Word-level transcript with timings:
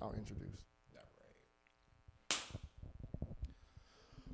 I'll 0.00 0.12
introduce. 0.12 0.64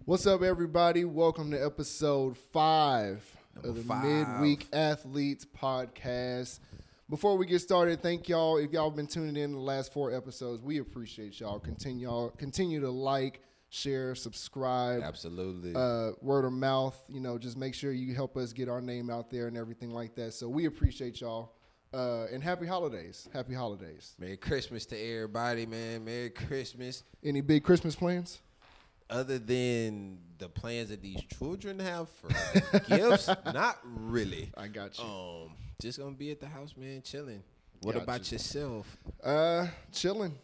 What's 0.05 0.27
up, 0.27 0.43
everybody? 0.43 1.07
Welcome 1.07 1.51
to 1.53 1.65
episode 1.65 2.37
five 2.37 3.25
Number 3.55 3.71
of 3.71 3.77
the 3.77 3.83
five. 3.83 4.05
Midweek 4.05 4.67
Athletes 4.75 5.47
Podcast. 5.47 6.61
Before 7.09 7.39
we 7.39 7.47
get 7.47 7.61
started, 7.61 8.03
thank 8.03 8.29
y'all. 8.29 8.59
If 8.59 8.73
y'all 8.73 8.91
have 8.91 8.97
been 8.97 9.07
tuning 9.07 9.37
in 9.37 9.53
the 9.53 9.59
last 9.59 9.93
four 9.93 10.15
episodes, 10.15 10.63
we 10.63 10.79
appreciate 10.79 11.41
y'all. 11.41 11.59
Continue 11.59 12.09
y'all 12.09 12.31
continue 12.31 12.81
to 12.81 12.91
like, 12.91 13.41
share, 13.71 14.15
subscribe. 14.15 15.03
Absolutely. 15.03 15.73
uh, 15.75 16.13
word 16.21 16.45
of 16.45 16.53
mouth. 16.53 17.03
You 17.09 17.21
know, 17.21 17.39
just 17.39 17.57
make 17.57 17.75
sure 17.75 17.91
you 17.91 18.15
help 18.15 18.37
us 18.37 18.53
get 18.53 18.69
our 18.69 18.83
name 18.83 19.09
out 19.09 19.31
there 19.31 19.47
and 19.47 19.57
everything 19.57 19.91
like 19.91 20.15
that. 20.17 20.35
So 20.35 20.49
we 20.49 20.67
appreciate 20.67 21.23
y'all. 21.23 21.55
Uh, 21.95 22.27
and 22.33 22.43
happy 22.43 22.67
holidays. 22.67 23.29
Happy 23.33 23.55
holidays. 23.55 24.17
Merry 24.19 24.37
Christmas 24.37 24.85
to 24.87 24.97
everybody, 24.99 25.65
man. 25.65 26.05
Merry 26.05 26.31
Christmas. 26.31 27.05
Any 27.23 27.41
big 27.41 27.63
Christmas 27.63 27.95
plans? 27.95 28.41
Other 29.09 29.39
than 29.39 30.19
the 30.39 30.49
plans 30.49 30.89
that 30.89 31.03
these 31.03 31.23
children 31.39 31.79
have 31.79 32.09
for 32.09 32.31
gifts, 32.89 33.29
not 33.53 33.79
really. 33.85 34.51
I 34.57 34.67
got 34.67 34.99
you. 34.99 35.05
Um, 35.05 35.53
just 35.81 36.01
gonna 36.01 36.17
be 36.17 36.33
at 36.33 36.41
the 36.41 36.49
house, 36.49 36.75
man, 36.77 37.01
chilling. 37.03 37.45
What 37.83 37.95
Got 37.95 38.03
about 38.03 38.31
you. 38.33 38.37
yourself? 38.37 38.97
Uh, 39.23 39.69
chilling. 39.93 40.35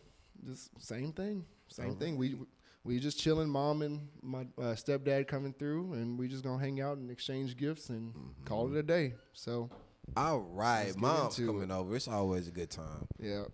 Just 0.47 0.71
same 0.81 1.13
thing. 1.13 1.45
Same 1.67 1.97
thing. 1.97 2.17
We 2.17 2.37
we 2.85 3.01
just 3.01 3.19
chilling. 3.19 3.49
Mom 3.49 3.83
and 3.83 4.07
my 4.23 4.43
uh, 4.57 4.75
stepdad 4.77 5.27
coming 5.27 5.53
through, 5.59 5.95
and 5.95 6.17
we 6.17 6.29
just 6.29 6.45
gonna 6.45 6.63
hang 6.63 6.81
out 6.81 6.99
and 6.99 7.11
exchange 7.11 7.57
gifts 7.57 7.89
and 7.89 8.15
call 8.45 8.73
it 8.73 8.79
a 8.79 8.85
day. 8.85 9.15
So 9.33 9.69
All 10.17 10.41
right, 10.41 10.97
mom's 10.97 11.37
coming 11.37 11.71
over. 11.71 11.95
It's 11.97 12.09
always 12.09 12.49
a 12.49 12.51
good 12.51 12.71
time. 12.71 13.07
Yeah. 13.19 13.45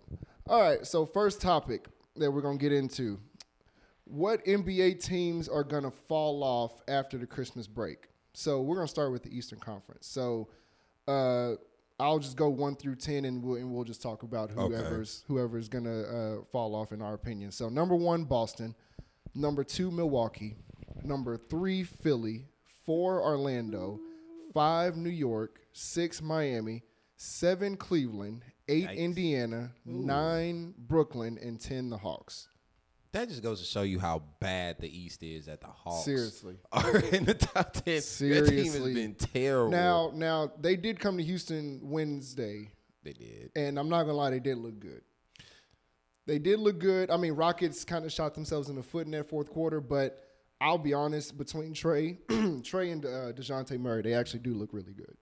All 0.47 0.61
right. 0.61 0.85
So 0.85 1.05
first 1.05 1.41
topic 1.41 1.85
that 2.15 2.31
we're 2.31 2.41
gonna 2.41 2.57
get 2.57 2.71
into: 2.73 3.19
what 4.05 4.43
NBA 4.45 5.03
teams 5.03 5.47
are 5.47 5.63
gonna 5.63 5.91
fall 5.91 6.43
off 6.43 6.81
after 6.87 7.17
the 7.17 7.27
Christmas 7.27 7.67
break? 7.67 8.07
So 8.33 8.61
we're 8.61 8.75
gonna 8.75 8.87
start 8.87 9.11
with 9.11 9.23
the 9.23 9.35
Eastern 9.35 9.59
Conference. 9.59 10.07
So 10.07 10.47
uh, 11.07 11.53
I'll 11.99 12.19
just 12.19 12.37
go 12.37 12.49
one 12.49 12.75
through 12.75 12.95
ten, 12.95 13.25
and 13.25 13.43
we'll 13.43 13.55
and 13.57 13.71
we'll 13.71 13.83
just 13.83 14.01
talk 14.01 14.23
about 14.23 14.51
Okay. 14.51 14.61
whoever's 14.61 15.23
whoever's 15.27 15.69
gonna 15.69 16.01
uh, 16.01 16.35
fall 16.51 16.73
off 16.75 16.91
in 16.91 17.01
our 17.01 17.13
opinion. 17.13 17.51
So 17.51 17.69
number 17.69 17.95
one, 17.95 18.23
Boston. 18.23 18.73
Number 19.35 19.63
two, 19.63 19.91
Milwaukee. 19.91 20.55
Number 21.03 21.37
three, 21.37 21.83
Philly. 21.83 22.45
Four, 22.85 23.21
Orlando. 23.21 23.99
Five, 24.57 24.97
New 24.97 25.11
York. 25.11 25.59
Six, 25.71 26.19
Miami. 26.19 26.81
Seven, 27.15 27.77
Cleveland. 27.77 28.43
Eight, 28.67 28.87
Yikes. 28.87 28.97
Indiana. 28.97 29.71
Nine, 29.85 30.73
Brooklyn. 30.79 31.37
And 31.39 31.61
ten, 31.61 31.91
the 31.91 31.97
Hawks. 31.97 32.47
That 33.11 33.29
just 33.29 33.43
goes 33.43 33.59
to 33.59 33.67
show 33.67 33.83
you 33.83 33.99
how 33.99 34.23
bad 34.39 34.77
the 34.79 34.89
East 34.89 35.21
is 35.21 35.45
that 35.45 35.61
the 35.61 35.67
Hawks 35.67 36.05
Seriously. 36.05 36.55
are 36.71 36.97
in 36.97 37.25
the 37.25 37.35
top 37.35 37.73
ten. 37.73 38.01
Seriously, 38.01 38.29
Their 38.29 38.63
team 38.63 38.73
has 38.73 38.93
been 38.95 39.13
terrible. 39.13 39.69
Now, 39.69 40.11
now 40.15 40.51
they 40.59 40.75
did 40.75 40.99
come 40.99 41.17
to 41.17 41.23
Houston 41.23 41.79
Wednesday, 41.83 42.71
they 43.03 43.13
did. 43.13 43.51
and 43.55 43.77
I'm 43.77 43.89
not 43.89 44.03
gonna 44.05 44.13
lie, 44.13 44.31
they 44.31 44.39
did 44.39 44.57
look 44.57 44.79
good. 44.79 45.01
They 46.25 46.39
did 46.39 46.57
look 46.57 46.79
good. 46.79 47.11
I 47.11 47.17
mean, 47.17 47.33
Rockets 47.33 47.85
kind 47.85 48.05
of 48.05 48.11
shot 48.11 48.33
themselves 48.33 48.69
in 48.69 48.75
the 48.75 48.83
foot 48.83 49.05
in 49.05 49.11
that 49.11 49.29
fourth 49.29 49.51
quarter, 49.51 49.79
but 49.79 50.26
I'll 50.59 50.77
be 50.77 50.93
honest, 50.93 51.37
between 51.37 51.73
Trae, 51.73 52.17
Trae 52.27 52.91
and 52.91 53.05
uh, 53.05 53.31
Dejounte 53.33 53.79
Murray, 53.79 54.01
they 54.01 54.13
actually 54.13 54.39
do 54.39 54.53
look 54.53 54.73
really 54.73 54.93
good. 54.93 55.15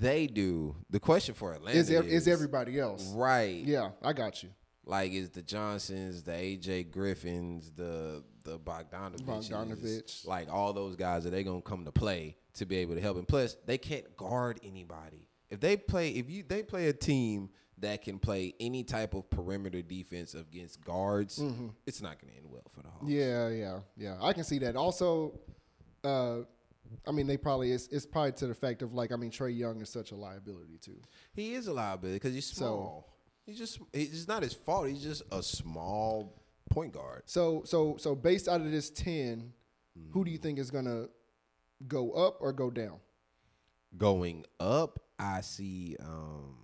They 0.00 0.26
do. 0.26 0.74
The 0.90 0.98
question 0.98 1.34
for 1.34 1.52
Atlanta 1.52 1.78
Is, 1.78 1.90
is, 1.90 1.96
ev- 1.96 2.06
is 2.06 2.28
everybody 2.28 2.80
else? 2.80 3.12
right? 3.14 3.62
Yeah, 3.64 3.90
I 4.02 4.12
got 4.12 4.42
you. 4.42 4.50
Like 4.86 5.12
is 5.12 5.30
the 5.30 5.42
Johnsons, 5.42 6.22
the 6.24 6.32
AJ 6.32 6.90
Griffins, 6.90 7.70
the 7.74 8.22
the 8.44 8.58
Bogdanovich, 8.58 9.22
Bogdanovich. 9.24 10.26
like 10.26 10.52
all 10.52 10.74
those 10.74 10.94
guys 10.94 11.24
are 11.24 11.30
they 11.30 11.42
gonna 11.42 11.62
come 11.62 11.86
to 11.86 11.92
play 11.92 12.36
to 12.54 12.66
be 12.66 12.76
able 12.76 12.94
to 12.94 13.00
help? 13.00 13.16
And 13.16 13.26
plus, 13.26 13.56
they 13.64 13.78
can't 13.78 14.14
guard 14.16 14.60
anybody. 14.62 15.26
If 15.48 15.60
they 15.60 15.78
play, 15.78 16.10
if 16.10 16.28
you 16.28 16.42
they 16.46 16.62
play 16.62 16.88
a 16.88 16.92
team 16.92 17.48
that 17.84 18.02
can 18.02 18.18
play 18.18 18.54
any 18.60 18.82
type 18.84 19.14
of 19.14 19.28
perimeter 19.30 19.80
defense 19.82 20.34
against 20.34 20.84
guards, 20.84 21.40
it's 21.86 22.02
not 22.02 22.20
gonna 22.20 22.32
end 22.36 22.46
well 22.50 22.62
for 22.74 22.82
the 22.82 22.88
Hawks. 22.88 23.04
Mm-hmm. 23.04 23.12
Yeah, 23.12 23.48
yeah, 23.48 23.78
yeah. 23.96 24.16
I 24.20 24.32
can 24.32 24.44
see 24.44 24.58
that. 24.58 24.76
Also, 24.76 25.38
uh, 26.04 26.40
I 27.06 27.12
mean, 27.12 27.26
they 27.26 27.36
probably 27.36 27.72
it's, 27.72 27.86
it's 27.88 28.04
probably 28.06 28.32
to 28.32 28.46
the 28.46 28.54
fact 28.54 28.82
of 28.82 28.92
like, 28.92 29.10
I 29.12 29.16
mean, 29.16 29.30
Trae 29.30 29.56
Young 29.56 29.80
is 29.80 29.88
such 29.88 30.10
a 30.12 30.16
liability 30.16 30.78
too. 30.80 31.00
he 31.34 31.54
is 31.54 31.66
a 31.66 31.72
liability 31.72 32.16
because 32.16 32.34
he's 32.34 32.46
So- 32.46 32.54
small. 32.54 33.16
he's 33.46 33.58
just 33.58 33.78
it's 33.92 34.28
not 34.28 34.42
his 34.42 34.52
fault. 34.54 34.88
He's 34.88 35.02
just 35.02 35.22
a 35.32 35.42
small 35.42 36.42
point 36.70 36.92
guard. 36.92 37.22
So, 37.26 37.62
so, 37.64 37.96
so 37.98 38.14
based 38.14 38.48
out 38.48 38.60
of 38.60 38.70
this 38.70 38.90
ten, 38.90 39.52
who 40.12 40.24
do 40.24 40.30
you 40.30 40.38
think 40.38 40.58
is 40.58 40.70
gonna 40.70 41.06
go 41.88 42.12
up 42.12 42.38
or 42.40 42.52
go 42.52 42.70
down? 42.70 42.98
going 43.96 44.44
up, 44.58 44.98
I 45.20 45.40
see. 45.40 45.96
Um, 46.00 46.56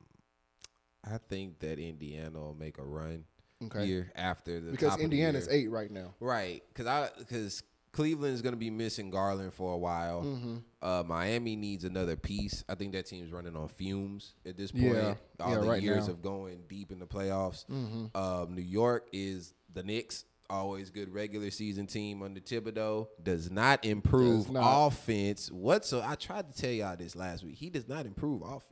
I 1.04 1.18
think 1.18 1.58
that 1.60 1.78
Indiana 1.78 2.38
will 2.38 2.54
make 2.54 2.78
a 2.78 2.84
run 2.84 3.24
Okay. 3.64 3.86
here 3.86 4.12
after 4.16 4.58
the 4.60 4.70
Because 4.70 4.88
top 4.90 4.94
of 4.94 4.98
the 4.98 5.04
Indiana's 5.04 5.46
year. 5.46 5.56
eight 5.56 5.68
right 5.68 5.90
now. 5.90 6.14
right? 6.20 6.62
Because 6.68 6.86
I 6.86 7.10
because 7.18 7.62
Cleveland's 7.92 8.40
going 8.40 8.52
to 8.54 8.58
be 8.58 8.70
missing 8.70 9.10
Garland 9.10 9.52
for 9.52 9.74
a 9.74 9.76
while. 9.76 10.22
Mm-hmm. 10.22 10.56
Uh, 10.80 11.02
Miami 11.04 11.56
needs 11.56 11.84
another 11.84 12.14
piece. 12.16 12.62
I 12.68 12.74
think 12.76 12.92
that 12.92 13.06
team's 13.06 13.32
running 13.32 13.56
on 13.56 13.66
fumes 13.68 14.34
at 14.46 14.56
this 14.56 14.70
point. 14.70 14.84
Yeah. 14.94 15.14
All 15.40 15.50
Yeah, 15.52 15.58
the 15.60 15.68
right 15.68 15.82
years 15.82 16.06
now. 16.06 16.12
of 16.12 16.22
going 16.22 16.62
deep 16.68 16.92
in 16.92 17.00
the 17.00 17.06
playoffs. 17.06 17.66
Mm-hmm. 17.66 18.16
Um, 18.16 18.54
New 18.54 18.62
York 18.62 19.08
is 19.12 19.54
the 19.74 19.82
Knicks. 19.82 20.24
Always 20.48 20.90
good 20.90 21.12
regular 21.12 21.50
season 21.50 21.86
team 21.86 22.22
under 22.22 22.40
Thibodeau. 22.40 23.06
Does 23.22 23.50
not 23.50 23.84
improve 23.84 24.44
Does 24.44 24.52
not. 24.52 24.86
offense 24.88 25.50
whatsoever. 25.50 26.06
I 26.08 26.14
tried 26.16 26.52
to 26.52 26.60
tell 26.60 26.72
y'all 26.72 26.96
this 26.96 27.14
last 27.14 27.44
week. 27.44 27.56
He 27.56 27.70
does 27.70 27.86
not 27.88 28.04
improve 28.06 28.42
offense. 28.42 28.64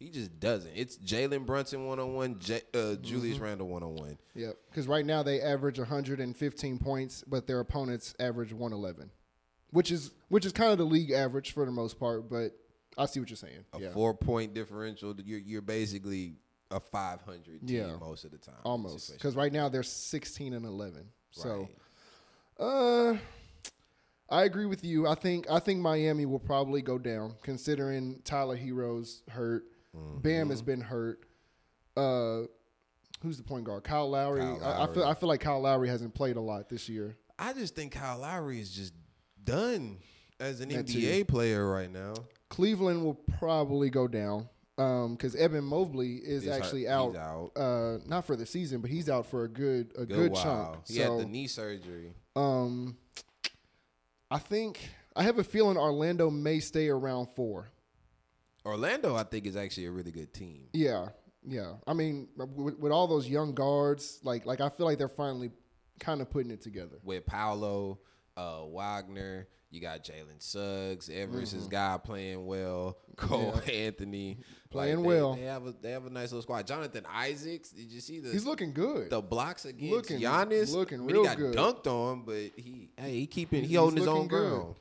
He 0.00 0.08
just 0.08 0.40
doesn't. 0.40 0.72
It's 0.74 0.96
Jalen 0.96 1.44
Brunson 1.44 1.86
one 1.86 2.00
on 2.00 2.14
one, 2.14 2.38
Julius 2.40 2.64
Mm-hmm. 2.72 3.42
Randle 3.44 3.68
one 3.68 3.82
on 3.82 3.94
one. 3.94 4.18
Yep. 4.34 4.56
Because 4.70 4.88
right 4.88 5.04
now 5.04 5.22
they 5.22 5.42
average 5.42 5.78
115 5.78 6.78
points, 6.78 7.22
but 7.26 7.46
their 7.46 7.60
opponents 7.60 8.14
average 8.18 8.52
111, 8.52 9.10
which 9.70 9.90
is 9.92 10.10
which 10.28 10.46
is 10.46 10.52
kind 10.52 10.72
of 10.72 10.78
the 10.78 10.84
league 10.86 11.10
average 11.10 11.52
for 11.52 11.66
the 11.66 11.70
most 11.70 12.00
part. 12.00 12.30
But 12.30 12.52
I 12.96 13.04
see 13.04 13.20
what 13.20 13.28
you're 13.28 13.36
saying. 13.36 13.64
A 13.74 13.80
yeah. 13.80 13.90
four 13.90 14.14
point 14.14 14.54
differential. 14.54 15.14
You're 15.22 15.38
you're 15.38 15.60
basically 15.62 16.36
a 16.70 16.80
five 16.80 17.20
hundred 17.20 17.66
team 17.68 17.76
Yeah. 17.76 17.96
most 18.00 18.24
of 18.24 18.30
the 18.30 18.38
time. 18.38 18.54
Almost. 18.64 19.12
Because 19.12 19.36
right 19.36 19.52
now 19.52 19.68
they're 19.68 19.82
16 19.82 20.54
and 20.54 20.64
11. 20.64 21.04
So. 21.30 21.68
Right. 22.58 22.66
Uh, 22.66 23.18
I 24.30 24.44
agree 24.44 24.66
with 24.66 24.84
you. 24.84 25.06
I 25.06 25.14
think 25.14 25.50
I 25.50 25.58
think 25.58 25.80
Miami 25.80 26.24
will 26.24 26.38
probably 26.38 26.80
go 26.82 26.96
down, 26.98 27.34
considering 27.42 28.20
Tyler 28.24 28.56
Herro's 28.56 29.22
hurt. 29.28 29.64
Bam 29.94 30.22
Mm-hmm. 30.22 30.50
has 30.50 30.62
been 30.62 30.80
hurt. 30.80 31.20
Uh, 31.96 32.42
who's 33.22 33.36
the 33.36 33.42
point 33.42 33.64
guard? 33.64 33.84
Kyle 33.84 34.08
Lowry. 34.08 34.40
Kyle 34.40 34.62
I, 34.64 34.84
I 34.84 34.94
feel 34.94 35.04
I 35.04 35.14
feel 35.14 35.28
like 35.28 35.40
Kyle 35.40 35.60
Lowry 35.60 35.88
hasn't 35.88 36.14
played 36.14 36.36
a 36.36 36.40
lot 36.40 36.68
this 36.68 36.88
year. 36.88 37.16
I 37.38 37.52
just 37.52 37.74
think 37.74 37.92
Kyle 37.92 38.18
Lowry 38.18 38.60
is 38.60 38.70
just 38.70 38.92
done 39.42 39.98
as 40.38 40.60
an 40.60 40.68
That 40.70 40.86
NBA 40.86 41.18
too. 41.18 41.24
player 41.24 41.68
right 41.70 41.90
now. 41.90 42.14
Cleveland 42.50 43.04
will 43.04 43.14
probably 43.38 43.90
go 43.90 44.06
down 44.08 44.48
because 44.76 45.34
Evan 45.36 45.64
Mobley 45.64 46.14
is 46.16 46.42
He's 46.44 46.52
hurt- 46.52 46.62
actually 46.62 46.80
he's 46.82 46.88
out. 46.90 47.16
out. 47.16 47.50
Uh, 47.56 47.98
not 48.06 48.24
for 48.26 48.36
the 48.36 48.46
season, 48.46 48.80
but 48.80 48.90
he's 48.90 49.08
out 49.10 49.26
for 49.26 49.44
a 49.44 49.48
good 49.48 49.92
a 49.98 50.06
good, 50.06 50.32
while. 50.32 50.42
chunk. 50.42 50.86
He 50.88 50.94
so, 50.94 51.18
had 51.18 51.26
the 51.26 51.30
knee 51.30 51.46
surgery. 51.46 52.14
um, 52.36 52.96
I 54.30 54.38
think 54.38 54.80
I 55.16 55.22
have 55.24 55.38
a 55.38 55.44
feeling 55.44 55.76
Orlando 55.76 56.30
may 56.30 56.60
stay 56.60 56.88
around 56.88 57.26
four. 57.34 57.68
Orlando, 58.64 59.16
I 59.16 59.22
think, 59.24 59.46
is 59.46 59.56
actually 59.56 59.86
a 59.86 59.90
really 59.90 60.10
good 60.12 60.32
team. 60.34 60.68
Yeah, 60.72 61.08
yeah. 61.46 61.72
I 61.86 61.92
mean, 61.94 62.28
with, 62.36 62.78
with 62.78 62.92
all 62.92 63.06
those 63.06 63.28
young 63.28 63.54
guards, 63.54 64.20
like 64.22 64.44
like 64.46 64.60
I 64.60 64.68
feel 64.68 64.86
like 64.86 64.98
they're 64.98 65.08
finally 65.08 65.50
kind 65.98 66.20
of 66.20 66.30
putting 66.30 66.50
it 66.50 66.60
together. 66.60 66.96
With 67.02 67.24
Paolo, 67.26 67.98
uh, 68.36 68.60
Wagner, 68.66 69.46
you 69.70 69.80
got 69.80 70.02
Jalen 70.04 70.38
Suggs, 70.40 71.08
Everest, 71.08 71.56
Mm-hmm. 71.56 71.68
guy 71.68 71.98
playing 72.02 72.44
well, 72.46 72.98
Cole 73.16 73.54
Anthony 73.72 74.38
Playing 74.70 74.98
Like, 74.98 75.02
they- 75.02 75.08
well. 75.08 75.34
They 75.34 75.42
have 75.42 75.66
a 75.66 75.74
they 75.80 75.90
have 75.92 76.06
a 76.06 76.10
nice 76.10 76.30
little 76.30 76.42
squad. 76.42 76.66
Jonathan 76.66 77.04
Isaacs, 77.12 77.70
did 77.70 77.90
you 77.90 78.00
see 78.00 78.20
the 78.20 78.30
He's 78.30 78.44
looking 78.44 78.72
good. 78.72 79.10
the 79.10 79.20
blocks 79.22 79.64
against 79.64 79.90
Looking- 79.92 80.20
Giannis? 80.20 80.72
looking 80.72 81.00
I 81.00 81.04
mean, 81.04 81.12
real 81.16 81.22
he 81.22 81.28
got 81.28 81.36
good. 81.38 81.56
dunked 81.56 81.86
on, 81.86 82.22
but 82.24 82.50
he 82.56 82.90
hey 82.96 83.12
he 83.20 83.26
keeping 83.26 83.62
he 83.62 83.68
He's 83.68 83.78
holding 83.78 83.98
his 83.98 84.06
own 84.06 84.28
good. 84.28 84.48
ground. 84.50 84.74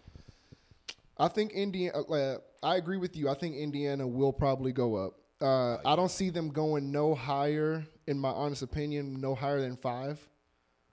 I 1.17 1.27
think 1.27 1.51
Indiana. 1.53 1.97
Uh, 2.01 2.37
I 2.61 2.75
agree 2.77 2.97
with 2.97 3.15
you. 3.15 3.29
I 3.29 3.33
think 3.35 3.55
Indiana 3.55 4.07
will 4.07 4.33
probably 4.33 4.71
go 4.71 4.95
up. 4.95 5.13
Uh, 5.41 5.77
I 5.85 5.95
don't 5.95 6.11
see 6.11 6.29
them 6.29 6.49
going 6.49 6.91
no 6.91 7.15
higher, 7.15 7.85
in 8.07 8.19
my 8.19 8.29
honest 8.29 8.61
opinion, 8.61 9.21
no 9.21 9.33
higher 9.35 9.61
than 9.61 9.77
five. 9.77 10.19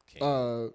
Can't- 0.07 0.23
Uh, 0.23 0.69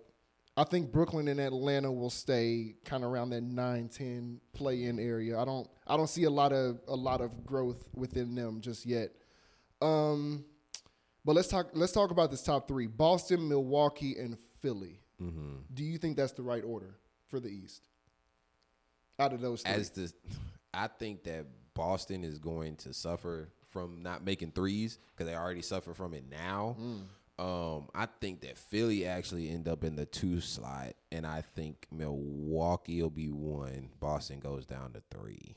I 0.57 0.65
think 0.65 0.91
Brooklyn 0.91 1.29
and 1.29 1.39
Atlanta 1.39 1.89
will 1.89 2.09
stay 2.09 2.75
kind 2.83 3.05
of 3.05 3.09
around 3.11 3.29
that 3.29 3.41
9-10 3.43 4.41
play-in 4.51 4.99
area. 4.99 5.39
I 5.39 5.45
don't. 5.45 5.67
I 5.87 5.95
don't 5.95 6.09
see 6.09 6.25
a 6.25 6.29
lot 6.29 6.51
of 6.51 6.81
a 6.89 6.95
lot 6.95 7.21
of 7.21 7.45
growth 7.45 7.87
within 7.93 8.35
them 8.35 8.59
just 8.59 8.85
yet. 8.85 9.11
Um, 9.81 10.43
But 11.23 11.35
let's 11.35 11.47
talk. 11.47 11.69
Let's 11.73 11.93
talk 11.93 12.11
about 12.11 12.31
this 12.31 12.43
top 12.43 12.67
three: 12.67 12.87
Boston, 12.87 13.47
Milwaukee, 13.47 14.17
and 14.17 14.37
Philly. 14.59 14.99
Mm-hmm. 15.21 15.53
Do 15.73 15.83
you 15.85 15.97
think 15.97 16.17
that's 16.17 16.33
the 16.33 16.43
right 16.43 16.63
order 16.63 16.97
for 17.27 17.39
the 17.39 17.47
East? 17.49 17.81
Out 19.19 19.31
of 19.33 19.39
those 19.39 19.61
three, 19.61 19.71
As 19.71 19.89
the, 19.91 20.11
I 20.73 20.87
think 20.87 21.23
that 21.23 21.45
Boston 21.73 22.23
is 22.23 22.39
going 22.39 22.75
to 22.77 22.93
suffer 22.93 23.49
from 23.69 24.01
not 24.03 24.23
making 24.23 24.51
threes 24.51 24.99
because 25.15 25.29
they 25.31 25.35
already 25.37 25.61
suffer 25.61 25.93
from 25.93 26.13
it 26.13 26.23
now. 26.29 26.75
Mm. 26.79 27.01
Um, 27.39 27.87
I 27.95 28.07
think 28.19 28.41
that 28.41 28.57
Philly 28.57 29.05
actually 29.07 29.49
end 29.49 29.67
up 29.67 29.83
in 29.83 29.95
the 29.95 30.05
two 30.05 30.41
slot, 30.41 30.93
and 31.11 31.25
I 31.25 31.41
think 31.55 31.87
Milwaukee 31.91 33.01
will 33.01 33.09
be 33.09 33.29
one. 33.31 33.89
Boston 33.99 34.39
goes 34.39 34.65
down 34.65 34.93
to 34.93 35.01
three. 35.09 35.55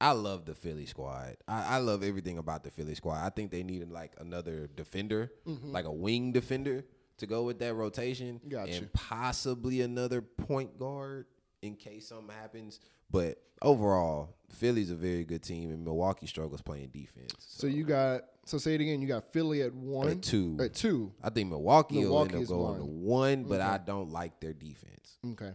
I 0.00 0.10
love 0.10 0.44
the 0.44 0.54
Philly 0.54 0.84
squad. 0.86 1.36
I, 1.48 1.76
I 1.76 1.78
love 1.78 2.02
everything 2.02 2.36
about 2.36 2.62
the 2.64 2.70
Philly 2.70 2.94
squad. 2.94 3.24
I 3.24 3.30
think 3.30 3.50
they 3.50 3.62
needed 3.62 3.90
like 3.90 4.12
another 4.18 4.68
defender, 4.74 5.32
Mm-hmm. 5.46 5.72
like 5.72 5.86
a 5.86 5.92
wing 5.92 6.32
defender, 6.32 6.84
to 7.18 7.26
go 7.26 7.44
with 7.44 7.58
that 7.60 7.74
rotation, 7.74 8.40
Gotcha. 8.46 8.72
and 8.74 8.92
possibly 8.92 9.80
another 9.80 10.20
point 10.20 10.78
guard 10.78 11.26
in 11.64 11.74
case 11.76 12.08
something 12.08 12.34
happens. 12.34 12.80
But 13.10 13.38
overall, 13.62 14.36
Philly's 14.50 14.90
a 14.90 14.94
very 14.94 15.24
good 15.24 15.42
team, 15.42 15.70
and 15.70 15.84
Milwaukee 15.84 16.26
struggles 16.26 16.62
playing 16.62 16.88
defense. 16.88 17.34
so 17.38 17.66
you 17.66 17.84
got. 17.84 18.22
So 18.46 18.58
say 18.58 18.74
it 18.74 18.80
again. 18.82 19.00
You 19.00 19.08
got 19.08 19.32
Philly 19.32 19.62
at 19.62 19.72
one, 19.74 20.08
At 20.08 20.22
two. 20.22 20.58
At 20.60 20.74
two. 20.74 21.12
I 21.22 21.30
think 21.30 21.48
Milwaukee, 21.48 22.00
Milwaukee 22.00 22.34
will 22.34 22.42
end 22.42 22.44
up 22.44 22.48
going 22.48 22.78
to 22.80 22.84
one. 22.84 23.02
one, 23.02 23.44
but 23.44 23.60
I 23.62 23.78
don't 23.78 24.10
like 24.10 24.38
their 24.40 24.52
defense. 24.52 25.16
Okay, 25.32 25.52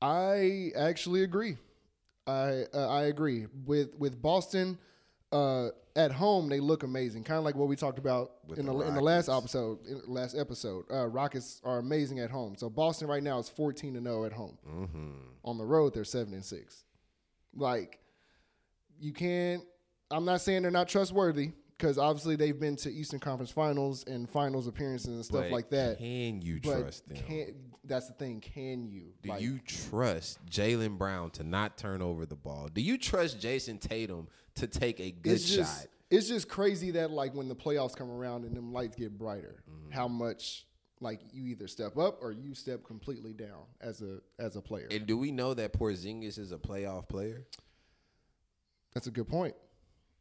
I 0.00 0.70
actually 0.76 1.22
agree. 1.24 1.56
I 2.26 2.64
uh, 2.72 2.88
I 2.88 3.02
agree 3.04 3.46
with 3.66 3.94
with 3.98 4.20
Boston. 4.20 4.78
Uh, 5.32 5.68
at 5.96 6.12
home, 6.12 6.48
they 6.48 6.60
look 6.60 6.82
amazing, 6.82 7.24
kind 7.24 7.38
of 7.38 7.44
like 7.44 7.56
what 7.56 7.68
we 7.68 7.74
talked 7.74 7.98
about 7.98 8.32
With 8.46 8.58
in 8.58 8.66
the, 8.66 8.72
the 8.72 8.80
in 8.80 8.94
the 8.94 9.00
last 9.00 9.28
episode. 9.28 9.78
Last 10.06 10.36
episode, 10.36 10.84
uh, 10.90 11.06
Rockets 11.06 11.60
are 11.64 11.78
amazing 11.78 12.20
at 12.20 12.30
home. 12.30 12.54
So 12.56 12.68
Boston 12.68 13.08
right 13.08 13.22
now 13.22 13.38
is 13.38 13.48
fourteen 13.48 13.96
and 13.96 14.06
zero 14.06 14.24
at 14.24 14.32
home. 14.32 14.58
Mm-hmm. 14.68 15.10
On 15.44 15.58
the 15.58 15.64
road, 15.64 15.94
they're 15.94 16.04
seven 16.04 16.34
and 16.34 16.44
six. 16.44 16.84
Like 17.54 17.98
you 19.00 19.12
can't. 19.12 19.62
I'm 20.10 20.24
not 20.24 20.40
saying 20.42 20.62
they're 20.62 20.70
not 20.70 20.88
trustworthy 20.88 21.52
because 21.76 21.98
obviously 21.98 22.36
they've 22.36 22.58
been 22.58 22.76
to 22.76 22.90
Eastern 22.92 23.20
Conference 23.20 23.50
Finals 23.50 24.04
and 24.06 24.28
Finals 24.28 24.66
appearances 24.66 25.08
and 25.14 25.24
stuff 25.24 25.42
But 25.42 25.50
like 25.50 25.70
that. 25.70 25.98
Can 25.98 26.40
you 26.40 26.60
But 26.62 26.80
trust 26.80 27.08
them? 27.08 27.18
can't, 27.18 27.50
that's 27.84 28.06
the 28.08 28.14
thing. 28.14 28.40
Can 28.40 28.86
you? 28.86 29.12
Do 29.22 29.28
Like, 29.30 29.42
you 29.42 29.60
trust 29.66 30.44
Jaylen 30.46 30.96
Brown 30.98 31.30
to 31.32 31.44
not 31.44 31.76
turn 31.76 32.00
over 32.02 32.24
the 32.26 32.36
ball? 32.36 32.68
Do 32.72 32.80
you 32.80 32.96
trust 32.98 33.40
Jayson 33.40 33.78
Tatum 33.78 34.28
to 34.56 34.66
take 34.66 35.00
a 35.00 35.10
good 35.10 35.34
it's 35.34 35.44
just 35.48 35.80
shot? 35.82 35.88
it's 36.10 36.28
just 36.28 36.48
crazy 36.48 36.92
that 36.92 37.10
like 37.10 37.34
when 37.34 37.48
the 37.48 37.56
playoffs 37.56 37.94
come 37.94 38.10
around 38.10 38.44
and 38.44 38.56
them 38.56 38.72
lights 38.72 38.96
get 38.96 39.16
brighter, 39.18 39.62
Mm-hmm. 39.70 39.90
how 39.92 40.08
much 40.08 40.66
like 41.00 41.20
you 41.34 41.44
either 41.48 41.68
step 41.68 41.98
up 41.98 42.22
or 42.22 42.32
you 42.32 42.54
step 42.54 42.82
completely 42.84 43.34
down 43.34 43.64
as 43.82 44.00
a 44.00 44.20
as 44.38 44.56
a 44.56 44.62
player. 44.62 44.88
And 44.90 45.04
do 45.06 45.18
we 45.18 45.30
know 45.30 45.52
that 45.52 45.74
Porzingis 45.74 46.38
is 46.38 46.52
a 46.52 46.56
playoff 46.56 47.06
player? 47.08 47.44
That's 48.94 49.06
a 49.06 49.10
good 49.10 49.28
point. 49.28 49.54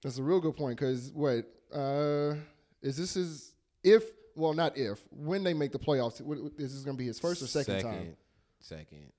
That's 0.05 0.19
a 0.19 0.23
real 0.23 0.39
good 0.39 0.55
point 0.55 0.77
because 0.79 1.11
what 1.13 1.45
uh, 1.73 2.35
is 2.83 2.95
this 2.95 3.15
is 3.15 3.55
if 3.83 4.03
well 4.35 4.53
not 4.53 4.77
if 4.77 4.99
when 5.09 5.43
they 5.43 5.55
make 5.55 5.71
the 5.71 5.79
playoffs 5.79 6.21
what, 6.21 6.43
what- 6.43 6.51
is 6.59 6.75
this 6.75 6.83
going 6.83 6.95
to 6.95 7.01
be 7.01 7.07
his 7.07 7.19
first 7.19 7.41
or 7.41 7.47
second, 7.47 7.81
time? 7.81 8.15
Second, 8.59 9.11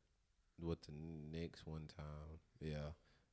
with 0.60 0.80
the 0.82 0.92
Knicks 1.32 1.66
one 1.66 1.88
time, 1.96 2.38
yeah. 2.60 2.76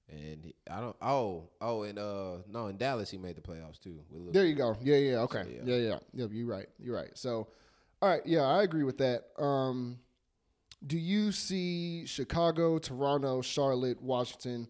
And 0.09 0.45
he- 0.45 0.55
I 0.67 0.79
don't. 0.81 0.95
Oh, 0.99 1.49
oh, 1.61 1.83
and 1.83 1.99
uh, 1.99 2.37
no, 2.49 2.67
in 2.67 2.77
Dallas 2.77 3.11
he 3.11 3.19
made 3.19 3.35
the 3.35 3.41
playoffs 3.41 3.79
too. 3.79 3.99
There 4.31 4.47
you 4.47 4.55
go. 4.55 4.75
Yeah, 4.81 4.97
yeah, 4.97 5.17
okay. 5.19 5.43
yeah. 5.47 5.61
yeah, 5.63 5.75
yeah, 5.75 5.99
yeah. 6.11 6.25
You're 6.31 6.47
right. 6.47 6.67
You're 6.79 6.95
right. 6.95 7.11
So, 7.13 7.49
all 8.01 8.09
right, 8.09 8.25
yeah, 8.25 8.41
I 8.41 8.63
agree 8.63 8.83
with 8.83 8.97
that. 8.97 9.25
Um, 9.37 9.99
do 10.87 10.97
you 10.97 11.31
see 11.31 12.07
Chicago, 12.07 12.79
Toronto, 12.79 13.43
Charlotte, 13.43 14.01
Washington? 14.01 14.67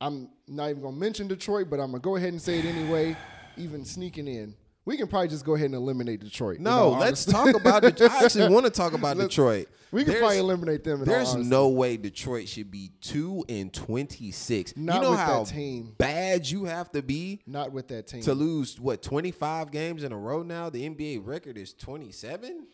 I'm 0.00 0.28
not 0.46 0.70
even 0.70 0.82
gonna 0.82 0.96
mention 0.96 1.26
Detroit, 1.28 1.68
but 1.70 1.80
I'm 1.80 1.86
gonna 1.90 2.00
go 2.00 2.16
ahead 2.16 2.30
and 2.30 2.40
say 2.42 2.58
it 2.58 2.64
anyway. 2.64 3.16
Even 3.56 3.84
sneaking 3.86 4.28
in, 4.28 4.54
we 4.84 4.98
can 4.98 5.06
probably 5.08 5.28
just 5.28 5.44
go 5.46 5.54
ahead 5.54 5.66
and 5.66 5.74
eliminate 5.74 6.20
Detroit. 6.20 6.60
No, 6.60 6.90
let's 6.90 7.24
talk 7.24 7.54
about. 7.54 7.80
Detroit. 7.82 8.10
I 8.10 8.24
actually 8.24 8.52
want 8.52 8.66
to 8.66 8.70
talk 8.70 8.92
about 8.92 9.16
Let's- 9.16 9.30
Detroit. 9.30 9.68
We 9.92 10.02
can 10.02 10.08
There's- 10.08 10.20
probably 10.20 10.38
eliminate 10.38 10.84
them. 10.84 11.00
In 11.00 11.08
There's 11.08 11.34
no 11.34 11.68
way 11.68 11.96
Detroit 11.96 12.48
should 12.48 12.70
be 12.70 12.90
two 13.00 13.44
and 13.48 13.72
twenty 13.72 14.30
six. 14.32 14.76
Not 14.76 14.96
you 14.96 15.00
know 15.02 15.10
with 15.12 15.18
that 15.20 15.26
how 15.26 15.44
team. 15.44 15.94
bad 15.96 16.46
you 16.50 16.64
have 16.66 16.90
to 16.92 17.00
be 17.02 17.40
not 17.46 17.72
with 17.72 17.88
that 17.88 18.06
team. 18.08 18.20
to 18.22 18.34
lose 18.34 18.78
what 18.78 19.00
twenty 19.02 19.30
five 19.30 19.70
games 19.70 20.02
in 20.04 20.12
a 20.12 20.18
row. 20.18 20.42
Now 20.42 20.68
the 20.68 20.86
NBA 20.86 21.24
record 21.26 21.56
is 21.56 21.72
twenty 21.72 22.10
seven. 22.12 22.66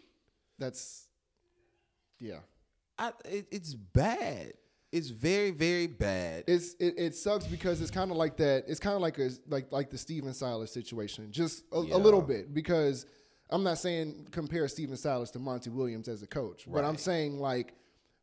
That's 0.58 1.06
yeah. 2.19 2.38
I, 2.98 3.12
it, 3.26 3.46
it's 3.52 3.74
bad. 3.74 4.54
It's 4.92 5.08
very 5.08 5.50
very 5.50 5.86
bad. 5.86 6.44
It's 6.46 6.74
it, 6.74 6.94
it 6.98 7.14
sucks 7.16 7.46
because 7.46 7.80
it's 7.80 7.90
kind 7.90 8.10
of 8.10 8.16
like 8.18 8.36
that. 8.36 8.64
It's 8.68 8.78
kind 8.80 8.94
of 8.94 9.00
like 9.00 9.18
a 9.18 9.30
like 9.48 9.72
like 9.72 9.90
the 9.90 9.98
Stephen 9.98 10.34
Silas 10.34 10.70
situation, 10.72 11.32
just 11.32 11.64
a, 11.72 11.82
Yeah. 11.82 11.94
a 11.94 11.98
little 11.98 12.20
bit. 12.22 12.52
Because 12.52 13.06
I'm 13.50 13.62
not 13.62 13.78
saying 13.78 14.28
compare 14.30 14.68
Stephen 14.68 14.96
Silas 14.96 15.30
to 15.32 15.38
Monty 15.38 15.70
Williams 15.70 16.08
as 16.08 16.22
a 16.22 16.26
coach, 16.26 16.64
but 16.70 16.84
I'm 16.84 16.96
saying 16.98 17.38
like 17.40 17.74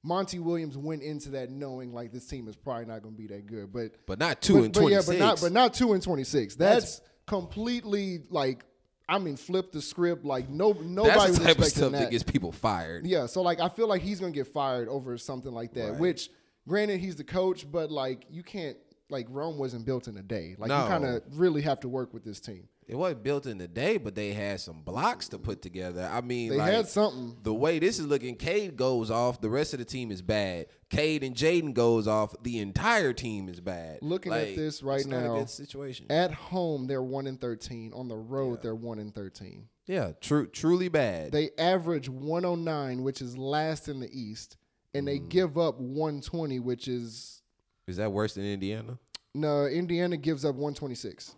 Monty 0.04 0.40
Williams 0.40 0.78
went 0.78 1.02
into 1.02 1.32
that 1.32 1.50
knowing 1.52 1.92
like 1.94 2.12
this 2.12 2.26
team 2.28 2.48
is 2.48 2.56
probably 2.56 2.86
not 2.86 3.02
going 3.02 3.16
to 3.16 3.18
be 3.22 3.28
that 3.28 3.48
good. 3.48 3.74
But 3.74 4.06
but 4.06 4.20
not 4.20 4.40
two 4.42 4.54
but, 4.54 4.64
and 4.66 4.74
twenty 4.74 4.94
yeah, 4.94 5.02
but 5.06 5.18
not 5.18 5.42
but 5.42 5.52
not 5.52 5.74
two 5.74 5.94
and 5.94 6.02
twenty 6.04 6.24
six. 6.24 6.56
That's, 6.56 6.98
That's- 7.00 7.02
completely 7.28 8.20
like 8.30 8.64
I 9.08 9.18
mean 9.18 9.38
flip 9.38 9.72
the 9.72 9.82
script. 9.82 10.24
Like 10.24 10.50
no 10.50 10.74
nobody 10.74 11.18
That's 11.18 11.38
the 11.40 11.46
type 11.46 11.58
of 11.58 11.64
expecting 11.64 11.66
stuff 11.70 11.92
that. 11.94 12.00
that 12.00 12.12
gets 12.12 12.24
people 12.24 12.52
fired. 12.52 13.08
Yeah, 13.08 13.26
so 13.26 13.42
like 13.42 13.60
I 13.60 13.70
feel 13.70 13.88
like 13.88 14.02
he's 14.04 14.20
gonna 14.20 14.32
get 14.32 14.48
fired 14.48 14.88
over 14.88 15.18
something 15.18 15.52
like 15.52 15.74
that. 15.74 15.92
Right. 15.94 16.00
Which, 16.00 16.30
granted, 16.70 17.00
he's 17.02 17.16
the 17.18 17.24
coach, 17.26 17.70
but 17.70 17.92
like 17.92 18.26
you 18.30 18.44
can't 18.44 18.78
like 19.10 19.26
Rome 19.30 19.58
wasn't 19.58 19.86
built 19.86 20.08
in 20.08 20.16
a 20.18 20.22
day. 20.24 20.56
Like 20.58 20.70
No. 20.70 20.84
you 20.84 20.88
kind 20.88 21.04
of 21.06 21.22
really 21.34 21.64
have 21.64 21.80
to 21.82 21.90
work 21.90 22.14
with 22.14 22.24
this 22.24 22.40
team. 22.40 22.68
It 22.88 22.96
wasn't 22.96 23.22
built 23.24 23.46
in 23.46 23.62
a 23.62 23.68
day, 23.68 23.98
but 23.98 24.16
they 24.16 24.34
had 24.34 24.60
some 24.60 24.82
blocks 24.82 25.30
to 25.30 25.38
put 25.38 25.62
together. 25.62 26.10
I 26.12 26.22
mean, 26.22 26.50
They 26.50 26.58
like, 26.58 26.74
had 26.74 26.88
something. 26.88 27.38
the 27.44 27.54
way 27.54 27.78
this 27.78 28.00
is 28.00 28.08
looking, 28.08 28.36
Cade 28.36 28.76
goes 28.78 29.12
off. 29.12 29.42
The 29.42 29.50
rest 29.50 29.74
of 29.74 29.80
the 29.80 29.86
team 29.86 30.10
is 30.12 30.24
bad. 30.24 30.68
Cade 30.90 31.24
and 31.24 31.36
Jaden 31.36 31.76
goes 31.76 32.08
off. 32.08 32.34
The 32.42 32.58
entire 32.60 33.14
team 33.14 33.48
is 33.48 33.60
bad. 33.60 34.00
Looking 34.02 34.34
at 34.34 34.56
this 34.56 34.82
right 34.82 35.06
now, 35.06 35.46
situation. 35.46 36.08
At 36.10 36.32
home, 36.34 36.88
they're 36.88 37.04
one 37.04 37.28
in 37.28 37.38
thirteen. 37.38 37.94
On 37.94 38.08
the 38.08 38.18
road, 38.18 38.62
they're 38.64 38.74
one 38.76 38.98
in 38.98 39.12
thirteen. 39.12 39.70
yeah, 39.86 40.12
true, 40.20 40.48
truly 40.48 40.88
bad. 40.90 41.32
They 41.32 41.50
average 41.60 42.10
109, 42.10 43.04
which 43.04 43.22
is 43.22 43.38
last 43.38 43.88
in 43.88 44.00
the 44.00 44.10
East, 44.12 44.58
and 44.94 45.08
they 45.08 45.20
Mm. 45.20 45.30
give 45.30 45.58
up 45.58 45.80
120, 45.80 46.60
which 46.60 46.88
is 46.88 47.42
is 47.88 47.98
that 47.98 48.12
worse 48.12 48.34
than 48.36 48.46
Indiana? 48.46 48.98
no. 49.34 49.66
Indiana 49.66 50.18
gives 50.18 50.44
up 50.46 50.56
126, 50.56 51.36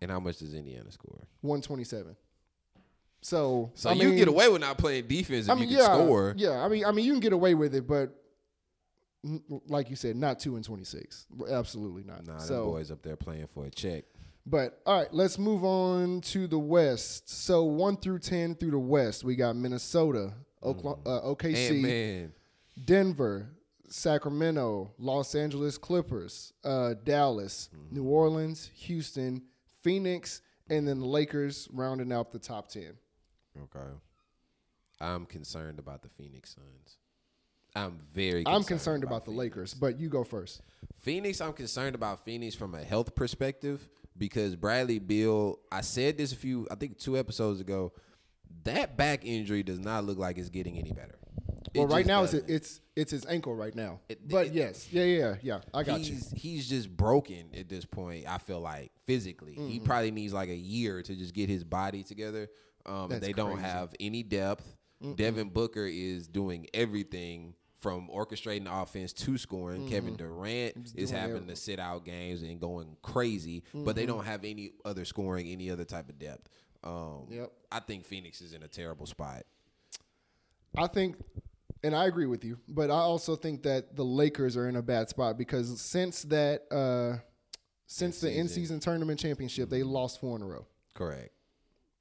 And 0.00 0.10
how 0.10 0.20
much 0.20 0.38
does 0.38 0.54
Indiana 0.54 0.90
score? 0.90 1.26
127. 1.42 2.16
So, 3.20 3.70
So 3.74 3.90
I 3.90 3.92
you 3.92 4.08
mean- 4.08 4.16
get 4.18 4.28
away 4.28 4.48
with 4.48 4.60
not 4.60 4.76
playing 4.78 5.06
defense 5.06 5.46
if 5.46 5.50
I 5.50 5.54
mean, 5.54 5.68
you 5.68 5.76
can 5.76 5.86
yeah, 5.86 5.94
score. 5.94 6.34
yeah. 6.36 6.60
I 6.64 6.68
mean, 6.68 6.84
I 6.84 6.90
mean, 6.92 7.04
you 7.04 7.12
can 7.12 7.20
get 7.20 7.32
away 7.32 7.54
with 7.54 7.74
it, 7.74 7.86
but 7.86 8.12
like 9.68 9.88
you 9.88 9.94
said, 9.96 10.16
not 10.16 10.40
two 10.40 10.56
and 10.56 10.64
twenty 10.64 10.82
six. 10.84 11.26
Absolutely 11.48 12.02
not. 12.02 12.26
Nah, 12.26 12.38
so, 12.38 12.64
boys 12.66 12.90
up 12.90 13.02
there 13.02 13.16
playing 13.16 13.46
for 13.46 13.64
a 13.66 13.70
check. 13.70 14.04
but 14.44 14.80
all 14.84 14.98
right, 14.98 15.14
let's 15.14 15.38
move 15.38 15.62
on 15.64 16.20
to 16.22 16.48
the 16.48 16.58
West. 16.58 17.28
So 17.30 17.62
one 17.62 17.96
through 17.96 18.18
ten 18.18 18.56
through 18.56 18.72
the 18.72 18.78
West, 18.80 19.22
we 19.22 19.36
got 19.36 19.54
Minnesota, 19.54 20.34
Oklahoma, 20.60 21.00
uh, 21.06 21.28
And 21.28 21.36
OKC, 21.38 21.80
man, 21.82 22.32
Denver, 22.84 23.48
Sacramento, 23.88 24.92
Los 24.98 25.34
Angeles 25.34 25.78
Clippers, 25.78 26.52
uh, 26.64 26.94
Dallas, 27.04 27.68
New 27.90 28.04
Orleans, 28.04 28.70
Houston, 28.74 29.42
Phoenix, 29.82 30.42
and 30.70 30.86
then 30.88 31.00
the 31.00 31.06
Lakers 31.06 31.68
rounding 31.72 32.12
out 32.12 32.32
the 32.32 32.38
top 32.38 32.68
ten. 32.68 32.94
okay. 33.64 33.90
I'm 35.00 35.26
concerned 35.26 35.80
about 35.80 36.02
the 36.02 36.08
Phoenix 36.08 36.54
Suns. 36.54 36.98
I'm 37.74 37.98
very. 38.14 38.44
I'm 38.46 38.62
concerned 38.62 39.02
about, 39.02 39.24
the 39.24 39.30
Lakers, 39.30 39.74
but 39.74 39.98
you 39.98 40.08
go 40.08 40.24
first. 40.24 40.60
Phoenix, 41.00 41.40
I'm 41.40 41.52
concerned 41.52 41.94
about 41.94 42.24
Phoenix 42.24 42.54
from 42.54 42.74
a 42.74 42.84
health 42.84 43.14
perspective 43.14 43.88
because 44.16 44.54
Bradley 44.54 44.98
Beal, 44.98 45.58
I 45.70 45.80
said 45.80 46.18
this 46.18 46.32
a 46.32 46.36
few, 46.36 46.68
I 46.70 46.74
think 46.76 46.98
two 46.98 47.18
episodes 47.18 47.60
ago, 47.60 47.92
that 48.64 48.96
back 48.96 49.24
injury 49.24 49.62
does 49.62 49.78
not 49.78 50.04
look 50.04 50.18
like 50.18 50.38
it's 50.38 50.50
getting 50.50 50.78
any 50.78 50.92
better. 50.92 51.18
Well, 51.74 51.86
right 51.86 52.06
now 52.06 52.24
it's 52.24 52.34
it's 52.34 52.80
it's 52.96 53.10
his 53.10 53.24
ankle 53.26 53.54
right 53.54 53.74
now. 53.74 54.00
It- 54.08 54.28
but 54.28 54.46
it- 54.48 54.52
yes, 54.52 54.92
yeah, 54.92 55.04
yeah, 55.04 55.34
yeah. 55.42 55.60
I 55.72 55.82
got 55.82 56.00
you. 56.00 56.14
he's, 56.14 56.30
He's 56.36 56.68
just 56.68 56.94
broken 56.96 57.50
at 57.56 57.68
this 57.68 57.84
point. 57.84 58.26
I 58.28 58.38
feel 58.38 58.60
like 58.60 58.92
physically, 59.06 59.54
he 59.54 59.60
Mm-hmm. 59.78 59.84
probably 59.84 60.10
needs 60.10 60.32
like 60.32 60.48
a 60.48 60.54
year 60.56 61.02
to 61.02 61.14
just 61.16 61.34
get 61.34 61.48
his 61.48 61.64
body 61.64 62.02
together. 62.02 62.48
Um, 62.86 63.08
they 63.10 63.32
don't 63.32 63.52
crazy. 63.54 63.66
have 63.68 63.94
any 64.00 64.22
depth. 64.22 64.76
Devin 65.16 65.48
Booker 65.48 65.86
is 65.86 66.28
doing 66.28 66.66
everything 66.74 67.54
from 67.80 68.08
orchestrating 68.08 68.64
the 68.64 68.72
offense 68.72 69.12
to 69.12 69.36
scoring. 69.36 69.88
Kevin 69.88 70.14
Durant 70.16 70.76
is 70.94 71.08
Mm-hmm. 71.10 71.16
having 71.16 71.30
everything. 71.36 71.48
to 71.48 71.56
sit 71.56 71.80
out 71.80 72.04
games 72.04 72.42
and 72.42 72.60
going 72.60 72.96
crazy, 73.02 73.64
but 73.74 73.96
they 73.96 74.06
don't 74.06 74.24
have 74.24 74.44
any 74.44 74.70
other 74.84 75.04
scoring, 75.04 75.48
any 75.48 75.70
other 75.70 75.84
type 75.84 76.08
of 76.08 76.18
depth. 76.20 76.48
Um, 76.84 77.26
Yep. 77.30 77.52
I 77.72 77.80
think 77.80 78.04
Phoenix 78.04 78.40
is 78.40 78.52
in 78.52 78.62
a 78.62 78.68
terrible 78.68 79.06
spot. 79.06 79.42
I 80.76 80.86
think, 80.86 81.16
and 81.84 81.94
I 81.96 82.06
agree 82.06 82.26
with 82.26 82.44
you, 82.44 82.58
but 82.68 82.90
I 82.90 82.94
also 82.94 83.36
think 83.36 83.62
that 83.64 83.96
the 83.96 84.04
Lakers 84.04 84.56
are 84.56 84.68
in 84.68 84.76
a 84.76 84.82
bad 84.82 85.08
spot 85.08 85.36
because 85.38 85.80
since 85.80 86.22
that, 86.24 86.62
uh, 86.70 87.18
since 87.86 88.20
the 88.20 88.28
In-season. 88.28 88.40
in-season 88.40 88.80
tournament 88.80 89.20
championship, 89.20 89.68
they 89.68 89.82
lost 89.82 90.20
four 90.20 90.36
in 90.36 90.42
a 90.42 90.46
row. 90.46 90.66
Correct. 90.94 91.30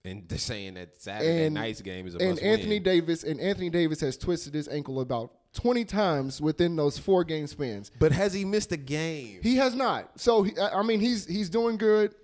And 0.04 0.28
they're 0.28 0.38
saying 0.38 0.76
that 0.76 1.00
Saturday 1.02 1.46
And- 1.46 1.54
night's 1.56 1.82
game 1.82 2.08
is 2.08 2.16
a 2.16 2.20
And 2.20 2.30
must 2.32 2.42
Anthony 2.44 2.76
win. 2.78 2.84
Davis 2.84 3.24
and 3.24 3.40
Anthony 3.40 3.70
Davis 3.70 4.00
has 4.02 4.18
twisted 4.18 4.54
his 4.54 4.68
ankle 4.68 5.00
about 5.00 5.32
twenty 5.54 5.86
times 5.86 6.42
within 6.42 6.76
those 6.76 6.98
four 6.98 7.24
game 7.24 7.46
spans. 7.46 7.92
But 8.00 8.12
has 8.12 8.34
he 8.34 8.44
missed 8.46 8.72
a 8.72 8.78
game? 8.78 9.42
He 9.44 9.58
has 9.58 9.76
not. 9.76 10.20
So 10.20 10.42
he, 10.44 10.58
I 10.58 10.80
I 10.80 10.84
mean, 10.84 11.00
he's 11.02 11.26
he's 11.28 11.50
doing 11.50 11.78
good, 11.78 12.16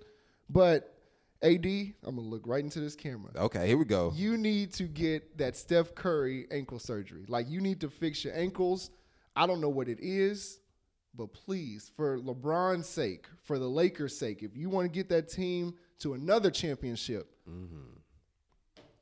but 0.50 0.92
AD, 1.42 1.64
I'm 1.64 1.94
gonna 2.04 2.20
look 2.20 2.46
right 2.46 2.62
into 2.62 2.80
this 2.80 2.96
camera. 2.96 3.30
okay, 3.36 3.66
here 3.66 3.78
we 3.78 3.84
go. 3.84 4.12
You 4.14 4.36
need 4.36 4.72
to 4.74 4.84
get 4.84 5.38
that 5.38 5.56
Steph 5.56 5.94
Curry 5.94 6.46
ankle 6.50 6.78
surgery. 6.78 7.24
Like 7.28 7.48
you 7.48 7.60
need 7.60 7.80
to 7.82 7.88
fix 7.88 8.24
your 8.24 8.34
ankles. 8.34 8.90
I 9.36 9.46
don't 9.46 9.60
know 9.60 9.68
what 9.68 9.88
it 9.88 9.98
is, 10.00 10.58
but 11.14 11.32
please, 11.32 11.92
for 11.96 12.18
LeBron's 12.18 12.88
sake, 12.88 13.26
for 13.44 13.58
the 13.58 13.68
Lakers' 13.68 14.18
sake, 14.18 14.42
if 14.42 14.56
you 14.56 14.68
want 14.68 14.86
to 14.86 14.88
get 14.88 15.08
that 15.10 15.28
team 15.28 15.74
to 16.00 16.14
another 16.14 16.50
championship, 16.50 17.30
mm-hmm. 17.48 17.98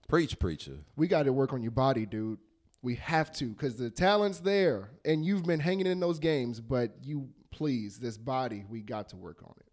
Preach, 0.09 0.39
preacher. 0.39 0.79
we 0.95 1.09
got 1.09 1.25
to 1.25 1.33
work 1.33 1.53
on 1.53 1.63
your 1.63 1.73
body, 1.73 2.07
dude. 2.07 2.39
We 2.83 2.97
have 2.97 3.33
to 3.37 3.47
because 3.47 3.77
the 3.77 3.91
talent's 3.91 4.41
there, 4.41 4.91
and 5.05 5.25
you've 5.25 5.45
been 5.45 5.59
hanging 5.59 5.87
in 5.87 6.01
those 6.01 6.19
games. 6.19 6.61
But 6.61 6.93
you, 7.03 7.31
please, 7.51 7.99
this 7.99 8.17
body, 8.17 8.65
we 8.69 8.83
got 8.83 9.09
to 9.09 9.17
work 9.17 9.39
on 9.43 9.55
it. 9.59 9.67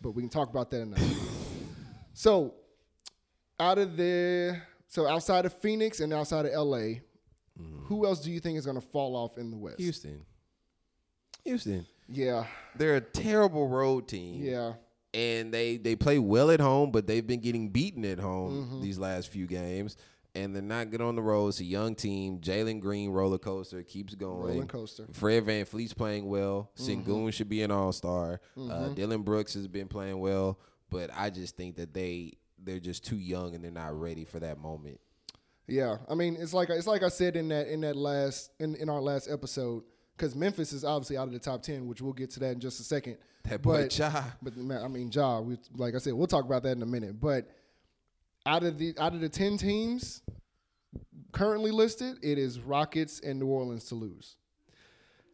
But 0.00 0.12
we 0.12 0.22
can 0.22 0.28
talk 0.28 0.50
about 0.50 0.70
that 0.70 0.82
another. 0.82 1.02
so, 2.14 2.54
out 3.60 3.78
of 3.78 3.96
the 3.96 4.60
so 4.88 5.06
outside 5.06 5.46
of 5.46 5.52
Phoenix 5.54 6.00
and 6.00 6.12
outside 6.12 6.46
of 6.46 6.52
LA, 6.52 7.00
who 7.84 8.06
else 8.06 8.20
do 8.20 8.30
you 8.30 8.40
think 8.40 8.58
is 8.58 8.64
going 8.64 8.80
to 8.80 8.86
fall 8.86 9.14
off 9.16 9.38
in 9.38 9.50
the 9.50 9.56
West? 9.56 9.78
Houston. 9.78 10.24
Houston. 11.44 11.86
Yeah, 12.08 12.46
They're 12.76 12.96
a 12.96 13.00
terrible 13.00 13.68
road 13.68 14.06
team. 14.08 14.42
yeah, 14.42 14.74
and 15.14 15.52
they 15.52 15.76
they 15.76 15.96
play 15.96 16.18
well 16.18 16.50
at 16.50 16.60
home, 16.60 16.90
but 16.90 17.06
they've 17.06 17.26
been 17.26 17.40
getting 17.40 17.68
beaten 17.68 18.04
at 18.04 18.18
home 18.18 18.66
Mm-hmm. 18.66 18.82
these 18.82 18.98
last 18.98 19.28
few 19.28 19.46
games, 19.46 19.96
and 20.34 20.54
they're 20.54 20.62
not 20.62 20.90
good 20.90 21.00
on 21.00 21.16
the 21.16 21.22
road. 21.22 21.48
It's 21.48 21.60
a 21.60 21.64
young 21.64 21.94
team. 21.94 22.38
Jalen 22.40 22.80
Green 22.80 23.10
roller 23.10 23.38
coaster 23.38 23.82
keeps 23.82 24.14
going. 24.14 24.54
roller 24.56 24.66
coaster. 24.66 25.04
Mm-hmm. 25.04 25.12
Fred 25.12 25.46
VanVleet's 25.46 25.94
playing 25.94 26.26
well. 26.28 26.70
Sengun 26.76 27.32
should 27.32 27.48
be 27.48 27.62
an 27.62 27.70
all 27.70 27.92
star. 27.92 28.40
Uh, 28.58 28.88
Dillon 28.88 29.22
Brooks 29.22 29.54
has 29.54 29.66
been 29.68 29.88
playing 29.88 30.18
well, 30.18 30.58
but 30.92 31.10
I 31.16 31.30
just 31.30 31.56
think 31.56 31.76
that 31.76 31.92
they 31.94 32.34
they're 32.62 32.78
just 32.78 33.04
too 33.04 33.16
young 33.16 33.54
and 33.56 33.64
they're 33.64 33.72
not 33.72 33.98
ready 33.98 34.24
for 34.24 34.38
that 34.38 34.58
moment. 34.60 35.00
Yeah, 35.66 35.96
I 36.08 36.14
mean 36.14 36.36
it's 36.38 36.52
like 36.54 36.68
it's 36.70 36.86
like 36.86 37.02
I 37.02 37.08
said 37.08 37.34
in 37.36 37.48
that 37.48 37.66
in 37.68 37.80
that 37.80 37.96
last 37.96 38.50
in, 38.60 38.74
in 38.76 38.88
our 38.88 39.00
last 39.00 39.28
episode 39.30 39.82
because 40.16 40.34
Memphis 40.36 40.72
is 40.72 40.84
obviously 40.84 41.16
out 41.16 41.26
of 41.26 41.32
the 41.32 41.38
top 41.38 41.62
ten, 41.62 41.86
which 41.88 42.00
we'll 42.02 42.12
get 42.12 42.30
to 42.32 42.40
that 42.40 42.52
in 42.52 42.60
just 42.60 42.78
a 42.78 42.84
second. 42.84 43.16
That 43.44 43.62
boy 43.62 43.82
But- 43.82 43.98
Ja. 43.98 44.22
But 44.42 44.56
man, 44.56 44.82
I 44.84 44.88
mean, 44.88 45.10
Ja, 45.12 45.40
we, 45.40 45.56
like 45.74 45.94
I 45.94 45.98
said, 45.98 46.12
we'll 46.12 46.28
talk 46.28 46.44
about 46.44 46.62
that 46.64 46.76
in 46.76 46.82
a 46.82 46.86
minute. 46.86 47.18
But 47.20 47.48
out 48.46 48.62
of 48.62 48.78
the 48.78 48.94
out 48.98 49.14
of 49.14 49.20
the 49.20 49.28
ten 49.28 49.56
teams 49.56 50.22
currently 51.32 51.70
listed, 51.70 52.18
it 52.22 52.38
is 52.38 52.60
Rockets 52.60 53.20
and 53.20 53.40
New 53.40 53.46
Orleans 53.46 53.84
to 53.86 53.94
lose. 53.94 54.36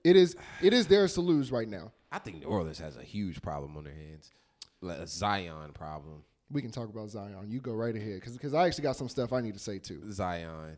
It 0.05 0.17
is 0.17 0.37
it 0.63 0.73
is 0.73 0.87
theirs 0.87 1.15
to 1.15 1.21
lose 1.21 1.51
right 1.51 1.69
now. 1.69 1.93
I 2.11 2.19
think 2.19 2.41
New 2.41 2.47
Orleans 2.47 2.79
has 2.79 2.97
a 2.97 3.03
huge 3.03 3.43
problem 3.43 3.77
on 3.77 3.85
their 3.85 3.95
hands, 3.95 4.31
like 4.81 4.99
a 4.99 5.07
Zion 5.07 5.73
problem. 5.73 6.23
We 6.51 6.63
can 6.63 6.71
talk 6.71 6.89
about 6.89 7.11
Zion. 7.11 7.47
You 7.49 7.61
go 7.61 7.73
right 7.73 7.95
ahead 7.95 8.15
because 8.15 8.37
cause 8.39 8.55
I 8.55 8.67
actually 8.67 8.85
got 8.85 8.97
some 8.97 9.09
stuff 9.09 9.33
I 9.33 9.41
need 9.41 9.55
to 9.55 9.61
say 9.61 9.79
too. 9.79 10.11
Zion, 10.11 10.77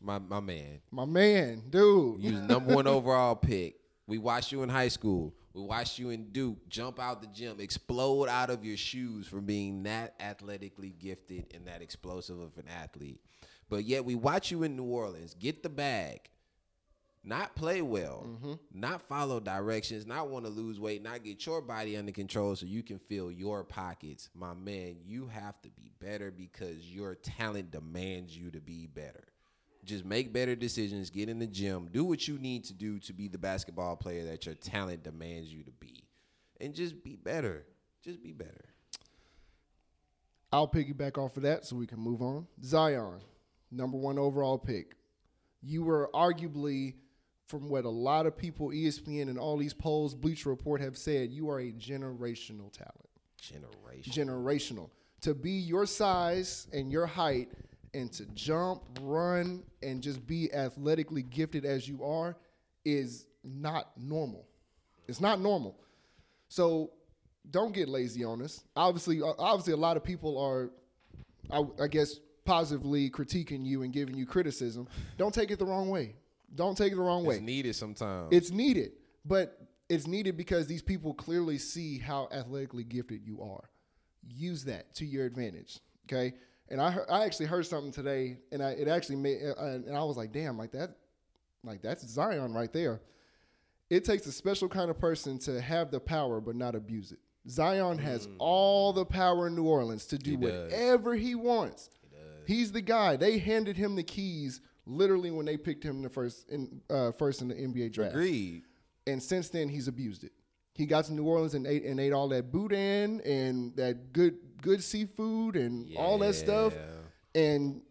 my 0.00 0.18
my 0.18 0.40
man. 0.40 0.80
My 0.90 1.04
man, 1.04 1.62
dude. 1.70 2.20
You 2.20 2.32
number 2.32 2.74
one 2.74 2.86
overall 2.86 3.36
pick. 3.36 3.76
We 4.06 4.18
watched 4.18 4.52
you 4.52 4.62
in 4.62 4.68
high 4.68 4.88
school. 4.88 5.32
We 5.54 5.62
watched 5.62 5.98
you 5.98 6.10
in 6.10 6.30
Duke 6.30 6.66
jump 6.68 6.98
out 6.98 7.20
the 7.20 7.28
gym, 7.28 7.60
explode 7.60 8.28
out 8.28 8.48
of 8.48 8.64
your 8.64 8.76
shoes 8.76 9.26
from 9.26 9.44
being 9.44 9.82
that 9.82 10.14
athletically 10.18 10.94
gifted 10.98 11.52
and 11.54 11.66
that 11.66 11.82
explosive 11.82 12.40
of 12.40 12.56
an 12.56 12.64
athlete. 12.68 13.20
But 13.68 13.84
yet 13.84 14.04
we 14.04 14.14
watch 14.14 14.50
you 14.50 14.62
in 14.62 14.76
New 14.76 14.84
Orleans 14.84 15.34
get 15.34 15.62
the 15.62 15.68
bag, 15.68 16.30
not 17.24 17.54
play 17.54 17.82
well, 17.82 18.26
mm-hmm. 18.26 18.52
not 18.72 19.02
follow 19.02 19.38
directions, 19.38 20.06
not 20.06 20.28
want 20.28 20.44
to 20.44 20.50
lose 20.50 20.80
weight, 20.80 21.02
not 21.02 21.22
get 21.22 21.44
your 21.46 21.60
body 21.60 21.96
under 21.96 22.12
control 22.12 22.56
so 22.56 22.66
you 22.66 22.82
can 22.82 22.98
fill 22.98 23.30
your 23.30 23.62
pockets. 23.62 24.28
My 24.34 24.54
man, 24.54 24.96
you 25.04 25.28
have 25.28 25.60
to 25.62 25.70
be 25.70 25.92
better 26.00 26.30
because 26.30 26.90
your 26.90 27.14
talent 27.14 27.70
demands 27.70 28.36
you 28.36 28.50
to 28.50 28.60
be 28.60 28.86
better. 28.86 29.24
Just 29.84 30.04
make 30.04 30.32
better 30.32 30.54
decisions, 30.54 31.10
get 31.10 31.28
in 31.28 31.38
the 31.38 31.46
gym, 31.46 31.88
do 31.92 32.04
what 32.04 32.26
you 32.26 32.38
need 32.38 32.64
to 32.64 32.72
do 32.72 32.98
to 33.00 33.12
be 33.12 33.28
the 33.28 33.38
basketball 33.38 33.96
player 33.96 34.24
that 34.24 34.46
your 34.46 34.54
talent 34.54 35.02
demands 35.02 35.52
you 35.52 35.62
to 35.64 35.72
be. 35.72 36.04
And 36.60 36.74
just 36.74 37.02
be 37.02 37.16
better. 37.16 37.66
Just 38.04 38.22
be 38.22 38.32
better. 38.32 38.64
I'll 40.52 40.68
piggyback 40.68 41.18
off 41.18 41.36
of 41.36 41.44
that 41.44 41.64
so 41.64 41.76
we 41.76 41.86
can 41.86 41.98
move 41.98 42.20
on. 42.20 42.46
Zion, 42.62 43.20
number 43.70 43.96
one 43.96 44.18
overall 44.18 44.58
pick. 44.58 44.94
You 45.62 45.82
were 45.82 46.10
arguably, 46.12 46.94
from 47.46 47.68
what 47.68 47.84
a 47.84 47.90
lot 47.90 48.26
of 48.26 48.36
people, 48.36 48.68
ESPN 48.68 49.28
and 49.28 49.38
all 49.38 49.56
these 49.56 49.74
polls, 49.74 50.14
Bleacher 50.14 50.48
Report 50.48 50.80
have 50.80 50.96
said, 50.96 51.30
you 51.30 51.50
are 51.50 51.60
a 51.60 51.72
generational 51.72 52.72
talent. 52.72 53.08
Generation. 53.40 54.12
Generational. 54.12 54.90
To 55.22 55.34
be 55.34 55.50
your 55.52 55.86
size 55.86 56.66
and 56.72 56.90
your 56.90 57.06
height 57.06 57.50
and 57.94 58.10
to 58.12 58.24
jump, 58.34 58.82
run, 59.00 59.62
and 59.82 60.02
just 60.02 60.26
be 60.26 60.52
athletically 60.54 61.22
gifted 61.22 61.64
as 61.64 61.88
you 61.88 62.02
are 62.04 62.36
is 62.84 63.26
not 63.44 63.90
normal. 63.96 64.46
It's 65.08 65.20
not 65.20 65.40
normal. 65.40 65.76
So 66.48 66.92
don't 67.50 67.74
get 67.74 67.88
lazy 67.88 68.24
on 68.24 68.42
us. 68.42 68.64
Obviously, 68.76 69.20
obviously, 69.22 69.72
a 69.72 69.76
lot 69.76 69.96
of 69.96 70.04
people 70.04 70.38
are, 70.38 70.70
I, 71.50 71.84
I 71.84 71.88
guess, 71.88 72.16
positively 72.44 73.10
critiquing 73.10 73.64
you 73.64 73.82
and 73.82 73.92
giving 73.92 74.16
you 74.16 74.26
criticism. 74.26 74.88
Don't 75.18 75.34
take 75.34 75.50
it 75.50 75.58
the 75.58 75.66
wrong 75.66 75.88
way. 75.88 76.14
Don't 76.54 76.76
take 76.76 76.92
it 76.92 76.96
the 76.96 77.02
wrong 77.02 77.24
way. 77.24 77.36
It's 77.36 77.44
needed 77.44 77.74
sometimes. 77.74 78.28
It's 78.30 78.50
needed, 78.50 78.92
but 79.24 79.58
it's 79.88 80.06
needed 80.06 80.36
because 80.36 80.66
these 80.66 80.82
people 80.82 81.14
clearly 81.14 81.58
see 81.58 81.98
how 81.98 82.28
athletically 82.32 82.84
gifted 82.84 83.24
you 83.24 83.42
are. 83.42 83.70
Use 84.26 84.64
that 84.64 84.94
to 84.96 85.06
your 85.06 85.26
advantage. 85.26 85.80
Okay. 86.06 86.34
And 86.68 86.80
I 86.80 86.90
heard, 86.90 87.06
I 87.10 87.24
actually 87.24 87.46
heard 87.46 87.66
something 87.66 87.92
today, 87.92 88.38
and 88.50 88.62
I 88.62 88.70
it 88.70 88.88
actually 88.88 89.16
made 89.16 89.40
and 89.42 89.96
I 89.96 90.02
was 90.04 90.16
like, 90.16 90.32
damn, 90.32 90.56
like 90.56 90.72
that, 90.72 90.96
like 91.64 91.82
that's 91.82 92.06
Zion 92.06 92.52
right 92.52 92.72
there. 92.72 93.00
It 93.90 94.04
takes 94.04 94.26
a 94.26 94.32
special 94.32 94.68
kind 94.68 94.90
of 94.90 94.98
person 94.98 95.38
to 95.40 95.60
have 95.60 95.90
the 95.90 96.00
power 96.00 96.40
but 96.40 96.56
not 96.56 96.74
abuse 96.74 97.12
it. 97.12 97.18
Zion 97.48 97.98
has 97.98 98.26
mm. 98.26 98.36
all 98.38 98.92
the 98.92 99.04
power 99.04 99.48
in 99.48 99.56
New 99.56 99.64
Orleans 99.64 100.06
to 100.06 100.18
do 100.18 100.30
He 100.30 100.36
whatever 100.36 101.14
he 101.14 101.34
wants. 101.34 101.90
He's 102.46 102.72
the 102.72 102.80
guy. 102.80 103.16
They 103.16 103.38
handed 103.38 103.76
him 103.76 103.94
the 103.94 104.02
keys 104.02 104.60
literally 104.86 105.30
when 105.30 105.46
they 105.46 105.56
picked 105.56 105.84
him 105.84 106.02
the 106.02 106.08
first 106.08 106.48
in 106.48 106.80
uh, 106.90 107.12
first 107.12 107.42
in 107.42 107.48
the 107.48 107.54
NBA 107.54 107.92
draft. 107.92 108.14
Agreed. 108.14 108.62
And 109.06 109.22
since 109.22 109.48
then, 109.48 109.68
he's 109.68 109.88
abused 109.88 110.24
it. 110.24 110.32
He 110.74 110.86
got 110.86 111.04
to 111.06 111.12
New 111.12 111.24
Orleans 111.24 111.54
and 111.54 111.66
ate 111.66 111.84
and 111.84 112.00
ate 112.00 112.12
all 112.12 112.28
that 112.28 112.50
boudin 112.50 113.20
and 113.22 113.76
that 113.76 114.12
good 114.12 114.36
good 114.60 114.82
seafood 114.82 115.56
and 115.56 115.88
all 115.96 116.18
that 116.18 116.34
stuff, 116.34 116.74
and 117.34 117.82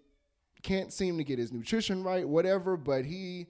can't 0.63 0.91
seem 0.91 1.17
to 1.17 1.23
get 1.23 1.37
his 1.39 1.51
nutrition 1.51 2.03
right, 2.03 2.27
whatever. 2.27 2.77
But 2.77 3.05
he, 3.05 3.47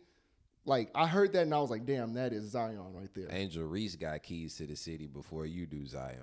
like, 0.66 0.90
I 0.96 1.08
heard 1.08 1.34
that 1.34 1.44
and 1.44 1.54
I 1.54 1.60
was 1.60 1.70
like, 1.70 1.86
damn, 1.86 2.14
that 2.14 2.34
is 2.34 2.52
Zion 2.52 2.94
right 2.94 3.14
there. 3.14 3.28
Angel 3.30 3.64
Reese 3.64 3.96
got 3.96 4.22
keys 4.24 4.56
to 4.56 4.66
the 4.66 4.76
city 4.76 5.08
before 5.08 5.46
you 5.46 5.66
do 5.66 5.86
Zion. 5.86 6.18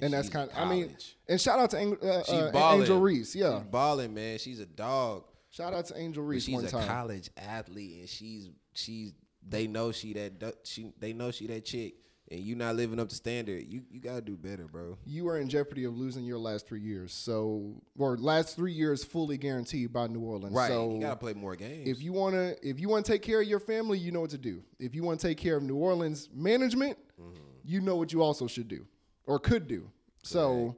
And 0.00 0.12
that's 0.12 0.28
kind 0.28 0.50
of, 0.50 0.56
I 0.56 0.64
mean, 0.68 0.96
and 1.28 1.40
shout 1.40 1.58
out 1.58 1.70
to 1.70 1.78
Ang- 1.78 1.98
uh, 2.02 2.22
uh. 2.28 2.74
Angel 2.74 3.00
Reese, 3.00 3.34
yeah. 3.34 3.58
She's 3.58 3.68
balling, 3.68 4.14
man. 4.14 4.38
She's 4.38 4.60
a 4.60 4.66
dog. 4.66 5.24
Shout 5.58 5.74
out 5.74 5.86
to 5.86 5.98
Angel 5.98 6.22
Reese 6.22 6.44
she's 6.44 6.54
one 6.54 6.64
a 6.64 6.70
time. 6.70 6.86
college 6.86 7.30
athlete, 7.36 7.98
and 7.98 8.08
she's 8.08 8.48
she's 8.74 9.12
they 9.46 9.66
know 9.66 9.90
she 9.92 10.12
that 10.12 10.54
she 10.64 10.92
they 11.00 11.12
know 11.12 11.32
she 11.32 11.48
that 11.48 11.64
chick, 11.64 11.94
and 12.30 12.38
you 12.38 12.54
not 12.54 12.76
living 12.76 13.00
up 13.00 13.08
to 13.08 13.14
standard. 13.16 13.64
You 13.66 13.82
you 13.90 14.00
gotta 14.00 14.20
do 14.20 14.36
better, 14.36 14.68
bro. 14.68 14.96
you 15.04 15.26
are 15.28 15.38
in 15.38 15.48
jeopardy 15.48 15.82
of 15.82 15.96
losing 15.96 16.24
your 16.24 16.38
last 16.38 16.68
three 16.68 16.80
years. 16.80 17.12
So, 17.12 17.82
or 17.98 18.16
last 18.16 18.54
three 18.54 18.72
years 18.72 19.02
fully 19.04 19.36
guaranteed 19.36 19.92
by 19.92 20.06
New 20.06 20.20
Orleans. 20.20 20.54
Right, 20.54 20.68
So 20.68 20.94
you 20.94 21.00
gotta 21.00 21.16
play 21.16 21.34
more 21.34 21.56
games. 21.56 21.88
if 21.88 22.00
you 22.02 22.12
want 22.12 22.36
to 22.36 22.56
if 22.62 22.78
you 22.78 22.88
want 22.88 23.04
to 23.04 23.10
take 23.12 23.22
care 23.22 23.40
of 23.40 23.48
your 23.48 23.60
family 23.60 23.98
you 23.98 24.12
know 24.12 24.20
what 24.20 24.30
to 24.30 24.38
do 24.38 24.62
if 24.78 24.94
you 24.94 25.02
want 25.02 25.18
to 25.18 25.26
take 25.26 25.38
care 25.38 25.56
of 25.56 25.64
new 25.64 25.76
orleans 25.76 26.28
management 26.32 26.96
Mm-hmm. 27.20 27.34
you 27.64 27.80
know 27.80 27.96
what 27.96 28.12
you 28.12 28.22
also 28.22 28.46
should 28.46 28.68
do 28.68 28.86
or 29.26 29.40
could 29.40 29.66
do 29.66 29.90
so 30.22 30.76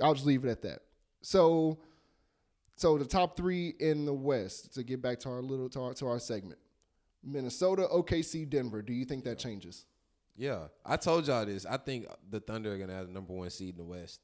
i'll 0.00 0.14
just 0.14 0.24
leave 0.26 0.44
it 0.44 0.48
at 0.48 0.62
that 0.62 0.78
so 1.22 1.76
so 2.82 2.98
the 2.98 3.04
top 3.04 3.36
three 3.36 3.74
in 3.80 4.04
the 4.04 4.12
west 4.12 4.74
to 4.74 4.82
get 4.82 5.00
back 5.00 5.18
to 5.20 5.28
our 5.28 5.40
little 5.40 5.68
to 5.68 5.80
our, 5.80 5.94
to 5.94 6.06
our 6.06 6.18
segment 6.18 6.58
minnesota 7.24 7.86
okc 7.92 8.48
denver 8.50 8.82
do 8.82 8.92
you 8.92 9.04
think 9.04 9.24
that 9.24 9.38
changes 9.38 9.86
yeah, 10.36 10.68
I 10.84 10.96
told 10.96 11.26
y'all 11.26 11.44
this. 11.44 11.66
I 11.66 11.76
think 11.76 12.06
the 12.30 12.40
Thunder 12.40 12.72
are 12.72 12.78
gonna 12.78 12.94
have 12.94 13.06
the 13.06 13.12
number 13.12 13.32
one 13.32 13.50
seed 13.50 13.70
in 13.70 13.76
the 13.76 13.84
West. 13.84 14.20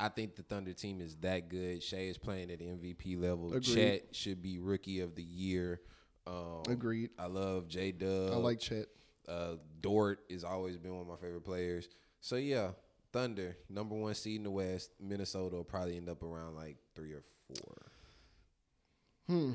I 0.00 0.08
think 0.08 0.34
the 0.34 0.42
Thunder 0.42 0.72
team 0.72 1.00
is 1.00 1.16
that 1.16 1.48
good. 1.48 1.82
Shai 1.82 1.98
is 1.98 2.18
playing 2.18 2.50
at 2.50 2.58
the 2.58 2.64
MVP 2.64 3.20
level. 3.20 3.48
Agreed. 3.48 3.62
Chet 3.62 4.02
should 4.12 4.42
be 4.42 4.58
rookie 4.58 5.00
of 5.00 5.14
the 5.14 5.22
year. 5.22 5.80
Um, 6.26 6.62
Agreed. 6.68 7.10
I 7.18 7.26
love 7.26 7.68
J 7.68 7.92
Dub. 7.92 8.32
I 8.32 8.36
like 8.36 8.58
Chet. 8.58 8.86
uh, 9.28 9.54
Dort 9.80 10.20
has 10.30 10.42
always 10.42 10.76
been 10.76 10.92
one 10.92 11.02
of 11.02 11.08
my 11.08 11.16
favorite 11.16 11.44
players. 11.44 11.88
So 12.20 12.36
yeah, 12.36 12.70
Thunder 13.12 13.56
number 13.68 13.94
one 13.94 14.14
seed 14.14 14.36
in 14.36 14.44
the 14.44 14.50
West. 14.50 14.90
Minnesota 15.00 15.56
will 15.56 15.64
probably 15.64 15.96
end 15.96 16.08
up 16.08 16.22
around 16.22 16.54
like 16.54 16.76
three 16.94 17.12
or 17.12 17.22
four. 17.48 17.76
Hmm. 19.26 19.52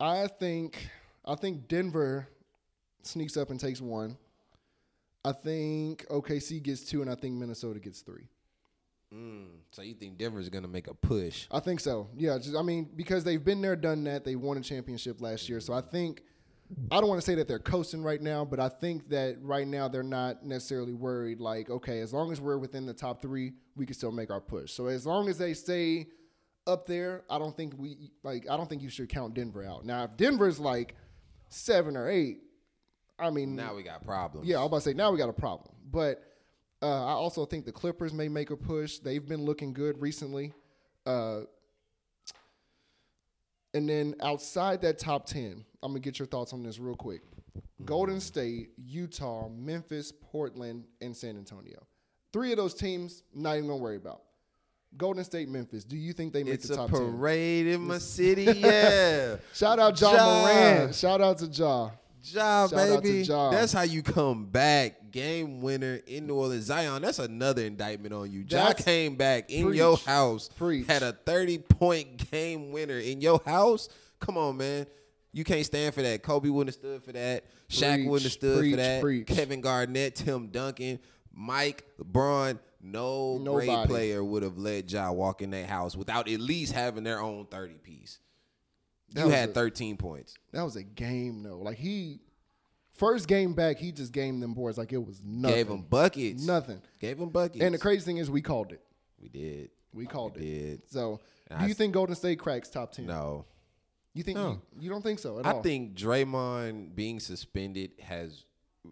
I 0.00 0.26
think 0.26 0.88
I 1.24 1.34
think 1.34 1.68
Denver 1.68 2.28
sneaks 3.02 3.36
up 3.36 3.50
and 3.50 3.58
takes 3.58 3.80
one. 3.80 4.16
I 5.24 5.32
think 5.32 6.06
OKC 6.08 6.62
gets 6.62 6.82
two, 6.82 7.00
and 7.00 7.10
I 7.10 7.14
think 7.14 7.34
Minnesota 7.34 7.80
gets 7.80 8.00
three. 8.00 8.28
Mm, 9.14 9.46
so 9.70 9.82
you 9.82 9.94
think 9.94 10.18
Denver's 10.18 10.48
gonna 10.48 10.68
make 10.68 10.88
a 10.88 10.94
push? 10.94 11.46
I 11.50 11.60
think 11.60 11.80
so. 11.80 12.08
Yeah, 12.16 12.36
just 12.38 12.56
I 12.56 12.62
mean 12.62 12.90
because 12.96 13.24
they've 13.24 13.42
been 13.42 13.60
there, 13.62 13.76
done 13.76 14.04
that. 14.04 14.24
They 14.24 14.36
won 14.36 14.58
a 14.58 14.60
championship 14.60 15.20
last 15.20 15.48
year, 15.48 15.60
so 15.60 15.72
I 15.72 15.80
think 15.80 16.22
I 16.90 16.98
don't 17.00 17.08
want 17.08 17.20
to 17.20 17.24
say 17.26 17.34
that 17.36 17.46
they're 17.46 17.58
coasting 17.58 18.02
right 18.02 18.20
now, 18.20 18.44
but 18.44 18.58
I 18.58 18.68
think 18.68 19.08
that 19.10 19.36
right 19.42 19.66
now 19.66 19.86
they're 19.88 20.02
not 20.02 20.44
necessarily 20.44 20.94
worried. 20.94 21.38
Like, 21.40 21.70
okay, 21.70 22.00
as 22.00 22.12
long 22.12 22.32
as 22.32 22.40
we're 22.40 22.58
within 22.58 22.86
the 22.86 22.94
top 22.94 23.20
three, 23.22 23.52
we 23.76 23.86
can 23.86 23.94
still 23.94 24.10
make 24.12 24.30
our 24.30 24.40
push. 24.40 24.72
So 24.72 24.86
as 24.86 25.06
long 25.06 25.28
as 25.28 25.36
they 25.38 25.54
stay 25.54 26.06
up 26.66 26.86
there, 26.86 27.22
I 27.28 27.38
don't 27.38 27.56
think 27.56 27.74
we 27.76 28.10
like. 28.22 28.48
I 28.50 28.56
don't 28.56 28.68
think 28.68 28.82
you 28.82 28.88
should 28.88 29.08
count 29.08 29.34
Denver 29.34 29.62
out. 29.64 29.84
Now, 29.84 30.04
if 30.04 30.16
Denver's 30.16 30.58
like 30.58 30.96
seven 31.50 31.96
or 31.96 32.08
eight, 32.08 32.38
I 33.18 33.30
mean, 33.30 33.54
Now 33.54 33.74
we 33.74 33.82
got 33.82 34.02
problems. 34.04 34.46
yeah, 34.48 34.58
I'm 34.58 34.64
about 34.64 34.78
to 34.78 34.82
say 34.82 34.94
now 34.94 35.12
we 35.12 35.18
got 35.18 35.28
a 35.28 35.34
problem. 35.34 35.74
But 35.90 36.22
uh, 36.82 37.04
I 37.04 37.12
also 37.12 37.44
think 37.44 37.66
the 37.66 37.72
Clippers 37.72 38.12
may 38.12 38.28
make 38.28 38.50
a 38.50 38.56
push. 38.56 38.98
They've 38.98 39.24
been 39.26 39.44
looking 39.44 39.72
good 39.72 40.00
recently. 40.00 40.52
Uh, 41.06 41.42
and 43.74 43.88
then 43.88 44.14
outside 44.22 44.80
that 44.82 44.98
top 44.98 45.26
ten, 45.26 45.64
I'm 45.82 45.90
gonna 45.92 46.00
get 46.00 46.18
your 46.18 46.26
thoughts 46.26 46.52
on 46.52 46.62
this 46.62 46.78
real 46.78 46.94
quick. 46.96 47.22
Golden 47.84 48.20
State, 48.20 48.70
Utah, 48.78 49.48
Memphis, 49.48 50.12
Portland, 50.30 50.84
and 51.00 51.14
San 51.14 51.36
Antonio. 51.36 51.86
Three 52.32 52.50
of 52.52 52.56
those 52.56 52.74
teams, 52.74 53.22
not 53.34 53.56
even 53.56 53.68
gonna 53.68 53.82
worry 53.82 53.96
about. 53.96 54.22
Golden 54.96 55.24
State, 55.24 55.48
Memphis. 55.48 55.84
Do 55.84 55.96
you 55.96 56.12
think 56.12 56.32
they 56.32 56.44
make 56.44 56.54
it's 56.54 56.68
the 56.68 56.74
a 56.74 56.76
top 56.76 56.90
ten? 56.90 57.12
parade 57.16 57.66
in 57.66 57.80
my 57.80 57.98
city. 58.16 58.44
Yeah, 58.44 59.36
Shout 59.52 59.78
out 59.78 60.00
Ja, 60.00 60.12
Ja. 60.14 60.42
Morant. 60.42 60.94
Shout 60.94 61.20
out 61.20 61.38
to 61.38 61.46
Ja. 61.46 61.90
Job, 62.32 62.70
Shout 62.70 63.02
baby. 63.02 63.22
Ja. 63.22 63.50
That's 63.50 63.72
how 63.72 63.82
you 63.82 64.02
come 64.02 64.46
back. 64.46 65.10
Game 65.10 65.60
winner 65.60 66.00
in 66.06 66.26
New 66.26 66.34
Orleans. 66.34 66.64
Zion, 66.64 67.02
that's 67.02 67.18
another 67.20 67.62
indictment 67.64 68.12
on 68.14 68.30
you. 68.30 68.40
Ja 68.40 68.66
That's- 68.68 68.84
came 68.84 69.14
back 69.16 69.50
in 69.50 69.66
Preach. 69.66 69.76
your 69.76 69.96
house, 69.98 70.48
Preach. 70.56 70.86
had 70.86 71.02
a 71.02 71.12
30 71.12 71.58
point 71.58 72.30
game 72.30 72.72
winner 72.72 72.98
in 72.98 73.20
your 73.20 73.40
house. 73.44 73.88
Come 74.20 74.36
on, 74.36 74.56
man. 74.56 74.86
You 75.32 75.44
can't 75.44 75.66
stand 75.66 75.94
for 75.94 76.02
that. 76.02 76.22
Kobe 76.22 76.48
wouldn't 76.48 76.74
have 76.74 76.80
stood 76.80 77.02
for 77.04 77.12
that. 77.12 77.44
Shaq 77.68 77.94
Preach, 77.96 78.08
wouldn't 78.08 78.22
have 78.24 78.32
stood 78.32 78.58
preach, 78.58 78.70
for 78.72 78.76
that. 78.76 79.00
preach. 79.02 79.26
Kevin 79.26 79.60
Garnett, 79.60 80.14
Tim 80.16 80.48
Duncan, 80.48 80.98
Mike, 81.32 81.84
LeBron. 82.00 82.58
No 82.80 83.38
great 83.42 83.66
Nobody. 83.66 83.88
player 83.88 84.22
would 84.22 84.42
have 84.42 84.58
let 84.58 84.90
Ja 84.92 85.10
walk 85.10 85.40
in 85.42 85.50
that 85.52 85.66
house 85.68 85.96
without 85.96 86.28
at 86.28 86.38
least 86.38 86.72
having 86.72 87.02
their 87.02 87.18
own 87.20 87.46
30 87.46 87.74
piece. 87.74 88.18
You 89.14 89.28
had 89.28 89.50
a- 89.50 89.52
13 89.52 89.96
points. 89.96 90.34
That 90.52 90.62
was 90.62 90.76
a 90.76 90.82
game 90.82 91.42
though. 91.42 91.58
Like 91.58 91.78
he 91.78 92.20
first 92.94 93.28
game 93.28 93.54
back, 93.54 93.78
he 93.78 93.92
just 93.92 94.12
gamed 94.12 94.42
them 94.42 94.54
boards 94.54 94.78
like 94.78 94.92
it 94.92 95.04
was 95.04 95.20
nothing. 95.24 95.56
Gave 95.56 95.68
them 95.68 95.82
buckets. 95.82 96.44
nothing. 96.46 96.80
Gave 97.00 97.18
them 97.18 97.28
buckets. 97.30 97.62
And 97.62 97.74
the 97.74 97.78
crazy 97.78 98.04
thing 98.04 98.16
is, 98.18 98.30
we 98.30 98.40
called 98.42 98.72
it. 98.72 98.80
we 99.20 99.28
did. 99.28 99.70
We 99.92 100.06
called 100.06 100.36
We 100.36 100.42
it. 100.42 100.46
did. 100.80 100.90
So, 100.90 101.20
And 101.48 101.58
do 101.60 101.64
I 101.64 101.68
you 101.68 101.74
think 101.74 101.94
Golden 101.94 102.14
State 102.16 102.38
cracks 102.38 102.68
top 102.68 102.92
ten? 102.92 103.06
No. 103.06 103.44
You 104.12 104.22
think 104.22 104.36
No. 104.38 104.60
you, 104.76 104.82
you 104.82 104.90
don't 104.90 105.02
think 105.02 105.18
so 105.18 105.38
at 105.40 105.46
I 105.46 105.52
all? 105.52 105.62
think 105.62 105.94
Draymond 105.96 106.94
being 106.94 107.18
suspended 107.20 107.92
has 108.00 108.44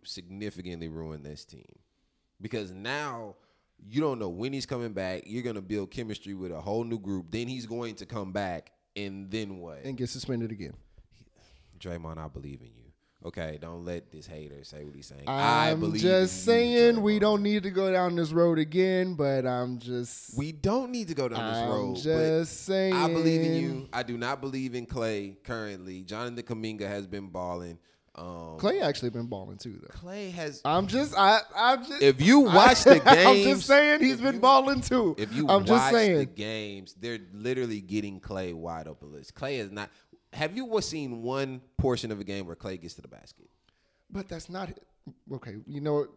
significantly 0.04 0.88
ruined 0.88 1.24
this 1.24 1.44
team. 1.44 1.66
Because 2.40 2.72
now 2.72 3.36
you 3.88 4.00
don't 4.00 4.18
know 4.18 4.28
when 4.28 4.52
he's 4.52 4.66
coming 4.66 4.92
back. 4.92 5.22
You're 5.26 5.42
going 5.42 5.54
to 5.56 5.62
build 5.62 5.90
chemistry 5.90 6.34
with 6.34 6.50
a 6.52 6.60
whole 6.60 6.84
new 6.84 6.98
group. 6.98 7.30
Then 7.30 7.46
he's 7.48 7.66
going 7.66 7.94
to 7.96 8.06
come 8.06 8.32
back. 8.32 8.72
And 8.94 9.30
then 9.30 9.58
what? 9.58 9.78
and 9.84 9.96
get 9.96 10.08
suspended 10.08 10.50
again. 10.52 10.74
Draymond, 11.78 12.18
I 12.18 12.28
believe 12.28 12.60
in 12.60 12.68
you. 12.68 12.82
Okay, 13.24 13.56
don't 13.60 13.84
let 13.84 14.10
this 14.10 14.26
hater 14.26 14.64
say 14.64 14.82
what 14.84 14.96
he's 14.96 15.06
saying. 15.06 15.28
I 15.28 15.70
I'm 15.70 15.78
believe 15.78 16.02
just 16.02 16.48
in 16.48 16.54
you, 16.54 16.60
saying 16.60 17.02
we 17.02 17.20
don't 17.20 17.40
need 17.42 17.62
to 17.62 17.70
go 17.70 17.92
down 17.92 18.16
this 18.16 18.32
road 18.32 18.58
again, 18.58 19.14
but 19.14 19.46
I'm 19.46 19.78
just 19.78 20.36
We 20.36 20.50
don't 20.50 20.90
need 20.90 21.06
to 21.08 21.14
go 21.14 21.28
down 21.28 21.52
this 21.52 21.62
I'm 21.62 21.68
road. 21.68 21.96
just 21.96 22.64
saying 22.64 22.94
I 22.94 23.06
believe 23.06 23.40
in 23.42 23.54
you. 23.54 23.88
I 23.92 24.02
do 24.02 24.18
not 24.18 24.40
believe 24.40 24.74
in 24.74 24.86
Clay 24.86 25.36
currently. 25.44 26.02
Jonathan 26.02 26.42
Kuminga 26.44 26.82
has 26.88 27.06
been 27.06 27.28
balling. 27.28 27.78
Um, 28.14 28.56
Clay 28.58 28.80
actually 28.82 29.08
been 29.08 29.26
balling 29.26 29.56
too 29.56 29.78
though. 29.80 29.88
Clay 29.88 30.30
has. 30.30 30.60
I'm 30.66 30.86
just 30.86 31.14
I 31.16 31.40
I'm 31.56 31.82
just 31.84 32.02
If 32.02 32.20
you 32.20 32.40
watch 32.40 32.84
the 32.84 33.00
games, 33.00 33.06
I'm 33.26 33.36
just 33.42 33.66
saying 33.66 34.00
he's 34.00 34.20
been 34.20 34.34
you- 34.34 34.40
balling 34.40 34.82
too. 34.82 35.14
If 35.18 35.32
you 35.32 35.48
I'm 35.48 35.64
watch 35.64 35.92
the 35.92 36.26
games, 36.26 36.94
they're 37.00 37.20
literally 37.32 37.80
getting 37.80 38.20
Clay 38.20 38.52
wide 38.52 38.86
open. 38.86 39.12
List. 39.12 39.34
Clay 39.34 39.56
is 39.56 39.70
not. 39.72 39.88
Have 40.34 40.56
you 40.56 40.80
seen 40.82 41.22
one 41.22 41.60
portion 41.78 42.10
of 42.12 42.20
a 42.20 42.24
game 42.24 42.46
where 42.46 42.56
Clay 42.56 42.76
gets 42.76 42.94
to 42.94 43.02
the 43.02 43.08
basket? 43.08 43.48
But 44.10 44.28
that's 44.28 44.50
not 44.50 44.70
okay. 45.32 45.56
You 45.66 45.80
know 45.80 45.94
what? 45.94 46.08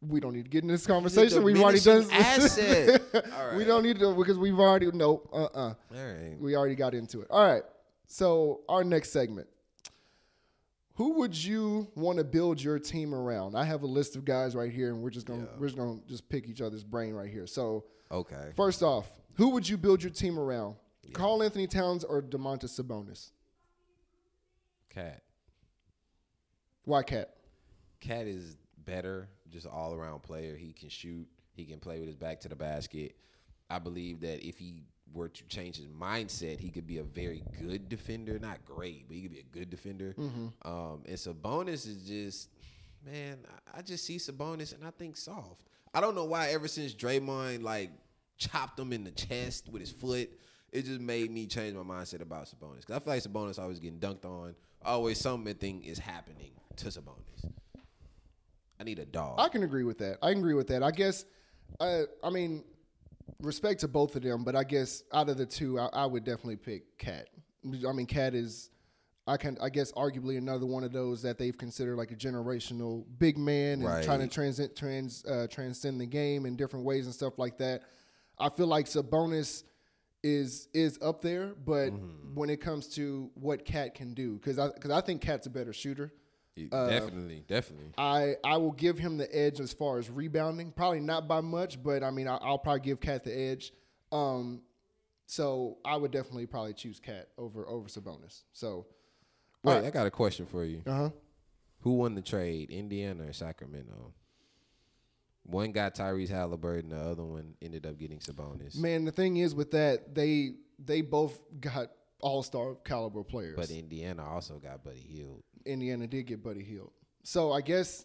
We 0.00 0.20
don't 0.20 0.34
need 0.34 0.44
to 0.44 0.50
get 0.50 0.62
in 0.64 0.68
this 0.68 0.86
conversation. 0.86 1.42
We've 1.44 1.60
already 1.62 1.80
done. 1.80 2.06
asset. 2.10 3.00
All 3.14 3.56
We 3.56 3.64
don't 3.64 3.84
need 3.84 3.98
to 4.00 4.12
because 4.14 4.38
we've 4.38 4.58
already 4.58 4.90
no. 4.92 5.22
Uh 5.32 5.44
uh 5.44 5.48
All 5.56 5.74
right. 5.92 6.36
We 6.40 6.56
already 6.56 6.74
got 6.74 6.94
into 6.94 7.20
it. 7.20 7.28
All 7.30 7.46
right. 7.46 7.62
So 8.06 8.60
our 8.68 8.82
next 8.84 9.10
segment. 9.12 9.46
Who 10.96 11.14
would 11.18 11.36
you 11.36 11.88
want 11.96 12.18
to 12.18 12.24
build 12.24 12.62
your 12.62 12.78
team 12.78 13.14
around? 13.14 13.56
I 13.56 13.64
have 13.64 13.82
a 13.82 13.86
list 13.86 14.14
of 14.14 14.24
guys 14.24 14.54
right 14.54 14.70
here, 14.72 14.90
and 14.90 15.02
we're 15.02 15.10
just 15.10 15.26
gonna 15.26 15.48
we're 15.58 15.66
just 15.66 15.76
gonna 15.76 15.98
just 16.06 16.28
pick 16.28 16.48
each 16.48 16.60
other's 16.60 16.84
brain 16.84 17.14
right 17.14 17.30
here. 17.30 17.46
So 17.46 17.84
Okay. 18.12 18.52
first 18.54 18.82
off, 18.82 19.08
who 19.36 19.50
would 19.50 19.68
you 19.68 19.76
build 19.76 20.02
your 20.02 20.12
team 20.12 20.38
around? 20.38 20.76
Karl-Anthony 21.12 21.66
Towns 21.66 22.04
or 22.04 22.22
Domantas 22.22 22.80
Sabonis? 22.80 23.30
Cat. 24.88 25.22
Why 26.84 27.02
cat? 27.02 27.34
Cat 28.00 28.26
is 28.26 28.56
better, 28.84 29.28
just 29.50 29.66
all 29.66 29.94
around 29.94 30.22
player. 30.22 30.56
He 30.56 30.72
can 30.72 30.88
shoot. 30.88 31.26
He 31.54 31.64
can 31.64 31.80
play 31.80 31.98
with 31.98 32.06
his 32.06 32.16
back 32.16 32.40
to 32.40 32.48
the 32.48 32.56
basket. 32.56 33.16
I 33.68 33.78
believe 33.80 34.20
that 34.20 34.46
if 34.46 34.58
he 34.58 34.84
were 35.14 35.28
to 35.28 35.44
change 35.46 35.76
his 35.76 35.86
mindset, 35.86 36.58
he 36.58 36.70
could 36.70 36.86
be 36.86 36.98
a 36.98 37.04
very 37.04 37.42
good 37.60 37.88
defender. 37.88 38.38
Not 38.38 38.64
great, 38.64 39.06
but 39.06 39.14
he 39.16 39.22
could 39.22 39.30
be 39.32 39.40
a 39.40 39.56
good 39.58 39.70
defender. 39.70 40.14
Um, 40.62 41.02
and 41.06 41.16
Sabonis 41.16 41.86
is 41.86 42.02
just, 42.06 42.50
man, 43.04 43.38
I- 43.48 43.78
I 43.78 43.82
just 43.82 44.04
see 44.04 44.16
Sabonis 44.16 44.74
and 44.74 44.84
I 44.86 44.90
think 44.90 45.16
soft. 45.16 45.62
I 45.94 46.00
don't 46.00 46.14
know 46.14 46.24
why. 46.24 46.48
Ever 46.50 46.66
since 46.68 46.94
Draymond 46.94 47.62
like 47.62 47.90
chopped 48.36 48.78
him 48.78 48.92
in 48.92 49.04
the 49.04 49.10
chest 49.12 49.68
with 49.68 49.80
his 49.80 49.92
foot, 49.92 50.28
it 50.72 50.84
just 50.84 51.00
made 51.00 51.30
me 51.30 51.46
change 51.46 51.74
my 51.76 51.82
mindset 51.82 52.20
about 52.20 52.46
Sabonis. 52.46 52.80
Because 52.80 52.96
I 52.96 52.98
feel 52.98 53.12
like 53.14 53.22
Sabonis 53.22 53.58
always 53.60 53.78
getting 53.78 54.00
dunked 54.00 54.24
on. 54.24 54.54
Always 54.84 55.18
something 55.18 55.82
is 55.84 55.98
happening 55.98 56.50
to 56.76 56.86
Sabonis. 56.86 57.50
I 58.80 58.84
need 58.84 58.98
a 58.98 59.06
dog. 59.06 59.38
I 59.38 59.48
can 59.48 59.62
agree 59.62 59.84
with 59.84 59.98
that. 59.98 60.18
I 60.20 60.30
can 60.30 60.40
agree 60.40 60.54
with 60.54 60.66
that. 60.68 60.82
I 60.82 60.90
guess, 60.90 61.24
uh, 61.78 62.02
I 62.24 62.30
mean, 62.30 62.64
respect 63.40 63.80
to 63.80 63.88
both 63.88 64.16
of 64.16 64.22
them, 64.22 64.44
but 64.44 64.54
I 64.56 64.64
guess 64.64 65.02
out 65.12 65.28
of 65.28 65.36
the 65.38 65.46
two, 65.46 65.78
I, 65.78 65.86
I 65.92 66.06
would 66.06 66.24
definitely 66.24 66.56
pick 66.56 66.98
Cat. 66.98 67.28
I 67.64 67.92
mean, 67.92 68.06
Cat 68.06 68.34
is, 68.34 68.70
I 69.26 69.36
can, 69.38 69.56
I 69.60 69.70
guess, 69.70 69.90
arguably 69.92 70.36
another 70.36 70.66
one 70.66 70.84
of 70.84 70.92
those 70.92 71.22
that 71.22 71.38
they've 71.38 71.56
considered 71.56 71.96
like 71.96 72.10
a 72.10 72.16
generational 72.16 73.04
big 73.18 73.38
man 73.38 73.74
and 73.80 73.84
Right. 73.84 74.04
trying 74.04 74.20
to 74.20 74.28
transcend, 74.28 74.76
trans, 74.76 75.24
uh, 75.24 75.46
transcend 75.50 76.00
the 76.00 76.06
game 76.06 76.44
in 76.46 76.56
different 76.56 76.84
ways 76.84 77.06
and 77.06 77.14
stuff 77.14 77.38
like 77.38 77.56
that. 77.58 77.82
I 78.38 78.48
feel 78.50 78.66
like 78.66 78.86
Sabonis 78.86 79.62
is 80.22 80.68
is 80.74 80.98
up 81.02 81.20
there, 81.22 81.54
but 81.66 81.92
Mm-hmm. 81.92 82.34
when 82.34 82.50
it 82.50 82.60
comes 82.60 82.88
to 82.96 83.30
what 83.34 83.64
Cat 83.64 83.94
can 83.94 84.14
do, 84.14 84.34
because 84.36 84.58
I 84.58 84.68
because 84.68 84.90
I 84.90 85.00
think 85.00 85.20
Cat's 85.20 85.46
a 85.46 85.50
better 85.50 85.72
shooter. 85.72 86.12
Uh, 86.72 86.88
definitely, 86.88 87.44
definitely. 87.48 87.92
I 87.98 88.36
I 88.44 88.56
will 88.56 88.72
give 88.72 88.98
him 88.98 89.16
the 89.16 89.34
edge 89.36 89.60
as 89.60 89.72
far 89.72 89.98
as 89.98 90.08
rebounding. 90.10 90.70
Probably 90.72 91.00
not 91.00 91.26
by 91.26 91.40
much, 91.40 91.82
but 91.82 92.02
I 92.02 92.10
mean 92.10 92.28
I, 92.28 92.36
I'll 92.36 92.58
probably 92.58 92.80
give 92.80 93.00
Cat 93.00 93.24
the 93.24 93.36
edge. 93.36 93.72
Um, 94.12 94.62
so 95.26 95.78
I 95.84 95.96
would 95.96 96.10
definitely 96.10 96.46
probably 96.46 96.74
choose 96.74 97.00
Cat 97.00 97.28
over 97.38 97.66
over 97.68 97.88
Sabonis. 97.88 98.42
So, 98.52 98.86
Wait, 99.62 99.84
I 99.84 99.90
got 99.90 100.06
a 100.06 100.10
question 100.10 100.46
for 100.46 100.64
you. 100.64 100.82
uh 100.86 100.92
huh. 100.92 101.10
Who 101.80 101.94
won 101.94 102.14
the 102.14 102.22
trade, 102.22 102.70
Indiana 102.70 103.24
or 103.28 103.32
Sacramento? 103.32 104.14
One 105.42 105.72
got 105.72 105.94
Tyrese 105.94 106.30
Halliburton, 106.30 106.90
the 106.90 106.96
other 106.96 107.24
one 107.24 107.54
ended 107.60 107.84
up 107.84 107.98
getting 107.98 108.18
Sabonis. 108.18 108.78
Man, 108.78 109.04
the 109.04 109.12
thing 109.12 109.36
is 109.36 109.54
with 109.54 109.72
that 109.72 110.14
they 110.14 110.54
they 110.78 111.02
both 111.02 111.38
got 111.60 111.88
all 112.20 112.42
star 112.42 112.76
caliber 112.84 113.22
players. 113.22 113.56
But 113.56 113.70
Indiana 113.70 114.24
also 114.24 114.58
got 114.58 114.84
Buddy 114.84 115.00
Hield. 115.00 115.42
Indiana 115.64 116.06
did 116.06 116.26
get 116.26 116.42
Buddy 116.42 116.62
Hield. 116.62 116.92
So 117.22 117.52
I 117.52 117.60
guess 117.60 118.04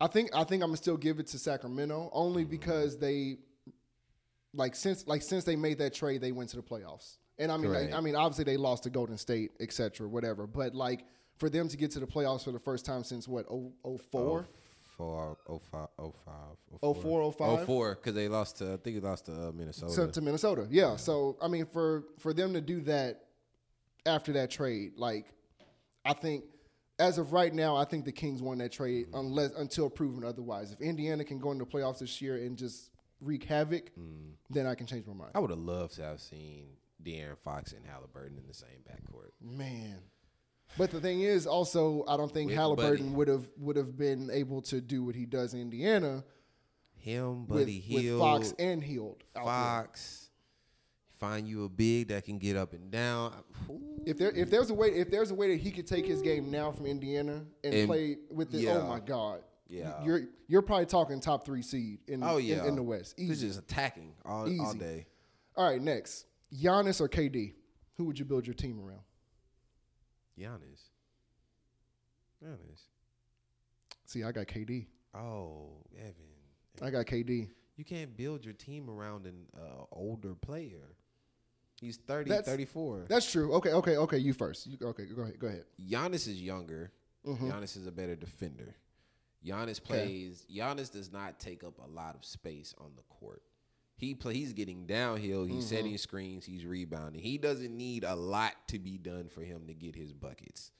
I 0.00 0.06
think 0.06 0.30
I 0.34 0.44
think 0.44 0.62
I'm 0.62 0.68
gonna 0.68 0.76
still 0.76 0.96
give 0.96 1.18
it 1.18 1.26
to 1.28 1.38
Sacramento 1.38 2.10
only 2.12 2.42
mm-hmm. 2.42 2.50
because 2.50 2.98
they 2.98 3.38
like 4.54 4.74
since 4.74 5.06
like 5.06 5.22
since 5.22 5.44
they 5.44 5.56
made 5.56 5.78
that 5.78 5.94
trade, 5.94 6.20
they 6.20 6.32
went 6.32 6.50
to 6.50 6.56
the 6.56 6.62
playoffs. 6.62 7.16
And 7.38 7.52
I 7.52 7.56
mean, 7.56 7.72
like. 7.72 7.92
I 7.92 8.00
mean, 8.00 8.16
obviously 8.16 8.44
they 8.44 8.56
lost 8.56 8.82
to 8.84 8.90
Golden 8.90 9.16
State, 9.16 9.52
etc., 9.60 9.90
cetera, 9.94 10.08
whatever. 10.08 10.46
But 10.46 10.74
like 10.74 11.04
for 11.38 11.48
them 11.48 11.68
to 11.68 11.76
get 11.76 11.92
to 11.92 12.00
the 12.00 12.06
playoffs 12.06 12.44
for 12.44 12.50
the 12.50 12.58
first 12.58 12.84
time 12.84 13.04
since 13.04 13.28
what, 13.28 13.46
oh, 13.48 13.72
oh 13.84 13.96
four? 13.96 14.46
Oh 14.48 14.57
Four, 14.98 15.38
oh 15.48 15.60
five, 15.70 15.88
oh 15.98 16.12
five, 16.24 16.56
Oh 16.82 16.92
four, 16.92 17.22
oh 17.22 17.30
five? 17.30 17.48
oh 17.60 17.64
four, 17.64 17.94
because 17.94 18.14
they 18.14 18.28
lost 18.28 18.58
to 18.58 18.72
I 18.74 18.76
think 18.78 19.00
they 19.00 19.08
lost 19.08 19.26
to 19.26 19.32
uh, 19.32 19.52
Minnesota. 19.52 20.06
to, 20.06 20.12
to 20.12 20.20
Minnesota. 20.20 20.66
Yeah. 20.68 20.96
So 20.96 21.36
I 21.40 21.46
mean, 21.48 21.66
for 21.66 22.04
for 22.18 22.32
them 22.34 22.52
to 22.54 22.60
do 22.60 22.80
that 22.82 23.20
after 24.04 24.32
that 24.32 24.50
trade, 24.50 24.92
like 24.96 25.26
I 26.04 26.12
think 26.14 26.44
as 26.98 27.16
of 27.18 27.32
right 27.32 27.54
now, 27.54 27.76
I 27.76 27.84
think 27.84 28.04
the 28.06 28.12
Kings 28.12 28.42
won 28.42 28.58
that 28.58 28.72
trade 28.72 29.06
unless 29.14 29.52
until 29.52 29.88
proven 29.88 30.24
otherwise. 30.24 30.72
If 30.72 30.80
Indiana 30.80 31.22
can 31.24 31.38
go 31.38 31.52
into 31.52 31.64
the 31.64 31.70
playoffs 31.70 32.00
this 32.00 32.20
year 32.20 32.34
and 32.36 32.56
just 32.58 32.90
wreak 33.20 33.44
havoc, 33.44 33.92
then 34.50 34.66
I 34.66 34.74
can 34.74 34.86
change 34.88 35.06
my 35.06 35.14
mind. 35.14 35.30
I 35.34 35.38
would 35.38 35.50
have 35.50 35.60
loved 35.60 35.94
to 35.94 36.02
have 36.02 36.20
seen 36.20 36.66
De'Aaron 37.04 37.38
Fox 37.38 37.72
and 37.72 37.86
Halliburton 37.86 38.36
in 38.36 38.46
the 38.48 38.54
same 38.54 38.82
backcourt. 38.90 39.30
Man. 39.40 39.98
But 40.76 40.90
the 40.90 41.00
thing 41.00 41.22
is, 41.22 41.46
also, 41.46 42.04
I 42.06 42.16
don't 42.16 42.32
think 42.32 42.48
With 42.48 42.56
Halliburton 42.56 43.14
would 43.14 43.28
have 43.28 43.48
would 43.58 43.76
have 43.76 43.96
been 43.96 44.30
able 44.32 44.60
to 44.62 44.80
do 44.80 45.02
what 45.02 45.14
he 45.14 45.24
does 45.26 45.54
in 45.54 45.60
Indiana 45.60 46.22
Him, 46.96 47.46
with, 47.46 47.60
Buddy 47.60 47.84
with 47.90 48.18
Fox 48.18 48.54
and 48.58 48.82
Hield. 48.82 49.24
Fox. 49.34 50.26
Find 51.18 51.48
you 51.48 51.64
a 51.64 51.68
big 51.68 52.08
that 52.08 52.24
can 52.24 52.38
get 52.38 52.56
up 52.56 52.74
and 52.74 52.92
down. 52.92 53.32
Ooh. 53.68 53.80
If 54.06 54.18
there 54.18 54.30
if 54.30 54.50
there's 54.50 54.70
a 54.70 54.74
way 54.74 54.88
if 54.90 55.10
there's 55.10 55.32
a 55.32 55.34
way 55.34 55.50
that 55.50 55.60
he 55.60 55.72
could 55.72 55.86
take 55.86 56.06
his 56.06 56.22
game 56.22 56.48
now 56.50 56.70
from 56.70 56.86
Indiana 56.86 57.44
and, 57.64 57.74
And- 57.74 57.88
play 57.88 58.18
with 58.30 58.52
this, 58.52 58.60
oh 58.60 58.64
yeah. 58.64 58.78
oh 58.78 58.86
my 58.88 59.00
God, 59.00 59.40
Yeah. 59.68 60.04
you're 60.04 60.28
you're 60.46 60.62
probably 60.62 60.86
talking 60.86 61.18
top 61.18 61.44
three 61.44 61.62
seed 61.62 61.98
in 62.06 62.22
Oh 62.22 62.36
yeah, 62.36 62.66
in, 62.66 62.76
the 62.76 62.82
West. 62.84 63.14
He's 63.16 63.30
Easy. 63.30 63.48
just 63.48 63.58
attacking 63.58 64.14
all, 64.24 64.48
all 64.60 64.74
day. 64.74 65.06
All 65.56 65.68
right, 65.68 65.82
next, 65.82 66.26
Giannis 66.54 67.00
or 67.00 67.08
KD, 67.08 67.54
who 67.96 68.04
would 68.04 68.16
you 68.18 68.24
build 68.24 68.46
your 68.46 68.54
team 68.54 68.78
around? 68.80 69.00
Giannis. 70.38 70.90
Giannis. 72.42 72.82
See, 74.06 74.22
I 74.24 74.32
got 74.32 74.46
KD. 74.46 74.86
Oh, 75.14 75.82
Evan. 75.96 76.14
I 76.82 76.90
got 76.90 77.06
KD. 77.06 77.48
You 77.76 77.84
can't 77.84 78.16
build 78.16 78.44
your 78.44 78.54
team 78.54 78.88
around 78.88 79.26
an 79.26 79.46
uh, 79.56 79.84
older 79.92 80.34
player. 80.34 80.94
He's 81.80 81.96
30, 81.96 82.30
That's- 82.30 82.46
34. 82.46 83.06
That's 83.08 83.30
true. 83.30 83.52
Okay, 83.54 83.70
okay, 83.72 83.96
okay. 83.96 84.18
You 84.18 84.32
first. 84.32 84.66
You, 84.66 84.78
okay, 84.82 85.04
go 85.04 85.22
ahead. 85.22 85.38
Go 85.38 85.46
ahead. 85.46 85.64
Giannis 85.80 86.26
is 86.26 86.42
younger. 86.42 86.90
Mm-hmm. 87.26 87.50
Giannis 87.50 87.76
is 87.76 87.86
a 87.86 87.92
better 87.92 88.16
defender. 88.16 88.74
Giannis 89.46 89.82
plays. 89.82 90.44
Giannis 90.52 90.90
does 90.90 91.12
not 91.12 91.38
take 91.38 91.62
up 91.62 91.78
a 91.78 91.88
lot 91.88 92.16
of 92.16 92.24
space 92.24 92.74
on 92.78 92.90
the 92.96 93.02
court. 93.02 93.42
He 93.98 94.14
play. 94.14 94.34
He's 94.34 94.52
getting 94.54 94.86
downhill. 94.86 95.44
He's 95.44 95.64
Mm-hmm. 95.66 95.76
setting 95.76 95.98
screens. 95.98 96.46
He's 96.46 96.64
rebounding. 96.64 97.20
He 97.20 97.36
doesn't 97.36 97.76
need 97.76 98.04
a 98.04 98.14
lot 98.14 98.52
to 98.68 98.78
be 98.78 98.96
done 98.96 99.28
for 99.28 99.42
him 99.42 99.66
to 99.66 99.74
get 99.74 99.94
his 99.94 100.12
buckets. 100.14 100.70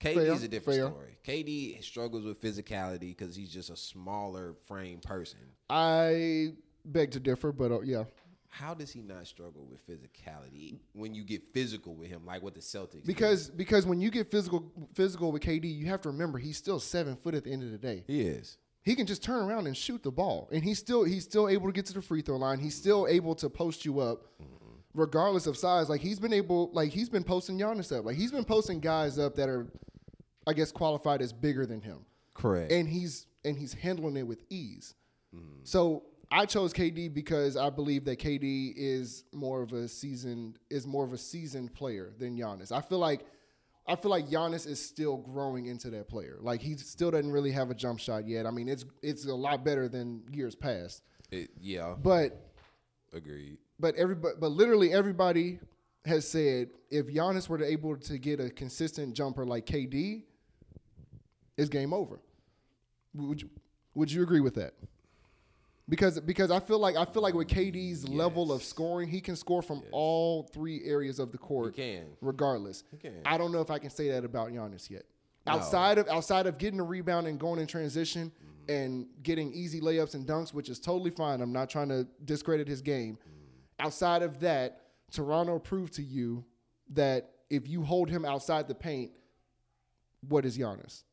KD 0.00 0.14
Fair, 0.14 0.32
is 0.34 0.42
a 0.44 0.48
different 0.48 0.78
fair. 0.78 0.86
story. 0.90 1.18
KD 1.26 1.82
struggles 1.82 2.24
with 2.24 2.40
physicality 2.40 3.16
because 3.16 3.34
he's 3.34 3.50
just 3.50 3.68
a 3.70 3.76
smaller 3.76 4.54
frame 4.66 5.00
person. 5.00 5.40
I 5.68 6.52
beg 6.84 7.10
to 7.12 7.20
differ, 7.20 7.50
but 7.50 7.72
uh, 7.72 7.80
yeah, 7.80 8.04
How 8.48 8.74
does 8.74 8.92
he 8.92 9.00
not 9.02 9.26
struggle 9.26 9.66
with 9.68 9.84
physicality 9.88 10.78
when 10.92 11.14
you 11.14 11.24
get 11.24 11.42
physical 11.52 11.94
with 11.96 12.08
him, 12.10 12.24
like 12.24 12.42
with 12.42 12.54
the 12.54 12.60
Celtics? 12.60 13.04
because 13.06 13.50
because 13.50 13.86
when 13.86 14.00
you 14.00 14.10
get 14.10 14.30
physical 14.30 14.70
physical 14.94 15.32
with 15.32 15.42
KD, 15.42 15.64
you 15.74 15.86
have 15.86 16.00
to 16.02 16.10
remember 16.10 16.38
he's 16.38 16.56
still 16.58 16.78
seven 16.80 17.16
foot 17.16 17.34
at 17.34 17.44
the 17.44 17.50
end 17.50 17.62
of 17.62 17.70
the 17.72 17.78
day. 17.78 18.04
he 18.06 18.20
is. 18.22 18.56
He 18.82 18.94
can 18.94 19.06
just 19.06 19.22
turn 19.22 19.44
around 19.48 19.66
and 19.66 19.76
shoot 19.76 20.02
the 20.02 20.10
ball, 20.10 20.48
and 20.52 20.62
he's 20.64 20.78
still 20.78 21.04
he's 21.04 21.24
still 21.24 21.48
able 21.48 21.66
to 21.66 21.72
get 21.72 21.86
to 21.86 21.94
the 21.94 22.02
free 22.02 22.22
throw 22.22 22.36
line. 22.36 22.58
He's 22.58 22.74
still 22.76 23.06
able 23.08 23.34
to 23.36 23.50
post 23.50 23.84
you 23.84 24.00
up, 24.00 24.24
regardless 24.94 25.46
of 25.46 25.56
size. 25.56 25.88
Like 25.88 26.00
he's 26.00 26.18
been 26.18 26.32
able, 26.32 26.70
like 26.72 26.90
he's 26.90 27.08
been 27.08 27.24
posting 27.24 27.58
Giannis 27.58 27.96
up. 27.96 28.04
Like 28.04 28.16
he's 28.16 28.32
been 28.32 28.44
posting 28.44 28.80
guys 28.80 29.18
up 29.18 29.34
that 29.36 29.48
are, 29.48 29.66
I 30.46 30.52
guess, 30.52 30.72
qualified 30.72 31.20
as 31.22 31.32
bigger 31.32 31.66
than 31.66 31.80
him, 31.80 31.98
Correct. 32.34 32.72
and 32.72 32.88
he's 32.88 33.26
and 33.44 33.56
he's 33.58 33.74
handling 33.74 34.16
it 34.16 34.26
with 34.26 34.42
ease. 34.50 34.94
So 35.64 36.04
I 36.32 36.46
chose 36.46 36.72
KD 36.72 37.12
because 37.12 37.56
I 37.56 37.68
believe 37.70 38.04
that 38.06 38.18
KD 38.18 38.72
is 38.76 39.24
more 39.32 39.62
of 39.62 39.72
a 39.74 39.86
seasoned 39.86 40.58
is 40.70 40.86
more 40.86 41.04
of 41.04 41.12
a 41.12 41.18
seasoned 41.18 41.74
player 41.74 42.12
than 42.18 42.36
Giannis. 42.38 42.72
I 42.72 42.80
feel 42.80 42.98
like 42.98 43.26
I 43.88 43.96
feel 43.96 44.10
like 44.10 44.28
Giannis 44.28 44.66
is 44.66 44.80
still 44.84 45.16
growing 45.16 45.66
into 45.66 45.88
that 45.90 46.08
player. 46.08 46.36
Like 46.40 46.60
he 46.60 46.76
still 46.76 47.10
doesn't 47.10 47.32
really 47.32 47.50
have 47.52 47.70
a 47.70 47.74
jump 47.74 47.98
shot 47.98 48.26
yet. 48.28 48.44
I 48.46 48.50
mean, 48.50 48.68
it's 48.68 48.84
it's 49.02 49.26
a 49.26 49.34
lot 49.34 49.64
better 49.64 49.88
than 49.88 50.22
years 50.30 50.54
past. 50.54 51.02
It- 51.30 51.50
yeah, 51.60 51.94
But 52.02 52.50
agreed. 53.12 53.58
but 53.80 53.94
everybody 53.96 54.34
but 54.38 54.50
literally 54.52 54.92
everybody 54.92 55.58
has 56.04 56.26
said 56.28 56.68
if 56.90 57.06
Giannis 57.06 57.48
were 57.48 57.58
to 57.58 57.64
able 57.66 57.96
to 57.96 58.18
get 58.18 58.40
a 58.40 58.48
consistent 58.50 59.14
jumper 59.14 59.44
like 59.46 59.66
KD, 59.66 60.22
it's 61.56 61.68
game 61.68 61.92
over. 61.92 62.20
Would 63.14 63.42
you, 63.42 63.50
would 63.94 64.12
you 64.12 64.22
agree 64.22 64.40
with 64.40 64.54
that? 64.54 64.74
Because 65.88 66.20
because 66.20 66.50
I 66.50 66.60
feel 66.60 66.78
like 66.78 66.96
I 66.96 67.04
feel 67.06 67.22
like 67.22 67.34
with 67.34 67.48
KD's 67.48 68.06
level 68.08 68.52
of 68.52 68.62
scoring, 68.62 69.08
he 69.08 69.20
can 69.22 69.36
score 69.36 69.62
from 69.62 69.82
all 69.90 70.42
three 70.42 70.84
areas 70.84 71.18
of 71.18 71.32
the 71.32 71.38
court. 71.38 71.74
He 71.74 71.82
can. 71.82 72.06
regardless. 72.20 72.84
He 72.90 72.98
can. 72.98 73.14
I 73.24 73.38
don't 73.38 73.52
know 73.52 73.60
if 73.62 73.70
I 73.70 73.78
can 73.78 73.88
say 73.90 74.10
that 74.10 74.24
about 74.24 74.50
Giannis 74.50 74.90
yet. 74.90 75.04
No. 75.46 75.52
Outside 75.54 75.96
of 75.96 76.06
outside 76.08 76.46
of 76.46 76.58
getting 76.58 76.78
a 76.78 76.84
rebound 76.84 77.26
and 77.26 77.38
going 77.38 77.58
in 77.58 77.66
transition 77.66 78.30
Mm-hmm. 78.30 78.70
and 78.74 79.06
getting 79.22 79.50
easy 79.54 79.80
layups 79.80 80.12
and 80.14 80.26
dunks, 80.26 80.52
which 80.52 80.68
is 80.68 80.78
totally 80.78 81.10
fine. 81.10 81.40
I'm 81.40 81.54
not 81.54 81.70
trying 81.70 81.88
to 81.88 82.06
discredit 82.26 82.68
his 82.68 82.82
game. 82.82 83.16
Mm. 83.16 83.86
Outside 83.86 84.20
of 84.22 84.40
that, 84.40 84.82
Toronto 85.10 85.58
proved 85.58 85.94
to 85.94 86.02
you 86.02 86.44
that 86.90 87.30
if 87.48 87.66
you 87.66 87.82
hold 87.82 88.10
him 88.10 88.26
outside 88.26 88.68
the 88.68 88.74
paint, 88.74 89.12
what 90.28 90.44
is 90.44 90.58
Giannis? 90.58 91.04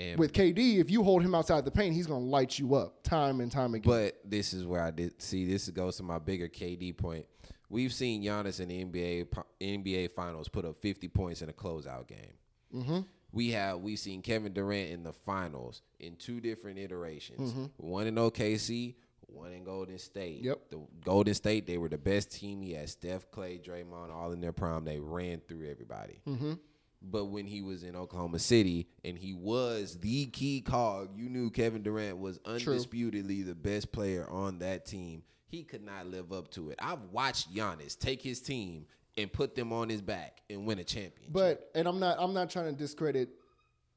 And 0.00 0.18
With 0.18 0.32
KD, 0.32 0.78
if 0.78 0.90
you 0.90 1.04
hold 1.04 1.22
him 1.22 1.34
outside 1.34 1.64
the 1.66 1.70
paint, 1.70 1.94
he's 1.94 2.06
gonna 2.06 2.24
light 2.24 2.58
you 2.58 2.74
up 2.74 3.02
time 3.02 3.40
and 3.40 3.52
time 3.52 3.74
again. 3.74 3.90
but 3.90 4.18
this 4.24 4.54
is 4.54 4.64
where 4.64 4.82
I 4.82 4.90
did 4.90 5.20
see 5.20 5.44
this 5.44 5.68
goes 5.68 5.98
to 5.98 6.02
my 6.02 6.18
bigger 6.18 6.48
KD 6.48 6.96
point. 6.96 7.26
We've 7.68 7.92
seen 7.92 8.22
Giannis 8.22 8.60
in 8.60 8.68
the 8.68 8.84
NBA 8.84 9.28
NBA 9.60 10.12
Finals 10.12 10.48
put 10.48 10.64
up 10.64 10.80
50 10.80 11.08
points 11.08 11.42
in 11.42 11.50
a 11.50 11.52
closeout 11.52 12.08
game. 12.08 12.32
Mm-hmm. 12.74 13.00
We 13.32 13.50
have 13.50 13.80
we've 13.80 13.98
seen 13.98 14.22
Kevin 14.22 14.54
Durant 14.54 14.90
in 14.90 15.02
the 15.02 15.12
finals 15.12 15.82
in 15.98 16.16
two 16.16 16.40
different 16.40 16.78
iterations. 16.78 17.52
Mm-hmm. 17.52 17.64
One 17.76 18.06
in 18.06 18.14
OKC, 18.14 18.94
one 19.26 19.52
in 19.52 19.64
Golden 19.64 19.98
State. 19.98 20.40
Yep. 20.42 20.70
The 20.70 20.80
Golden 21.04 21.34
State, 21.34 21.66
they 21.66 21.76
were 21.76 21.90
the 21.90 21.98
best 21.98 22.32
team. 22.32 22.62
He 22.62 22.72
had 22.72 22.88
Steph, 22.88 23.30
Clay, 23.30 23.58
Draymond, 23.58 24.10
all 24.10 24.32
in 24.32 24.40
their 24.40 24.52
prime. 24.52 24.84
They 24.84 24.98
ran 24.98 25.42
through 25.46 25.70
everybody. 25.70 26.22
Mm-hmm. 26.26 26.54
But 27.02 27.26
when 27.26 27.46
he 27.46 27.62
was 27.62 27.82
in 27.82 27.96
Oklahoma 27.96 28.38
City 28.38 28.86
and 29.04 29.16
he 29.16 29.32
was 29.32 29.98
the 30.00 30.26
key 30.26 30.60
cog, 30.60 31.10
you 31.16 31.30
knew 31.30 31.50
Kevin 31.50 31.82
Durant 31.82 32.18
was 32.18 32.38
undisputedly 32.44 33.42
the 33.42 33.54
best 33.54 33.90
player 33.90 34.28
on 34.28 34.58
that 34.58 34.84
team. 34.84 35.22
He 35.46 35.64
could 35.64 35.82
not 35.82 36.06
live 36.06 36.32
up 36.32 36.50
to 36.52 36.70
it. 36.70 36.78
I've 36.80 37.02
watched 37.10 37.54
Giannis 37.54 37.98
take 37.98 38.20
his 38.22 38.40
team 38.40 38.86
and 39.16 39.32
put 39.32 39.54
them 39.54 39.72
on 39.72 39.88
his 39.88 40.02
back 40.02 40.42
and 40.50 40.66
win 40.66 40.78
a 40.78 40.84
championship. 40.84 41.32
But 41.32 41.70
and 41.74 41.88
I'm 41.88 41.98
not 41.98 42.18
I'm 42.20 42.34
not 42.34 42.50
trying 42.50 42.66
to 42.66 42.72
discredit 42.72 43.30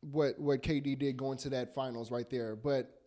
what 0.01 0.39
what 0.39 0.61
KD 0.61 0.97
did 0.97 1.17
going 1.17 1.37
to 1.39 1.49
that 1.49 1.75
finals 1.75 2.09
right 2.09 2.29
there, 2.29 2.55
but 2.55 2.99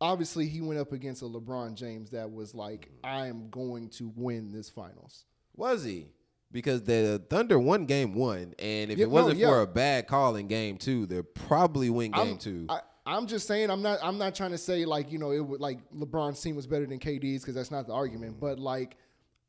obviously 0.00 0.48
he 0.48 0.60
went 0.60 0.80
up 0.80 0.92
against 0.92 1.22
a 1.22 1.26
LeBron 1.26 1.74
James 1.74 2.10
that 2.10 2.30
was 2.30 2.54
like 2.54 2.90
I 3.04 3.26
am 3.26 3.48
going 3.50 3.88
to 3.90 4.12
win 4.16 4.52
this 4.52 4.68
finals. 4.68 5.24
was 5.54 5.84
he? 5.84 6.08
Because 6.52 6.82
the 6.82 7.22
Thunder 7.30 7.58
won 7.58 7.86
game 7.86 8.14
one, 8.14 8.54
and 8.58 8.90
if 8.90 8.98
Yeah, 8.98 9.04
it 9.04 9.10
wasn't 9.10 9.38
no, 9.38 9.40
yeah. 9.40 9.48
for 9.48 9.60
a 9.62 9.66
bad 9.66 10.06
call 10.06 10.36
in 10.36 10.46
game 10.48 10.76
two, 10.76 11.06
they'll 11.06 11.22
probably 11.22 11.88
win 11.88 12.10
game 12.10 12.32
I'm, 12.32 12.38
two. 12.38 12.66
I, 12.68 12.80
I'm 13.06 13.26
just 13.26 13.46
saying 13.46 13.70
I'm 13.70 13.82
not 13.82 13.98
I'm 14.02 14.18
not 14.18 14.34
trying 14.34 14.50
to 14.52 14.58
say 14.58 14.84
like 14.84 15.10
you 15.10 15.18
know 15.18 15.32
it 15.32 15.40
would 15.40 15.60
like 15.60 15.78
LeBron's 15.90 16.40
team 16.40 16.54
was 16.54 16.66
better 16.66 16.86
than 16.86 16.98
KD's 16.98 17.42
because 17.42 17.54
that's 17.54 17.70
not 17.70 17.86
the 17.86 17.94
argument. 17.94 18.38
But 18.38 18.58
like 18.58 18.96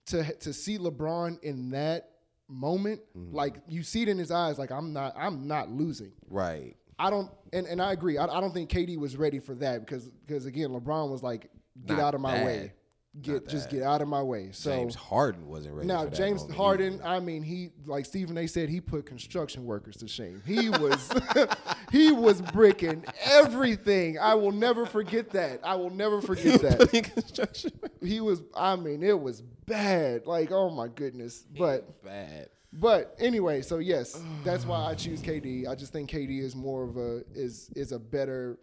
to 0.07 0.33
to 0.35 0.53
see 0.53 0.77
LeBron 0.77 1.43
in 1.43 1.71
that 1.71 2.09
moment, 2.47 3.01
mm-hmm. 3.17 3.35
like 3.35 3.55
you 3.67 3.83
see 3.83 4.03
it 4.03 4.09
in 4.09 4.17
his 4.17 4.31
eyes, 4.31 4.57
like 4.57 4.71
I'm 4.71 4.93
not 4.93 5.13
I'm 5.17 5.47
not 5.47 5.69
losing. 5.69 6.13
right. 6.29 6.75
I 6.99 7.09
don't, 7.09 7.29
and, 7.51 7.65
and 7.65 7.81
I 7.81 7.91
agree. 7.91 8.19
I, 8.19 8.25
I 8.25 8.39
don't 8.39 8.53
think 8.53 8.69
KD 8.69 8.97
was 8.97 9.17
ready 9.17 9.39
for 9.39 9.55
that 9.55 9.79
because 9.79 10.09
because 10.25 10.45
again, 10.45 10.69
LeBron 10.69 11.09
was 11.09 11.23
like, 11.23 11.49
"Get 11.85 11.97
Not 11.97 12.03
out 12.03 12.15
of 12.15 12.21
my 12.21 12.45
way, 12.45 12.71
get 13.21 13.47
just 13.47 13.69
get 13.69 13.83
out 13.83 14.01
of 14.01 14.07
my 14.07 14.21
way." 14.21 14.49
So 14.51 14.71
James 14.71 14.95
Harden 14.95 15.47
wasn't 15.47 15.75
ready. 15.75 15.87
now 15.87 16.05
James 16.07 16.41
moment 16.41 16.57
Harden. 16.57 17.01
I 17.03 17.19
mean, 17.19 17.43
he 17.43 17.69
like 17.85 18.05
Stephen 18.05 18.37
A. 18.37 18.47
said, 18.47 18.69
he 18.69 18.81
put 18.81 19.05
construction 19.05 19.65
workers 19.65 19.97
to 19.97 20.07
shame. 20.07 20.41
He 20.45 20.69
was 20.69 21.11
he 21.91 22.11
was 22.11 22.41
bricking 22.41 23.03
everything. 23.25 24.17
I 24.19 24.33
will 24.35 24.51
never 24.51 24.85
forget 24.85 25.29
that. 25.31 25.59
I 25.63 25.75
will 25.75 25.89
never 25.91 26.21
forget 26.29 26.61
that. 26.61 27.81
He 28.01 28.19
was. 28.19 28.41
I 28.55 28.75
mean, 28.75 29.03
it 29.03 29.19
was 29.19 29.41
bad. 29.41 30.25
Like, 30.27 30.51
oh 30.51 30.69
my 30.69 30.87
goodness. 30.87 31.45
But 31.57 32.03
bad. 32.03 32.49
but 32.71 33.15
anyway, 33.19 33.61
so 33.61 33.77
yes, 33.77 34.21
that's 34.43 34.65
why 34.65 34.85
I 34.85 34.95
choose 34.95 35.21
KD. 35.21 35.67
I 35.67 35.75
just 35.75 35.93
think 35.93 36.09
KD 36.09 36.41
is 36.41 36.55
more 36.55 36.83
of 36.83 36.97
a 36.97 37.23
is 37.33 37.69
is 37.75 37.91
a 37.91 37.99
better, 37.99 38.57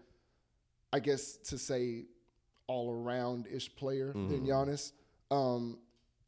I 0.93 0.99
guess 1.01 1.37
to 1.49 1.59
say, 1.59 2.05
all 2.71 2.91
around 2.93 3.47
ish 3.51 3.75
player 3.75 4.13
Mm-hmm. 4.15 4.29
than 4.31 4.47
Giannis. 4.47 4.93
Um, 5.31 5.79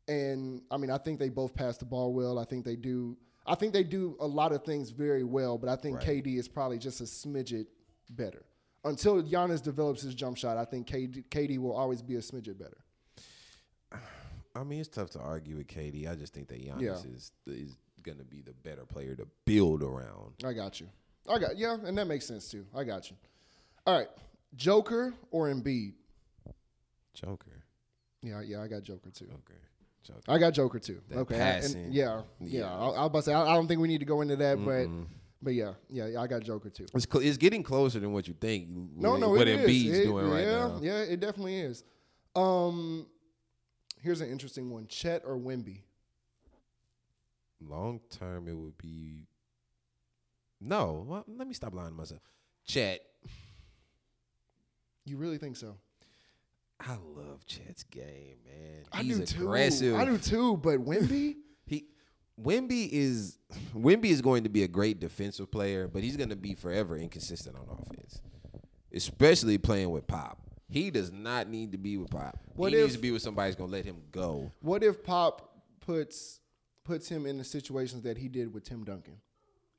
and 0.09 0.63
I 0.71 0.77
mean, 0.77 0.91
I 0.91 0.99
think 0.99 1.19
they 1.21 1.29
both 1.29 1.55
pass 1.55 1.77
the 1.77 1.85
ball 1.85 2.13
well. 2.13 2.39
I 2.39 2.45
think 2.45 2.65
they 2.65 2.77
do. 2.77 3.17
I 3.47 3.55
think 3.55 3.73
they 3.73 3.85
do 3.85 4.17
a 4.21 4.27
lot 4.27 4.53
of 4.53 4.63
things 4.65 4.91
very 4.91 5.25
well, 5.25 5.59
but 5.59 5.69
I 5.69 5.77
think 5.77 5.99
Right. 5.99 6.25
KD 6.25 6.39
is 6.39 6.49
probably 6.49 6.79
just 6.79 7.01
a 7.01 7.05
smidget 7.05 7.67
better. 8.11 8.45
Until 8.85 9.23
Giannis 9.23 9.63
develops 9.63 10.03
his 10.03 10.15
jump 10.15 10.37
shot, 10.37 10.57
I 10.57 10.65
think 10.65 10.87
KD, 10.89 11.25
KD 11.29 11.59
will 11.59 11.73
always 11.75 12.03
be 12.03 12.17
a 12.17 12.21
smidget 12.21 12.59
better. 12.59 12.79
I 14.55 14.65
mean, 14.65 14.81
it's 14.81 14.89
tough 14.89 15.11
to 15.11 15.21
argue 15.21 15.57
with 15.57 15.67
KD. 15.69 16.11
I 16.11 16.15
just 16.15 16.35
think 16.35 16.49
that 16.49 16.61
Giannis 16.65 16.81
Yeah. 16.83 16.97
is 17.15 17.31
is 17.47 17.77
going 18.03 18.19
to 18.19 18.25
be 18.25 18.43
the 18.43 18.53
better 18.53 18.85
player 18.85 19.15
to 19.15 19.27
build 19.45 19.83
around. 19.83 20.35
I 20.45 20.53
got 20.53 20.81
you. 20.81 20.89
I 21.29 21.39
got 21.39 21.57
yeah, 21.57 21.77
and 21.85 21.97
that 21.99 22.07
makes 22.07 22.27
sense 22.27 22.51
too. 22.51 22.67
I 22.75 22.83
got 22.85 23.09
you. 23.11 23.17
All 23.87 23.97
right, 23.99 24.09
Joker 24.57 25.15
or 25.31 25.49
Embiid? 25.49 25.95
Joker. 27.15 27.65
Yeah, 28.23 28.41
yeah, 28.43 28.63
I 28.63 28.69
got 28.69 28.83
Joker 28.83 29.11
too. 29.11 29.27
Joker. 29.27 29.55
Joker. 30.05 30.21
I 30.29 30.39
got 30.39 30.53
Joker 30.55 30.79
too. 30.79 31.01
That 31.09 31.19
okay, 31.21 31.41
I- 31.41 31.51
and 31.59 31.93
yeah, 31.95 32.23
yeah. 32.41 32.61
Yeah. 32.61 32.73
I, 32.73 32.85
I 32.87 32.89
was 33.03 33.07
about 33.07 33.25
say 33.25 33.33
I, 33.35 33.43
I 33.53 33.55
don't 33.55 33.67
think 33.69 33.81
we 33.81 33.89
need 33.89 33.99
to 34.01 34.05
go 34.07 34.21
into 34.21 34.37
that, 34.37 34.57
but 34.65 34.89
Mm-mm. 34.89 35.07
but 35.41 35.55
yeah, 35.55 35.73
yeah, 35.89 36.07
yeah, 36.07 36.21
I 36.21 36.27
got 36.27 36.43
Joker 36.43 36.71
too. 36.71 36.87
It's, 36.95 37.07
cl- 37.11 37.25
it's 37.25 37.37
getting 37.37 37.63
closer 37.63 38.01
than 38.01 38.13
what 38.13 38.27
you 38.29 38.35
think. 38.35 38.69
No, 38.69 39.13
what- 39.13 39.21
no, 39.21 39.29
what 39.31 39.49
it 39.49 39.61
is. 39.61 39.71
Embiid's 39.71 39.99
It- 39.99 40.05
doing 40.05 40.29
right 40.31 40.45
yeah, 40.45 40.51
now. 40.69 40.79
Yeah, 40.83 40.99
it 41.03 41.21
definitely 41.21 41.59
is. 41.61 41.85
Um, 42.35 43.07
here's 44.01 44.21
an 44.21 44.29
interesting 44.31 44.71
one: 44.71 44.87
Chet 44.87 45.23
or 45.25 45.37
Wemby? 45.37 45.83
Long 47.61 48.01
term, 48.11 48.49
it 48.49 48.55
would 48.57 48.77
be. 48.79 49.27
No, 50.61 51.05
well, 51.09 51.25
let 51.29 51.47
me 51.47 51.55
stop 51.55 51.75
lying 51.75 51.91
to 51.91 51.95
myself. 51.95 52.23
Chet, 52.65 53.01
You 55.05 55.17
really 55.17 55.39
think 55.39 55.57
so? 55.57 55.77
I 56.87 56.97
love 57.17 57.47
Chet's 57.47 57.85
game, 57.85 58.37
man. 58.45 58.85
I 58.93 59.03
He's 59.03 59.19
do 59.19 59.25
too. 59.27 59.43
aggressive. 59.45 59.95
I 59.95 60.05
do 60.05 60.19
too. 60.19 60.57
But 60.57 60.79
Wemby, 60.85 61.37
He 61.67 61.87
Wemby 62.41 62.89
is 62.91 63.39
Wemby 63.75 64.07
is 64.07 64.21
going 64.21 64.43
to 64.45 64.49
be 64.49 64.63
a 64.65 64.69
great 64.69 64.99
defensive 65.01 65.51
player, 65.51 65.87
but 65.89 66.03
he's 66.03 66.17
going 66.17 66.31
to 66.31 66.37
be 66.37 66.55
forever 66.55 66.97
inconsistent 66.97 67.57
on 67.57 67.67
offense, 67.79 68.21
especially 68.93 69.59
playing 69.59 69.91
with 69.91 70.07
Pop. 70.07 70.39
He 70.69 70.91
does 70.91 71.13
not 71.13 71.49
need 71.49 71.73
to 71.73 71.79
be 71.79 71.99
with 71.99 72.11
Pop. 72.11 72.39
What 72.55 72.73
he 72.73 72.79
if- 72.79 72.85
needs 72.85 72.97
to 72.97 73.03
be 73.03 73.11
with 73.11 73.23
somebody 73.23 73.49
who's 73.49 73.57
going 73.57 73.71
to 73.71 73.77
let 73.77 73.85
him 73.85 73.97
go. 74.11 74.51
what 74.61 74.83
if 74.83 75.03
Pop 75.05 75.57
puts 75.81 76.41
puts 76.85 77.09
him 77.09 77.27
in 77.27 77.39
the 77.39 77.45
situations 77.45 78.03
that 78.03 78.17
he 78.19 78.29
did 78.29 78.53
with 78.53 78.65
Tim 78.65 78.85
Duncan, 78.85 79.19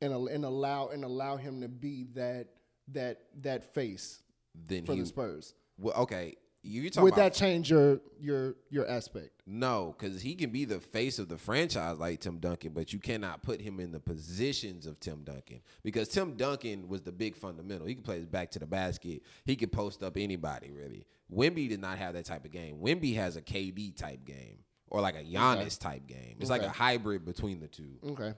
and 0.01 0.13
and 0.29 0.45
allow 0.45 0.87
and 0.89 1.03
allow 1.03 1.35
him 1.37 1.61
to 1.61 1.67
be 1.67 2.05
that 2.13 2.47
that 2.89 3.19
that 3.41 3.73
face 3.73 4.21
Then 4.67 4.85
for 4.85 4.93
he 4.93 5.01
the 5.01 5.05
Spurs? 5.07 5.53
well, 5.77 5.95
okay. 6.03 6.35
You 6.65 6.89
talking 6.89 7.03
Would 7.03 7.13
about 7.13 7.23
that 7.23 7.33
change 7.33 7.69
your 7.69 7.99
your 8.21 8.55
your 8.69 8.87
aspect? 8.87 9.41
No, 9.45 9.93
because 9.97 10.21
he 10.21 10.33
can 10.33 10.49
be 10.49 10.63
the 10.63 10.79
face 10.79 11.19
of 11.19 11.27
the 11.27 11.37
franchise 11.37 11.97
like 11.97 12.21
Tim 12.21 12.39
Duncan, 12.39 12.71
but 12.71 12.93
you 12.93 12.99
cannot 12.99 13.43
put 13.43 13.59
him 13.59 13.81
in 13.81 13.91
the 13.91 13.99
positions 13.99 14.85
of 14.85 14.97
Tim 15.01 15.23
Duncan 15.23 15.59
because 15.83 16.07
Tim 16.07 16.35
Duncan 16.35 16.87
was 16.87 17.01
the 17.01 17.11
big 17.11 17.35
fundamental. 17.35 17.85
He 17.85 17.95
could 17.95 18.05
play 18.05 18.19
his 18.19 18.27
back 18.27 18.49
to 18.51 18.59
the 18.59 18.65
basket. 18.65 19.23
He 19.43 19.57
could 19.57 19.73
post 19.73 20.03
up 20.03 20.15
anybody 20.15 20.71
really. 20.71 21.05
Wemby 21.31 21.67
did 21.67 21.81
not 21.81 21.97
have 21.97 22.13
that 22.13 22.23
type 22.23 22.45
of 22.45 22.51
game. 22.51 22.77
Wemby 22.77 23.15
has 23.15 23.35
a 23.35 23.41
KD 23.41 23.97
type 23.97 24.23
game 24.23 24.59
or 24.87 25.01
like 25.01 25.15
a 25.15 25.23
Giannis 25.23 25.77
type 25.77 26.07
game. 26.07 26.37
It's 26.39 26.49
like 26.49 26.63
a 26.63 26.69
hybrid 26.69 27.25
between 27.25 27.59
the 27.59 27.67
two. 27.67 27.97
Okay. 28.07 28.33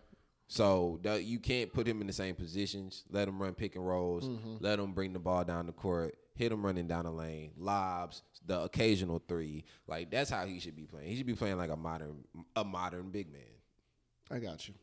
So 0.47 0.99
you 1.19 1.39
can't 1.39 1.71
put 1.71 1.87
him 1.87 2.01
in 2.01 2.07
the 2.07 2.13
same 2.13 2.33
positions. 2.33 3.03
Let 3.11 3.27
him 3.27 3.39
run 3.39 3.53
pick 3.53 3.75
and 3.75 3.85
rolls. 3.85 4.27
Mm-hmm. 4.27 4.55
Let 4.61 4.79
him 4.79 4.93
bring 4.93 5.13
the 5.13 5.19
ball 5.19 5.43
down 5.43 5.67
the 5.67 5.73
court. 5.73 6.17
Hit 6.35 6.51
him 6.51 6.65
running 6.65 6.87
down 6.87 7.05
the 7.05 7.11
lane. 7.11 7.51
Lobs, 7.57 8.21
the 8.45 8.61
occasional 8.61 9.21
three. 9.27 9.63
Like 9.87 10.11
that's 10.11 10.29
how 10.29 10.45
he 10.45 10.59
should 10.59 10.75
be 10.75 10.85
playing. 10.85 11.07
He 11.09 11.15
should 11.15 11.25
be 11.25 11.33
playing 11.33 11.57
like 11.57 11.69
a 11.71 11.75
modern, 11.77 12.23
a 12.55 12.63
modern 12.63 13.09
big 13.09 13.31
man. 13.31 13.41
I 14.29 14.39
got 14.39 14.67
you. 14.67 14.73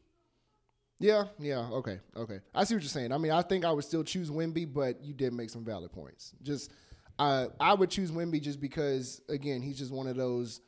Yeah, 0.99 1.25
yeah, 1.41 1.69
okay, 1.73 1.99
okay. 2.17 2.39
I 2.55 2.63
see 2.63 2.75
what 2.75 2.83
you're 2.85 2.89
saying. 2.89 3.11
I 3.13 3.19
mean, 3.19 3.33
I 3.33 3.43
think 3.43 3.65
I 3.65 3.73
would 3.73 3.85
still 3.85 4.05
choose 4.05 4.31
Wemby, 4.31 4.73
but 4.73 5.03
you 5.05 5.13
did 5.13 5.33
make 5.33 5.51
some 5.51 5.65
valid 5.65 5.91
points. 5.91 6.33
Just, 6.43 6.71
uh, 7.19 7.49
I 7.59 7.75
would 7.75 7.91
choose 7.91 8.13
Wemby 8.13 8.41
just 8.41 8.61
because, 8.61 9.21
again, 9.29 9.63
he's 9.63 9.77
just 9.79 9.91
one 9.91 10.07
of 10.07 10.15
those. 10.17 10.61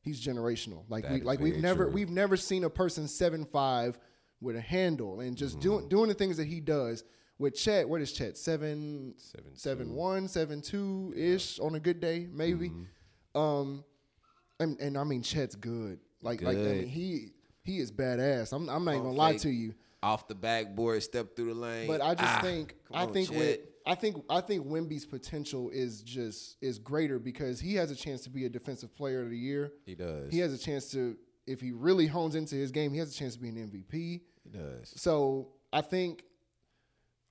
He's 0.00 0.24
generational. 0.24 0.84
Like 0.88 1.02
That 1.04 1.12
we 1.12 1.20
like 1.20 1.40
we've 1.40 1.56
never, 1.58 1.84
true. 1.84 1.92
we've 1.92 2.08
never 2.08 2.38
seen 2.38 2.64
a 2.64 2.70
person 2.70 3.06
seven 3.06 3.44
five 3.44 3.98
with 4.40 4.56
a 4.56 4.60
handle 4.62 5.20
and 5.20 5.36
just 5.36 5.56
Mm-hmm. 5.56 5.62
doing 5.62 5.88
doing 5.88 6.08
the 6.08 6.14
things 6.14 6.38
that 6.38 6.46
he 6.46 6.60
does. 6.60 7.04
With 7.38 7.54
Chet, 7.54 7.88
what 7.88 8.00
is 8.00 8.12
Chet? 8.12 8.36
Seven, 8.38 9.14
Seven, 9.18 9.50
seven 9.54 9.86
two. 9.88 9.92
one, 9.92 10.26
seven 10.28 10.62
two 10.62 11.12
ish 11.16 11.58
on 11.58 11.74
a 11.74 11.80
good 11.80 12.00
day, 12.00 12.26
maybe. 12.32 12.70
Mm-hmm. 12.70 13.38
Um, 13.40 13.84
and, 14.58 14.78
and 14.80 14.96
I 14.96 15.04
mean 15.04 15.22
Chet's 15.22 15.54
good. 15.54 15.98
Like 16.22 16.40
like 16.42 16.56
I 16.56 16.60
mean, 16.62 16.86
he 16.88 17.28
he 17.62 17.78
is 17.78 17.92
badass. 17.92 18.52
I'm 18.52 18.68
I'm 18.70 18.84
not 18.84 18.92
even 18.92 19.02
gonna 19.04 19.16
lie 19.16 19.36
to 19.38 19.50
you, 19.50 19.74
Off 20.02 20.28
the 20.28 20.34
backboard, 20.34 21.02
step 21.02 21.36
through 21.36 21.52
the 21.52 21.60
lane. 21.60 21.86
but 21.86 22.00
I 22.00 22.14
just 22.14 22.36
Ah, 22.36 22.40
think 22.42 22.74
I 22.90 23.02
on, 23.02 23.12
think 23.12 23.28
Chet. 23.28 23.38
with 23.38 23.58
I 23.84 23.94
think 23.94 24.16
I 24.30 24.40
think 24.40 24.66
Wemby's 24.66 25.04
potential 25.04 25.68
is 25.70 26.00
just 26.00 26.56
is 26.62 26.78
greater 26.78 27.18
because 27.18 27.60
he 27.60 27.74
has 27.74 27.90
a 27.90 27.94
chance 27.96 28.22
to 28.22 28.30
be 28.30 28.46
a 28.46 28.48
defensive 28.48 28.96
player 28.96 29.22
of 29.22 29.28
the 29.30 29.36
year. 29.38 29.72
he 29.84 29.94
does. 29.94 30.32
He 30.32 30.38
has 30.38 30.54
a 30.54 30.58
chance 30.58 30.90
to 30.92 31.16
if 31.46 31.60
he 31.60 31.70
really 31.72 32.06
hones 32.06 32.34
into 32.34 32.54
his 32.56 32.72
game, 32.72 32.92
he 32.92 32.98
has 32.98 33.14
a 33.14 33.14
chance 33.14 33.34
to 33.34 33.40
be 33.40 33.50
an 33.50 33.56
MVP. 33.56 33.92
He 33.92 34.50
does. 34.50 34.92
So 34.96 35.48
I 35.72 35.82
think 35.82 36.24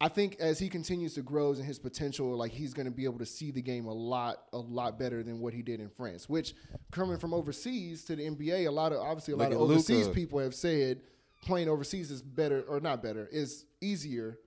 I 0.01 0.09
think 0.09 0.35
as 0.39 0.59
he 0.59 0.67
continues 0.67 1.13
to 1.13 1.21
grow 1.21 1.53
in 1.53 1.63
his 1.63 1.79
potential, 1.79 2.35
like 2.35 2.51
he's 2.51 2.73
going 2.73 2.85
to 2.85 2.91
be 2.91 3.05
able 3.05 3.19
to 3.19 3.25
see 3.25 3.51
the 3.51 3.61
game 3.61 3.85
a 3.85 3.93
lot, 3.93 4.43
a 4.51 4.57
lot 4.57 4.99
better 4.99 5.23
than 5.23 5.39
what 5.39 5.53
he 5.53 5.61
did 5.61 5.79
in 5.79 5.89
France. 5.89 6.27
Which, 6.27 6.53
coming 6.91 7.17
from 7.17 7.33
overseas 7.33 8.03
to 8.05 8.15
the 8.15 8.23
NBA, 8.23 8.67
a 8.67 8.71
lot 8.71 8.91
of 8.91 8.99
obviously 8.99 9.33
a 9.33 9.37
lot 9.37 9.53
of 9.53 9.61
overseas 9.61 10.07
Luka. 10.07 10.15
people 10.15 10.39
have 10.39 10.53
said 10.53 11.01
playing 11.43 11.69
overseas 11.69 12.11
is 12.11 12.21
better 12.21 12.61
or 12.67 12.79
not 12.79 13.01
better 13.01 13.29
is 13.31 13.65
easier, 13.79 14.39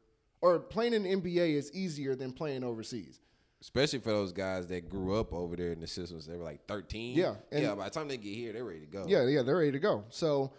or 0.42 0.58
playing 0.58 0.92
in 0.92 1.02
the 1.04 1.16
NBA 1.16 1.54
is 1.54 1.72
easier 1.72 2.14
than 2.14 2.32
playing 2.32 2.62
overseas. 2.62 3.20
Especially 3.60 3.98
for 3.98 4.10
those 4.10 4.32
guys 4.32 4.66
that 4.68 4.88
grew 4.88 5.18
up 5.18 5.32
over 5.32 5.56
there 5.56 5.72
in 5.72 5.80
the 5.80 5.86
systems. 5.86 6.26
They 6.26 6.36
were 6.36 6.44
like 6.44 6.66
13. 6.68 7.16
Yeah, 7.16 7.34
yeah, 7.50 7.74
by 7.74 7.84
the 7.84 7.90
time 7.90 8.06
they 8.06 8.16
get 8.16 8.34
here, 8.34 8.52
they're 8.52 8.64
ready 8.64 8.80
to 8.80 8.86
go. 8.86 9.04
Yeah, 9.08 9.26
yeah, 9.26 9.42
they're 9.42 9.56
ready 9.56 9.72
to 9.72 9.80
go. 9.80 10.04
So, 10.10 10.52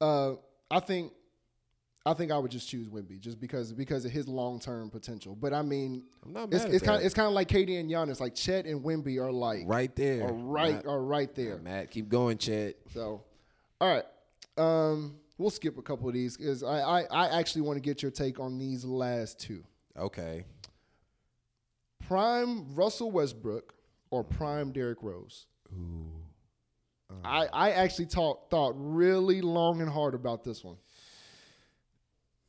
uh, 0.00 0.34
I 0.70 0.80
think, 0.80 1.12
I 2.06 2.14
think 2.14 2.30
I 2.30 2.38
would 2.38 2.52
just 2.52 2.68
choose 2.68 2.88
Wemby 2.88 3.18
just 3.18 3.40
because 3.40 3.72
because 3.72 4.04
of 4.04 4.12
his 4.12 4.28
long 4.28 4.60
term 4.60 4.90
potential. 4.90 5.34
But 5.34 5.52
I 5.52 5.62
mean, 5.62 6.04
I'm 6.24 6.32
not 6.32 6.52
it's 6.52 6.64
mad 6.64 6.74
it's 6.74 6.84
kind 6.84 7.00
that. 7.00 7.04
it's 7.04 7.14
kind 7.14 7.26
of 7.26 7.34
like 7.34 7.48
KD 7.48 7.80
and 7.80 7.90
Giannis. 7.90 8.20
Like 8.20 8.36
Chet 8.36 8.64
and 8.64 8.84
Wemby 8.84 9.18
are 9.18 9.32
like 9.32 9.64
right 9.66 9.94
there. 9.96 10.24
are 10.24 10.32
right 10.32 10.76
Matt, 10.76 10.86
are 10.86 11.02
right 11.02 11.34
there. 11.34 11.58
Matt, 11.58 11.90
keep 11.90 12.08
going, 12.08 12.38
Chet. 12.38 12.76
So, 12.94 13.24
all 13.80 13.92
right, 13.92 14.04
um, 14.56 15.16
we'll 15.36 15.50
skip 15.50 15.78
a 15.78 15.82
couple 15.82 16.06
of 16.06 16.14
these 16.14 16.36
because 16.36 16.62
I, 16.62 16.78
I 16.78 17.02
I 17.02 17.40
actually 17.40 17.62
want 17.62 17.76
to 17.76 17.80
get 17.80 18.02
your 18.02 18.12
take 18.12 18.38
on 18.38 18.56
these 18.56 18.84
last 18.84 19.40
two. 19.40 19.64
Okay. 19.98 20.44
Prime 22.06 22.72
Russell 22.76 23.10
Westbrook 23.10 23.74
or 24.10 24.22
prime 24.22 24.70
Derrick 24.70 25.02
Rose. 25.02 25.46
Ooh. 25.72 26.12
I 27.24 27.46
I 27.52 27.70
actually 27.72 28.06
talk, 28.06 28.48
thought 28.48 28.74
really 28.76 29.40
long 29.40 29.80
and 29.80 29.90
hard 29.90 30.14
about 30.14 30.44
this 30.44 30.62
one. 30.62 30.76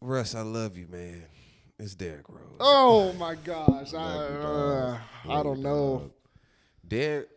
Russ, 0.02 0.36
I 0.36 0.42
love 0.42 0.78
you, 0.78 0.88
man. 0.88 1.24
It's 1.80 1.96
Derrick 1.96 2.28
Rose. 2.30 2.58
Oh 2.60 3.14
my 3.14 3.36
gosh, 3.36 3.94
I 3.94 3.98
uh. 3.98 4.98
I 5.30 5.44
don't 5.44 5.62
know. 5.62 6.12
Derrick. 6.88 7.30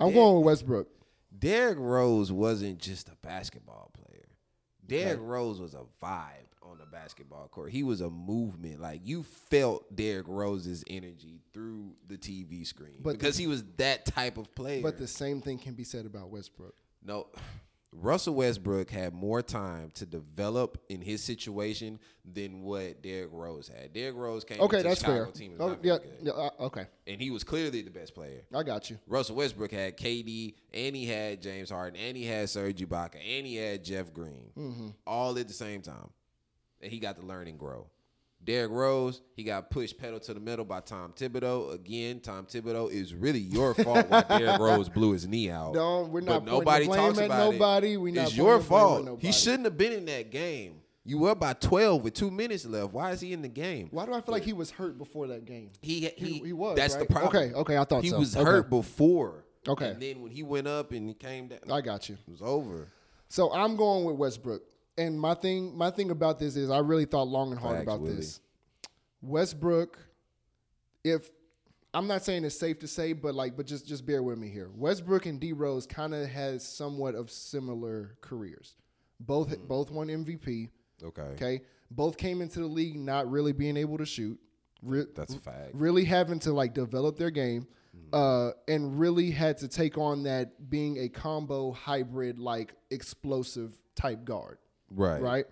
I'm 0.00 0.08
Derrick- 0.08 0.14
going 0.14 0.36
with 0.36 0.44
Westbrook. 0.46 0.88
Derrick 1.36 1.78
Rose 1.78 2.32
wasn't 2.32 2.78
just 2.78 3.08
a 3.08 3.16
basketball 3.22 3.90
player. 3.92 4.24
Derrick 4.86 5.20
Rose 5.22 5.60
was 5.60 5.74
a 5.74 5.82
vibe 6.02 6.30
on 6.62 6.78
the 6.78 6.86
basketball 6.86 7.48
court. 7.48 7.72
He 7.72 7.82
was 7.82 8.00
a 8.00 8.08
movement. 8.10 8.80
Like 8.80 9.00
you 9.04 9.22
felt 9.50 9.94
Derrick 9.94 10.26
Rose's 10.28 10.84
energy 10.88 11.40
through 11.52 11.92
the 12.06 12.16
TV 12.16 12.66
screen 12.66 12.96
But 13.00 13.14
because 13.14 13.36
he 13.36 13.46
was 13.46 13.64
that 13.76 14.06
type 14.06 14.38
of 14.38 14.54
player. 14.54 14.82
But 14.82 14.98
the 14.98 15.06
same 15.06 15.40
thing 15.40 15.58
can 15.58 15.74
be 15.74 15.84
said 15.84 16.06
about 16.06 16.30
Westbrook. 16.30 16.74
No, 17.04 17.26
Russell 17.96 18.34
Westbrook 18.34 18.90
had 18.90 19.14
more 19.14 19.40
time 19.40 19.90
to 19.94 20.04
develop 20.04 20.78
in 20.88 21.00
his 21.00 21.22
situation 21.22 21.98
than 22.24 22.62
what 22.62 23.02
Derrick 23.02 23.30
Rose 23.32 23.68
had. 23.68 23.92
Derrick 23.92 24.16
Rose 24.16 24.44
came 24.44 24.60
Okay, 24.60 24.82
that's 24.82 25.00
Chicago 25.00 25.24
fair. 25.26 25.32
team 25.32 25.54
Oh, 25.60 25.76
yeah, 25.82 25.98
yeah, 26.22 26.32
uh, 26.32 26.50
okay, 26.60 26.86
and 27.06 27.20
he 27.20 27.30
was 27.30 27.44
clearly 27.44 27.82
the 27.82 27.90
best 27.90 28.14
player. 28.14 28.42
I 28.54 28.62
got 28.64 28.90
you. 28.90 28.98
Russell 29.06 29.36
Westbrook 29.36 29.70
had 29.70 29.96
KD, 29.96 30.54
and 30.72 30.96
he 30.96 31.06
had 31.06 31.40
James 31.40 31.70
Harden, 31.70 31.98
and 32.00 32.16
he 32.16 32.24
had 32.26 32.48
Serge 32.50 32.78
Ibaka, 32.80 33.16
and 33.16 33.46
he 33.46 33.56
had 33.56 33.84
Jeff 33.84 34.12
Green, 34.12 34.50
Mm-hmm. 34.58 34.88
all 35.06 35.38
at 35.38 35.46
the 35.46 35.54
same 35.54 35.80
time, 35.80 36.10
and 36.80 36.90
he 36.90 36.98
got 36.98 37.16
to 37.16 37.22
learn 37.22 37.46
and 37.46 37.58
grow. 37.58 37.86
Derrick 38.44 38.70
Rose, 38.72 39.22
he 39.34 39.42
got 39.42 39.70
pushed 39.70 39.96
pedal 39.98 40.20
to 40.20 40.34
the 40.34 40.40
metal 40.40 40.64
by 40.64 40.80
Tom 40.80 41.12
Thibodeau. 41.16 41.72
Again, 41.72 42.20
Tom 42.20 42.46
Thibodeau 42.46 42.90
is 42.90 43.14
really 43.14 43.38
your 43.40 43.74
fault 43.74 44.08
why 44.08 44.22
Derrick 44.22 44.60
Rose 44.60 44.88
blew 44.88 45.12
his 45.12 45.26
knee 45.26 45.50
out. 45.50 45.74
No, 45.74 46.02
we're 46.02 46.20
not 46.20 46.44
But 46.44 46.52
nobody 46.52 46.86
blame 46.86 47.00
talks 47.00 47.18
at 47.18 47.26
about 47.26 47.52
nobody. 47.52 47.92
it. 47.94 47.96
We 47.96 48.12
not 48.12 48.26
it's 48.28 48.36
your 48.36 48.58
the 48.58 48.64
blame 48.68 48.82
at 48.92 49.06
fault. 49.08 49.22
He 49.22 49.32
shouldn't 49.32 49.64
have 49.64 49.78
been 49.78 49.92
in 49.92 50.04
that 50.06 50.30
game. 50.30 50.80
You 51.06 51.26
up 51.26 51.38
by 51.38 51.52
twelve 51.52 52.02
with 52.02 52.14
two 52.14 52.30
minutes 52.30 52.64
left. 52.64 52.92
Why 52.92 53.10
is 53.12 53.20
he 53.20 53.32
in 53.34 53.42
the 53.42 53.48
game? 53.48 53.88
Why 53.90 54.06
do 54.06 54.14
I 54.14 54.20
feel 54.22 54.32
like 54.32 54.42
he 54.42 54.54
was 54.54 54.70
hurt 54.70 54.96
before 54.96 55.26
that 55.28 55.44
game? 55.44 55.68
He 55.82 56.00
he, 56.00 56.08
He- 56.26 56.38
he 56.46 56.52
was, 56.54 56.76
That's 56.76 56.94
right? 56.96 57.06
the 57.06 57.12
problem. 57.14 57.34
Okay, 57.44 57.54
okay, 57.54 57.76
I 57.76 57.84
thought 57.84 58.02
he 58.02 58.08
so. 58.10 58.18
was 58.18 58.34
Okay. 58.36 58.44
hurt 58.44 58.70
before. 58.70 59.44
Okay. 59.68 59.90
and 59.90 60.00
then 60.00 60.20
when 60.22 60.30
he 60.30 60.42
went 60.42 60.66
up 60.66 60.92
and 60.92 61.08
he 61.08 61.14
came 61.14 61.48
down, 61.48 61.60
I 61.70 61.80
got 61.82 62.08
you. 62.08 62.14
it 62.26 62.30
was 62.30 62.40
over. 62.42 62.88
So 63.28 63.52
I'm 63.52 63.76
going 63.76 64.04
with 64.04 64.16
Westbrook. 64.16 64.62
And 64.96 65.18
my 65.20 65.34
thing, 65.34 65.76
my 65.76 65.90
thing 65.90 66.10
about 66.10 66.38
this 66.38 66.56
is, 66.56 66.70
I 66.70 66.78
really 66.78 67.04
thought 67.04 67.28
long 67.28 67.50
and 67.50 67.60
hard 67.60 67.76
Facts, 67.78 67.82
about 67.84 68.00
Willie. 68.00 68.16
this. 68.16 68.40
Westbrook, 69.22 69.98
if 71.02 71.30
I'm 71.92 72.06
not 72.06 72.24
saying 72.24 72.44
it's 72.44 72.58
safe 72.58 72.78
to 72.80 72.88
say, 72.88 73.12
but 73.12 73.34
like, 73.34 73.56
but 73.56 73.66
just 73.66 73.86
just 73.86 74.04
bear 74.06 74.22
with 74.22 74.38
me 74.38 74.48
here. 74.48 74.70
Westbrook 74.74 75.26
and 75.26 75.40
D 75.40 75.52
Rose 75.52 75.86
kind 75.86 76.14
of 76.14 76.28
has 76.28 76.66
somewhat 76.66 77.14
of 77.14 77.30
similar 77.30 78.16
careers. 78.20 78.76
Both 79.20 79.50
Mm-hmm. 79.50 79.66
both 79.66 79.90
won 79.90 80.08
MVP. 80.08 80.70
Okay, 81.02 81.22
Okay, 81.22 81.60
both 81.90 82.16
came 82.16 82.40
into 82.40 82.60
the 82.60 82.66
league 82.66 82.96
not 82.96 83.30
really 83.30 83.52
being 83.52 83.76
able 83.76 83.98
to 83.98 84.06
shoot. 84.06 84.38
Re- 84.82 85.06
that's 85.14 85.34
a 85.34 85.38
fact. 85.38 85.70
really 85.74 86.04
having 86.04 86.38
to 86.40 86.52
like 86.52 86.74
develop 86.74 87.16
their 87.16 87.30
game 87.30 87.66
uh, 88.12 88.50
and 88.68 88.98
really 89.00 89.30
had 89.30 89.56
to 89.58 89.68
take 89.68 89.96
on 89.96 90.24
that 90.24 90.68
being 90.68 90.98
a 90.98 91.08
combo 91.08 91.72
hybrid 91.72 92.38
like 92.38 92.74
explosive 92.90 93.78
type 93.94 94.24
guard 94.24 94.58
Right, 94.94 95.20
right? 95.20 95.46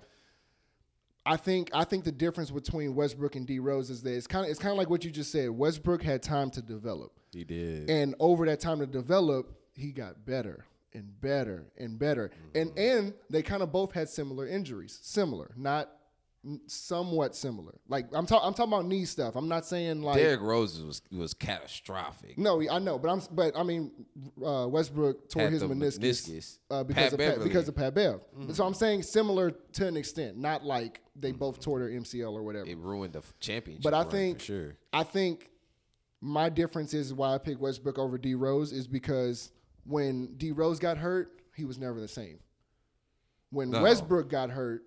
I 1.25 1.37
think 1.37 1.71
i 1.73 1.85
think 1.85 2.03
the 2.03 2.11
difference 2.11 2.51
between 2.51 2.97
westbrook 2.97 3.37
and 3.37 3.47
d 3.47 3.61
rose 3.61 3.91
is 3.91 4.03
that 4.03 4.13
it's 4.13 4.27
kind 4.27 4.45
of 4.45 4.51
it's 4.51 4.59
kind 4.59 4.73
of 4.73 4.79
like 4.79 4.91
what 4.91 5.05
you 5.05 5.11
just 5.11 5.31
said. 5.31 5.51
Westbrook 5.51 6.03
had 6.03 6.23
time 6.23 6.51
to 6.51 6.63
develop. 6.63 7.13
He 7.33 7.45
did. 7.45 7.89
and 7.89 8.15
over 8.19 8.45
that 8.47 8.61
time 8.61 8.81
to 8.81 8.87
develop 8.87 9.53
he 9.75 9.93
got 9.93 10.27
better 10.27 10.67
and 10.93 11.21
better 11.21 11.65
and 11.79 11.99
better. 11.99 12.31
And 12.55 12.71
mm-hmm. 12.71 12.99
and 12.99 13.15
they 13.31 13.43
kind 13.43 13.63
of 13.63 13.73
both 13.73 13.93
had 13.93 14.09
similar 14.09 14.47
injuries 14.47 14.99
similar 15.03 15.53
not 15.57 15.91
somewhat 16.67 17.37
similar 17.37 17.73
like 17.89 18.07
i'm 18.13 18.27
talking 18.27 18.47
i'm 18.49 18.53
talking 18.53 18.73
about 18.73 18.85
knee 18.85 19.05
stuff 19.05 19.37
i'm 19.37 19.49
not 19.49 19.65
saying 19.65 20.03
like 20.03 20.17
Derrick 20.17 20.41
Rose 20.41 20.81
was 20.83 21.01
was 21.13 21.35
catastrophic. 21.35 22.37
no, 22.37 22.61
I 22.69 22.81
know, 22.81 22.99
but 22.99 23.11
I'm, 23.11 23.23
but 23.31 23.57
I 23.57 23.63
mean, 23.63 23.93
uh, 24.45 24.67
Westbrook 24.69 25.29
tore 25.29 25.43
Had 25.43 25.53
his 25.53 25.63
meniscus, 25.63 25.99
meniscus. 26.01 26.59
Uh, 26.69 26.83
because 26.83 27.05
Pat 27.05 27.13
of 27.13 27.19
Pat, 27.19 27.19
Beverley. 27.19 27.37
Mm-hmm. 27.37 27.49
because 27.49 27.69
of 27.69 27.77
Pat 27.77 27.95
Bev. 27.95 28.21
So 28.53 28.67
I'm 28.67 28.75
saying 28.75 29.05
similar 29.05 29.53
to 29.53 29.87
an 29.87 29.97
extent, 29.97 30.37
not 30.37 30.65
like 30.65 31.01
they 31.15 31.31
both 31.31 31.61
tore 31.61 31.79
their 31.79 31.91
MCL 31.91 32.33
or 32.33 32.43
whatever. 32.43 32.67
It 32.67 32.79
ruined 32.79 33.13
the 33.13 33.23
championship. 33.39 33.85
But 33.85 33.95
I 33.95 34.03
think 34.03 34.41
sure. 34.41 34.75
I 34.93 35.05
think 35.05 35.51
my 36.21 36.49
difference 36.49 36.93
is 36.93 37.15
why 37.15 37.35
I 37.35 37.39
picked 37.39 37.61
Westbrook 37.61 37.99
over 37.99 38.19
D 38.19 38.35
Rose 38.35 38.73
is 38.73 38.89
because 38.89 39.53
when 39.85 40.35
D 40.39 40.51
Rose 40.51 40.79
got 40.81 40.99
hurt, 40.99 41.41
he 41.55 41.65
was 41.65 41.79
never 41.79 42.01
the 42.01 42.09
same. 42.09 42.39
When 43.51 43.71
No. 43.71 43.83
Westbrook 43.83 44.29
got 44.29 44.51
hurt, 44.51 44.83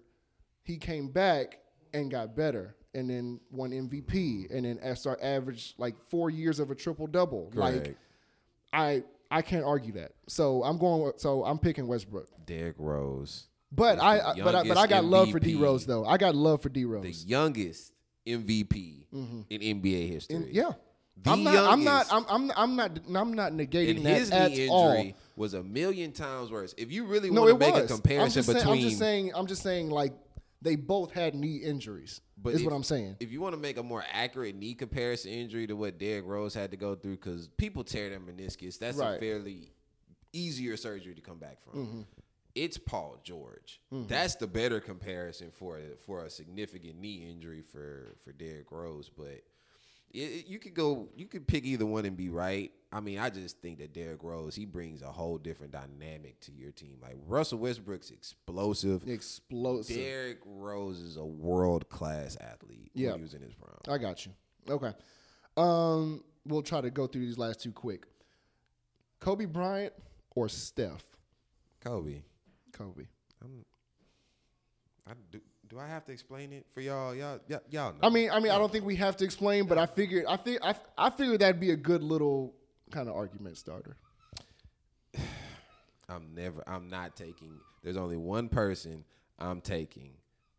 he 0.66 0.78
came 0.78 1.08
back 1.10 1.60
and 1.94 2.12
got 2.12 2.36
better, 2.36 2.76
and 2.94 3.10
then 3.10 3.40
won 3.52 3.72
MVP, 3.72 4.54
and 4.54 4.66
then 4.66 4.96
start 4.96 5.20
average 5.22 5.74
like 5.78 5.96
four 6.10 6.30
years 6.30 6.60
of 6.60 6.72
a 6.72 6.76
triple 6.76 7.08
double. 7.08 7.52
Like 7.54 7.96
I 8.74 9.04
I 9.32 9.42
can't 9.42 9.64
argue 9.64 9.94
that. 9.94 10.12
So 10.28 10.64
I'm 10.64 10.78
going. 10.78 11.14
So 11.18 11.44
I'm 11.46 11.58
picking 11.60 11.88
Westbrook. 11.88 12.28
Derrick 12.46 12.76
Rose, 12.78 13.48
But 13.72 14.00
I, 14.00 14.20
I 14.20 14.34
but 14.44 14.54
I, 14.56 14.68
but 14.68 14.78
I 14.78 14.86
got 14.88 15.04
love 15.06 15.32
for 15.32 15.40
D 15.40 15.56
Rose 15.56 15.86
though. 15.86 16.06
I 16.06 16.18
got 16.18 16.36
love 16.36 16.62
for 16.62 16.70
D 16.70 16.86
Rose. 16.86 17.04
the 17.24 17.30
youngest 17.30 17.92
MVP 18.28 19.06
in 19.12 19.46
NBA 19.50 20.10
history. 20.10 20.38
Mm-hmm. 20.38 20.50
Yeah. 20.52 20.72
The 21.24 21.32
I'm 21.32 21.44
not, 21.44 21.56
I'm 21.72 21.84
not. 21.84 22.08
I'm, 22.12 22.26
I'm. 22.28 22.52
I'm 22.58 22.76
not. 22.76 23.00
I'm 23.16 23.34
not 23.34 23.52
negating 23.54 23.98
and 23.98 24.06
that 24.06 24.20
his 24.20 24.32
at 24.32 24.52
knee 24.52 24.68
all. 24.68 24.92
injury 24.92 25.16
was 25.38 25.54
a 25.54 25.64
million 25.64 26.12
times 26.12 26.52
worse. 26.52 26.76
If 26.78 26.92
you 26.92 27.06
really 27.06 27.32
No, 27.32 27.44
want 27.44 27.54
to 27.54 27.58
make 27.66 27.74
was. 27.74 27.86
a 27.90 27.94
comparison 27.94 28.40
I'm 28.40 28.44
just 28.44 28.48
saying, 28.48 28.58
between, 28.60 28.74
I'm 28.84 28.90
just 28.90 29.00
saying. 29.00 29.32
I'm 29.36 29.48
just 29.48 29.64
saying. 29.64 29.90
Like 29.92 30.14
they 30.66 30.76
both 30.76 31.12
had 31.12 31.34
knee 31.36 31.58
injuries. 31.58 32.20
But 32.38 32.54
is 32.56 32.60
if- 32.60 32.66
what 32.66 32.74
I'm 32.76 32.84
saying. 32.84 33.16
If 33.22 33.32
you 33.32 33.40
want 33.40 33.56
to 33.56 33.62
make 33.62 33.78
a 33.78 33.84
more 33.84 34.04
accurate 34.12 34.56
knee 34.56 34.74
comparison 34.74 35.32
injury 35.32 35.68
to 35.68 35.76
what 35.76 35.98
Derrick 35.98 36.26
Rose 36.26 36.54
had 36.54 36.72
to 36.72 36.78
go 36.78 36.96
through, 36.96 37.16
because 37.16 37.48
people 37.58 37.84
tear 37.84 38.10
their 38.10 38.20
meniscus, 38.20 38.78
that's 38.78 38.98
a 38.98 39.02
Right. 39.02 39.12
Mm-hmm. 39.12 39.20
fairly 39.20 39.72
easier 40.34 40.76
surgery 40.76 41.16
to 41.16 41.22
come 41.22 41.38
back 41.40 41.62
from. 41.64 42.06
It's 42.56 42.78
Paul 42.78 43.18
George. 43.24 43.80
That's 43.92 44.36
the 44.36 44.48
better 44.48 44.80
comparison 44.80 45.52
for 45.52 45.80
for 46.06 46.24
a 46.26 46.30
significant 46.30 47.00
knee 47.00 47.28
injury 47.30 47.62
for 47.62 48.16
for 48.24 48.32
Derrick 48.34 48.72
Rose. 48.72 49.10
But 49.10 49.44
it, 50.14 50.48
you 50.48 50.60
could 50.60 50.74
go, 50.74 51.10
you 51.16 51.26
could 51.28 51.48
pick 51.48 51.66
either 51.66 51.86
one 51.86 52.06
and 52.06 52.16
be 52.16 52.30
right. 52.30 52.72
I 52.92 53.02
mean, 53.02 53.20
I 53.20 53.30
just 53.30 53.60
think 53.62 53.80
that 53.80 53.94
Derrick 53.94 54.24
Rose 54.24 54.56
he 54.56 54.66
brings 54.66 55.02
a 55.02 55.12
whole 55.12 55.38
different 55.38 55.74
dynamic 55.74 56.40
to 56.42 56.54
your 56.54 56.72
team. 56.72 56.98
Like 57.02 57.18
Russell 57.28 57.60
Westbrook's 57.60 58.10
explosive. 58.12 59.08
Explosive. 59.08 59.98
Derrick 59.98 60.40
Rose 60.46 61.00
is 61.02 61.18
a 61.18 61.26
world 61.26 61.90
class 61.90 62.38
athlete 62.40 62.92
Yeah. 62.94 63.10
when 63.12 63.18
he 63.20 63.24
was 63.24 63.34
in 63.34 63.42
his 63.42 63.54
prime. 63.54 63.94
I 63.94 63.98
got 63.98 64.26
you. 64.26 64.32
Okay. 64.70 64.94
Um, 65.58 66.24
we'll 66.46 66.62
try 66.62 66.80
to 66.82 66.90
go 66.90 67.08
through 67.08 67.26
these 67.26 67.38
last 67.38 67.62
two 67.62 67.72
quick. 67.74 68.06
Kobe 69.20 69.46
Bryant 69.46 69.94
or 70.36 70.48
Steph? 70.48 71.04
Kobe, 71.84 72.22
Kobe. 72.72 73.08
I, 75.08 75.14
do, 75.32 75.40
do 75.70 75.80
I 75.80 75.88
have 75.88 76.06
to 76.06 76.12
explain 76.12 76.54
it 76.54 76.66
for 76.74 76.82
y'all? 76.82 77.14
Y'all, 77.16 77.40
y'all, 77.48 77.62
y'all 77.70 77.92
know. 77.94 78.00
I 78.04 78.10
mean, 78.10 78.30
I 78.32 78.40
mean, 78.40 78.52
I 78.52 78.58
don't 78.58 78.72
think 78.72 78.86
we 78.86 78.96
have 78.98 79.18
to 79.18 79.26
explain, 79.26 79.66
but 79.68 79.78
I 79.78 79.86
figured, 79.86 80.26
I 80.28 80.38
think, 80.38 80.60
I, 80.64 80.76
I 80.98 81.10
figured 81.10 81.40
that'd 81.42 81.60
be 81.60 81.72
a 81.72 81.76
good 81.76 82.04
little 82.04 82.54
kind 82.92 83.10
of 83.10 83.16
argument 83.16 83.58
starter. 83.58 83.98
I'm 86.10 86.36
never. 86.36 86.64
I'm 86.68 86.90
not 86.90 87.16
taking. 87.16 87.60
There's 87.84 87.98
only 87.98 88.18
one 88.18 88.48
person 88.50 89.04
I'm 89.40 89.62
taking 89.62 90.12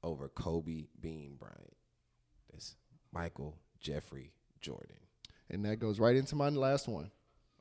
over 0.03 0.29
Kobe 0.29 0.85
Bean 1.01 1.37
Bryant. 1.39 1.77
That's 2.53 2.75
Michael 3.13 3.57
Jeffrey 3.81 4.33
Jordan. 4.61 4.97
And 5.51 5.65
that 5.65 5.77
goes 5.79 6.01
right 6.01 6.17
into 6.17 6.35
my 6.35 6.49
last 6.49 6.89
one, 6.89 7.11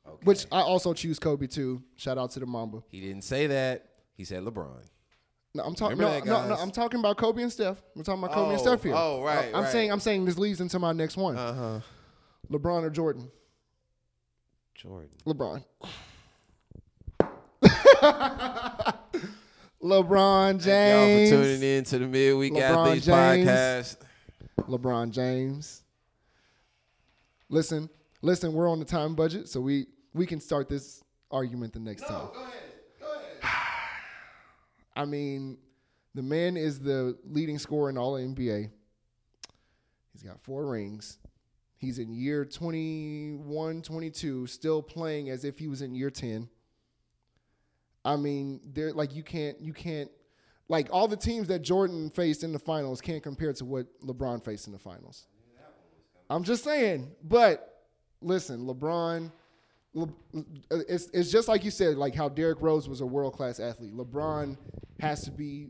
Okay. 0.06 0.24
which 0.24 0.46
I 0.50 0.60
also 0.60 0.92
choose 0.92 1.18
Kobe 1.20 1.46
too. 1.46 1.82
Shout 1.96 2.18
out 2.18 2.32
to 2.32 2.40
the 2.40 2.46
Mamba. 2.46 2.82
he 2.88 3.00
didn't 3.00 3.22
say 3.22 3.46
that. 3.46 3.86
He 4.14 4.24
said 4.24 4.42
LeBron. 4.42 4.82
No, 5.56 5.62
I'm 5.64 5.74
talking. 5.74 5.98
No, 5.98 6.18
no, 6.20 6.48
no. 6.48 6.54
I'm 6.54 6.70
talking 6.70 7.00
about 7.00 7.16
Kobe 7.16 7.42
and 7.42 7.50
Steph. 7.52 7.82
We're 7.94 8.02
talking 8.02 8.22
about 8.22 8.34
Kobe 8.34 8.50
and 8.52 8.60
Oh, 8.60 8.62
Steph 8.62 8.82
here. 8.82 8.94
oh, 8.96 9.22
right, 9.22 9.48
I'm 9.54 9.62
right. 9.64 9.72
saying. 9.72 9.90
I'm 9.92 10.00
saying 10.00 10.24
this 10.24 10.38
leads 10.38 10.60
into 10.60 10.78
my 10.78 10.92
next 10.92 11.16
one. 11.16 11.36
Uh 11.36 11.52
huh. 11.54 11.80
LeBron 12.50 12.82
or 12.84 12.90
Jordan? 12.90 13.30
Jordan. 14.74 15.10
LeBron. 15.26 15.64
LeBron 19.82 20.62
Thank 20.62 21.30
y'all 21.32 21.38
for 21.40 21.44
tuning 21.44 21.60
James. 21.60 21.62
in 21.62 21.84
to 21.84 21.98
the 21.98 22.06
Midweek 22.06 22.52
LeBron 22.54 22.60
Athletes 22.60 23.06
James. 23.06 23.48
podcast. 23.48 23.96
LeBron 24.68 25.10
James. 25.10 25.82
Listen, 27.48 27.88
listen. 28.22 28.52
We're 28.52 28.68
on 28.68 28.78
the 28.80 28.84
time 28.84 29.14
budget, 29.14 29.48
so 29.48 29.60
we 29.60 29.86
we 30.14 30.26
can 30.26 30.40
start 30.40 30.68
this 30.68 31.02
argument 31.30 31.72
the 31.72 31.78
next 31.80 32.02
time. 32.02 32.28
Go 32.32 32.40
ahead. 32.42 32.52
Go 33.00 33.06
ahead. 33.12 33.52
I 34.96 35.04
mean, 35.04 35.58
the 36.14 36.22
man 36.22 36.56
is 36.56 36.80
the 36.80 37.16
leading 37.24 37.58
scorer 37.58 37.90
in 37.90 37.98
all 37.98 38.14
NBA. 38.14 38.70
He's 40.12 40.22
got 40.22 40.40
four 40.40 40.66
rings. 40.66 41.18
He's 41.76 41.98
in 41.98 42.10
year 42.10 42.46
21, 42.46 43.82
22, 43.82 44.46
still 44.46 44.82
playing 44.82 45.28
as 45.28 45.44
if 45.44 45.58
he 45.58 45.68
was 45.68 45.82
in 45.82 45.94
year 45.94 46.10
10. 46.10 46.48
I 48.02 48.16
mean, 48.16 48.60
they're 48.72 48.92
like 48.92 49.14
you 49.14 49.22
can't 49.22 49.60
you 49.60 49.74
can't 49.74 50.10
like 50.68 50.88
all 50.90 51.06
the 51.06 51.16
teams 51.16 51.48
that 51.48 51.60
Jordan 51.60 52.08
faced 52.08 52.44
in 52.44 52.52
the 52.52 52.58
finals 52.58 53.00
can't 53.00 53.22
compare 53.22 53.52
to 53.52 53.64
what 53.64 53.86
LeBron 54.00 54.42
faced 54.42 54.66
in 54.66 54.72
the 54.72 54.78
finals. 54.78 55.26
I'm 56.30 56.44
just 56.44 56.64
saying, 56.64 57.10
but 57.22 57.84
listen, 58.22 58.66
LeBron 58.66 59.24
Le- 59.24 59.32
Uh, 59.96 60.06
it's 60.88 61.08
it's 61.14 61.30
just 61.30 61.48
like 61.48 61.64
you 61.64 61.70
said, 61.70 61.96
like 61.96 62.14
how 62.14 62.28
Derrick 62.28 62.60
Rose 62.60 62.88
was 62.88 63.00
a 63.00 63.06
world 63.06 63.32
class 63.32 63.60
athlete. 63.60 63.94
LeBron 63.96 64.56
has 65.00 65.22
to 65.24 65.30
be, 65.30 65.68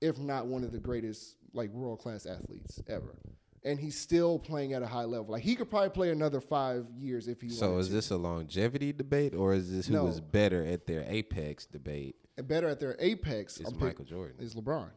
if 0.00 0.18
not 0.18 0.46
one 0.46 0.64
of 0.64 0.72
the 0.72 0.78
greatest, 0.78 1.36
like 1.52 1.70
world 1.70 2.00
class 2.00 2.26
athletes 2.26 2.82
ever, 2.88 3.14
and 3.62 3.78
he's 3.78 3.98
still 3.98 4.38
playing 4.38 4.72
at 4.72 4.82
a 4.82 4.86
high 4.86 5.04
level. 5.04 5.32
Like 5.32 5.42
he 5.42 5.54
could 5.54 5.70
probably 5.70 5.90
play 5.90 6.10
another 6.10 6.40
five 6.40 6.86
years 6.98 7.28
if 7.28 7.40
he 7.40 7.48
So 7.48 7.78
is 7.78 7.88
to. 7.88 7.94
this 7.94 8.10
a 8.10 8.16
longevity 8.16 8.92
debate, 8.92 9.34
or 9.34 9.54
is 9.54 9.70
this 9.70 9.86
who 9.86 9.94
No. 9.94 10.04
was 10.06 10.20
better 10.20 10.64
at 10.64 10.86
their 10.86 11.04
apex 11.06 11.66
debate? 11.66 12.16
And 12.36 12.48
better 12.48 12.68
at 12.68 12.80
their 12.80 12.96
apex. 12.98 13.60
Is 13.60 13.66
I'm 13.66 13.74
pick- 13.74 13.80
Michael 13.82 14.04
Jordan. 14.04 14.36
is 14.40 14.54
LeBron. 14.56 14.90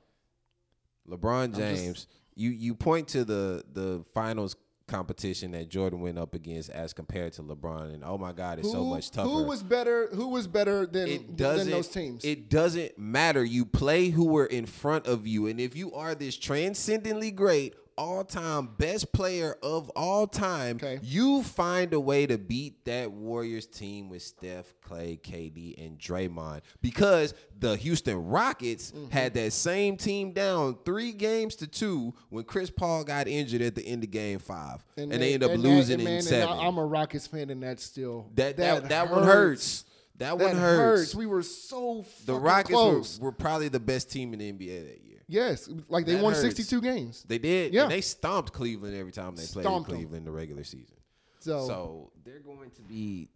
LeBron 1.08 1.50
just- 1.56 1.60
James, 1.84 2.08
you 2.36 2.50
you 2.50 2.74
point 2.74 3.08
to 3.10 3.24
the 3.24 3.64
the 3.72 4.04
finals 4.14 4.56
competition 4.88 5.52
that 5.52 5.70
Jordan 5.70 6.00
went 6.00 6.18
up 6.18 6.34
against 6.34 6.70
as 6.70 6.94
compared 6.94 7.34
to 7.34 7.44
LeBron, 7.44 7.94
and 7.94 8.04
oh 8.04 8.18
my 8.18 8.32
God, 8.32 8.60
it's 8.60 8.72
so 8.72 8.84
much 8.84 9.12
tougher. 9.12 9.30
Who 9.30 9.44
was 9.44 9.62
better? 9.62 10.08
Who 10.14 10.30
was 10.30 10.48
better 10.48 10.86
than 10.86 11.36
than 11.36 11.70
those 11.70 11.90
teams? 11.90 12.24
It 12.24 12.50
doesn't 12.50 12.98
matter. 12.98 13.44
You 13.44 13.66
play 13.66 14.10
who 14.10 14.38
are 14.38 14.46
in 14.46 14.66
front 14.66 15.08
of 15.08 15.28
you, 15.28 15.48
and 15.48 15.60
if 15.60 15.76
you 15.76 15.94
are 15.94 16.16
this 16.16 16.38
transcendently 16.38 17.32
great, 17.32 17.76
all-time 17.98 18.70
best 18.78 19.12
player 19.12 19.58
of 19.64 19.90
all 19.96 20.28
time, 20.28 20.76
Okay. 20.78 21.00
you 21.02 21.44
find 21.44 21.94
a 21.94 22.00
way 22.00 22.26
to 22.28 22.38
beat 22.38 22.86
that 22.86 23.12
Warriors 23.12 23.66
team 23.66 24.10
with 24.10 24.22
Steph, 24.22 24.74
Klay, 24.88 25.20
KD, 25.22 25.84
and 25.84 25.98
Draymond 25.98 26.62
because 26.82 27.34
the 27.60 27.76
Houston 27.78 28.18
Rockets 28.28 28.92
Mm-hmm. 28.92 29.10
had 29.10 29.34
that 29.34 29.52
same 29.54 29.98
team 29.98 30.32
down 30.32 30.78
three 30.86 31.12
games 31.12 31.56
to 31.58 31.68
two 31.68 32.14
when 32.30 32.44
Chris 32.44 32.70
Paul 32.70 33.04
got 33.04 33.28
injured 33.28 33.62
at 33.62 33.76
the 33.76 33.86
end 33.86 34.04
of 34.04 34.12
Game 34.12 34.40
Five, 34.40 34.84
and, 34.96 35.12
they 35.12 35.34
ended 35.34 35.44
up 35.44 35.52
and 35.52 35.64
losing 35.64 35.96
and 35.96 36.04
man, 36.04 36.14
in 36.14 36.18
and 36.20 36.26
seven. 36.26 36.50
I, 36.60 36.66
am 36.68 36.78
a 36.78 36.86
Rockets 36.86 37.28
fan, 37.28 37.50
and 37.50 37.62
that's 37.64 37.84
still 37.84 38.30
that 38.36 38.58
that 38.58 38.90
that, 38.90 39.10
one 39.12 39.24
hurts. 39.24 39.84
That, 40.18 40.38
That 40.38 40.40
one 40.40 40.56
hurts. 40.56 41.14
We 41.14 41.26
were 41.26 41.44
so 41.44 42.06
the 42.26 42.34
Rockets 42.36 43.20
were, 43.20 43.26
were 43.28 43.32
probably 43.32 43.70
the 43.70 43.80
best 43.80 44.12
team 44.12 44.34
in 44.34 44.40
the 44.40 44.52
NBA 44.52 44.88
that 44.88 45.04
year. 45.06 45.07
Yes, 45.28 45.70
like 45.90 46.06
they 46.06 46.16
That 46.16 46.24
won 46.24 46.34
hurts. 46.34 46.42
62 46.42 46.82
games. 46.82 47.26
They 47.28 47.38
did. 47.38 47.74
Yeah. 47.74 47.84
And 47.84 47.92
they 47.92 48.02
stomped 48.02 48.54
Cleveland 48.54 48.96
every 48.96 49.12
time 49.12 49.36
they 49.36 49.46
played 49.46 49.66
in 49.66 49.72
Stomped 49.72 49.90
'em. 49.90 49.96
Cleveland 49.98 50.20
in 50.20 50.26
the 50.26 50.32
regular 50.32 50.64
season. 50.64 50.96
So, 51.40 51.68
So 51.68 52.12
they're 52.26 52.40
going 52.40 52.72
to 52.72 52.82
be 52.82 53.30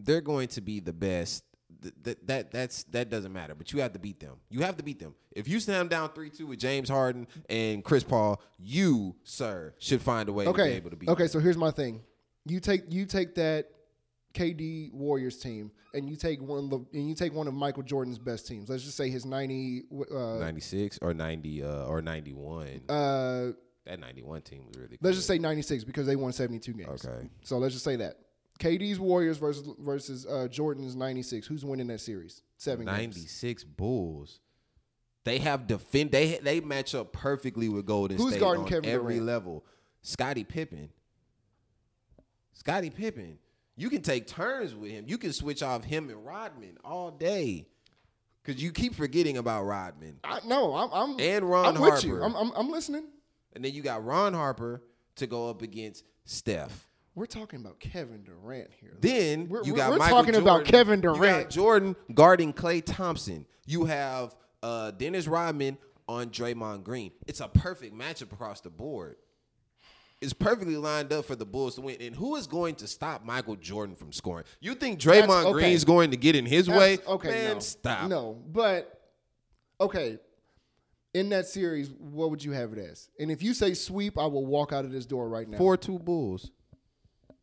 they're 0.00 0.20
going 0.20 0.48
to 0.48 0.60
be 0.60 0.80
the 0.80 0.92
best. 0.92 1.42
Th- 1.82 1.94
th- 2.04 2.18
that 2.26 2.50
that's 2.50 2.84
that 2.84 3.10
doesn't 3.10 3.32
matter, 3.32 3.54
but 3.54 3.72
you 3.72 3.80
have 3.80 3.92
to 3.92 3.98
beat 3.98 4.18
them. 4.18 4.36
You 4.50 4.60
have 4.62 4.76
to 4.78 4.82
beat 4.82 4.98
them. 4.98 5.14
If 5.32 5.46
you 5.46 5.60
stand 5.60 5.90
down 5.90 6.10
three 6.12 6.30
two 6.30 6.46
with 6.46 6.58
James 6.58 6.88
Harden 6.88 7.26
and 7.50 7.84
Chris 7.84 8.02
Paul, 8.02 8.40
you 8.58 9.14
sir 9.24 9.74
should 9.78 10.00
find 10.00 10.28
a 10.28 10.32
way 10.32 10.44
to 10.46 10.52
be 10.52 10.60
okay, 10.62 10.72
able 10.76 10.90
to 10.90 10.96
beat. 10.96 11.08
okay. 11.10 11.24
them. 11.24 11.28
So 11.28 11.38
here's 11.38 11.56
my 11.58 11.70
thing. 11.70 12.00
You 12.46 12.60
take 12.60 12.92
you 12.92 13.04
take 13.04 13.34
that 13.34 13.68
KD 14.36 14.92
Warriors 14.92 15.38
team, 15.38 15.70
and 15.94 16.08
you 16.08 16.16
take 16.16 16.42
one 16.42 16.64
of 16.64 16.70
the, 16.70 16.76
and 16.92 17.08
you 17.08 17.14
take 17.14 17.32
one 17.32 17.48
of 17.48 17.54
Michael 17.54 17.82
Jordan's 17.82 18.18
best 18.18 18.46
teams. 18.46 18.68
Let's 18.68 18.84
just 18.84 18.96
say 18.96 19.08
his 19.08 19.24
90. 19.24 19.84
Uh, 20.10 20.16
ninety 20.38 20.60
six 20.60 20.98
or 21.00 21.14
ninety 21.14 21.62
uh, 21.62 21.84
or 21.86 22.02
ninety 22.02 22.32
one. 22.32 22.82
uh, 22.88 23.52
that 23.86 23.98
ninety 24.00 24.22
one 24.22 24.42
team 24.42 24.66
was 24.66 24.76
really. 24.76 24.98
let's 25.00 25.16
just 25.16 25.28
say 25.28 25.38
96 25.38 25.84
because 25.84 26.06
they 26.06 26.16
won 26.16 26.32
72 26.32 26.72
games. 26.72 27.06
Okay. 27.06 27.28
So 27.42 27.58
let's 27.58 27.72
just 27.72 27.84
say 27.84 27.96
that 27.96 28.16
KD's 28.58 28.98
Warriors 28.98 29.38
versus 29.38 29.68
versus 29.78 30.26
uh, 30.26 30.48
Jordan's 30.48 30.96
96. 30.96 31.46
Who's 31.46 31.64
winning 31.64 31.86
that 31.86 32.00
series? 32.00 32.42
Seven 32.58 32.86
ninety 32.86 33.20
games. 33.20 33.64
Bulls. 33.64 34.40
They 35.24 35.38
have 35.38 35.66
defend. 35.66 36.12
They 36.12 36.38
they 36.42 36.60
match 36.60 36.94
up 36.94 37.12
perfectly 37.12 37.68
with 37.68 37.86
Golden 37.86 38.16
Who's 38.16 38.32
State 38.32 38.40
guarding 38.40 38.64
on 38.64 38.68
Kevin 38.68 38.90
every 38.90 39.14
Durant? 39.14 39.26
level. 39.26 39.64
Scottie 40.02 40.44
Pippen. 40.44 40.90
Scottie 42.52 42.90
Pippen. 42.90 43.38
You 43.76 43.90
can 43.90 44.02
take 44.02 44.26
turns 44.26 44.74
with 44.74 44.90
him. 44.90 45.04
You 45.06 45.18
can 45.18 45.32
switch 45.32 45.62
off 45.62 45.84
him 45.84 46.08
and 46.08 46.24
Rodman 46.24 46.78
all 46.84 47.10
day. 47.10 47.66
Cause 48.44 48.56
you 48.56 48.70
keep 48.70 48.94
forgetting 48.94 49.38
about 49.38 49.64
Rodman. 49.64 50.20
I, 50.22 50.38
no, 50.46 50.74
I'm 50.76 50.88
I'm 50.92 51.20
And 51.20 51.44
Ron 51.50 51.76
I'm 51.76 51.82
with 51.82 52.04
you. 52.04 52.22
I'm, 52.22 52.34
I'm 52.36 52.52
I'm 52.54 52.70
listening. 52.70 53.04
And 53.54 53.64
then 53.64 53.72
you 53.74 53.82
got 53.82 54.04
Ron 54.04 54.34
Harper 54.34 54.82
to 55.16 55.26
go 55.26 55.50
up 55.50 55.62
against 55.62 56.04
Steph. 56.24 56.86
We're 57.16 57.26
talking 57.26 57.60
about 57.60 57.80
Kevin 57.80 58.22
Durant 58.22 58.70
here. 58.80 58.96
Then 59.00 59.48
We're- 59.48 59.66
you 59.66 59.74
got 59.74 59.90
we're 59.90 59.96
Michael 59.98 60.16
talking 60.18 60.34
about 60.36 60.66
Jordan. 60.66 60.66
Kevin 60.66 60.98
You 61.00 61.08
got 61.08 61.16
Durant. 61.16 61.50
Jordan 61.50 61.96
guarding 62.14 62.52
Klay 62.52 62.84
Thompson. 62.84 63.46
You 63.66 63.86
have 63.86 64.36
uh, 64.62 64.90
Dennis 64.92 65.26
Rodman 65.26 65.78
on 66.06 66.28
Draymond 66.30 66.84
Green. 66.84 67.10
It's 67.26 67.40
a 67.40 67.48
perfect 67.48 67.94
matchup 67.98 68.32
across 68.32 68.60
the 68.60 68.70
board. 68.70 69.16
It's 70.20 70.32
perfectly 70.32 70.76
lined 70.76 71.12
up 71.12 71.26
for 71.26 71.36
the 71.36 71.44
Bulls 71.44 71.74
to 71.74 71.82
win. 71.82 71.96
And 72.00 72.14
who 72.16 72.36
is 72.36 72.46
going 72.46 72.74
to 72.76 72.86
stop 72.86 73.24
Michael 73.24 73.54
Jordan 73.56 73.94
from 73.94 74.12
scoring? 74.12 74.44
You 74.60 74.74
think 74.74 74.98
Draymond 74.98 75.26
That's- 75.28 75.44
okay. 75.46 75.52
Green's 75.52 75.84
going 75.84 76.10
to 76.12 76.16
get 76.16 76.34
in 76.34 76.46
his 76.46 76.68
way? 76.70 76.98
Okay, 77.06 77.28
Man, 77.28 77.54
no. 77.54 77.58
stop. 77.60 78.08
No, 78.08 78.42
but 78.50 79.00
okay. 79.80 80.18
In 81.12 81.28
that 81.30 81.46
series, 81.46 81.90
what 81.90 82.30
would 82.30 82.42
you 82.44 82.52
have 82.52 82.72
it 82.72 82.78
as? 82.78 83.08
And 83.18 83.30
if 83.30 83.42
you 83.42 83.54
say 83.54 83.72
sweep, 83.74 84.18
I 84.18 84.26
will 84.26 84.44
walk 84.46 84.72
out 84.72 84.84
of 84.84 84.92
this 84.92 85.06
door 85.06 85.28
right 85.28 85.48
now. 85.48 85.56
4 85.58 85.76
2 85.76 85.98
Bulls. 85.98 86.50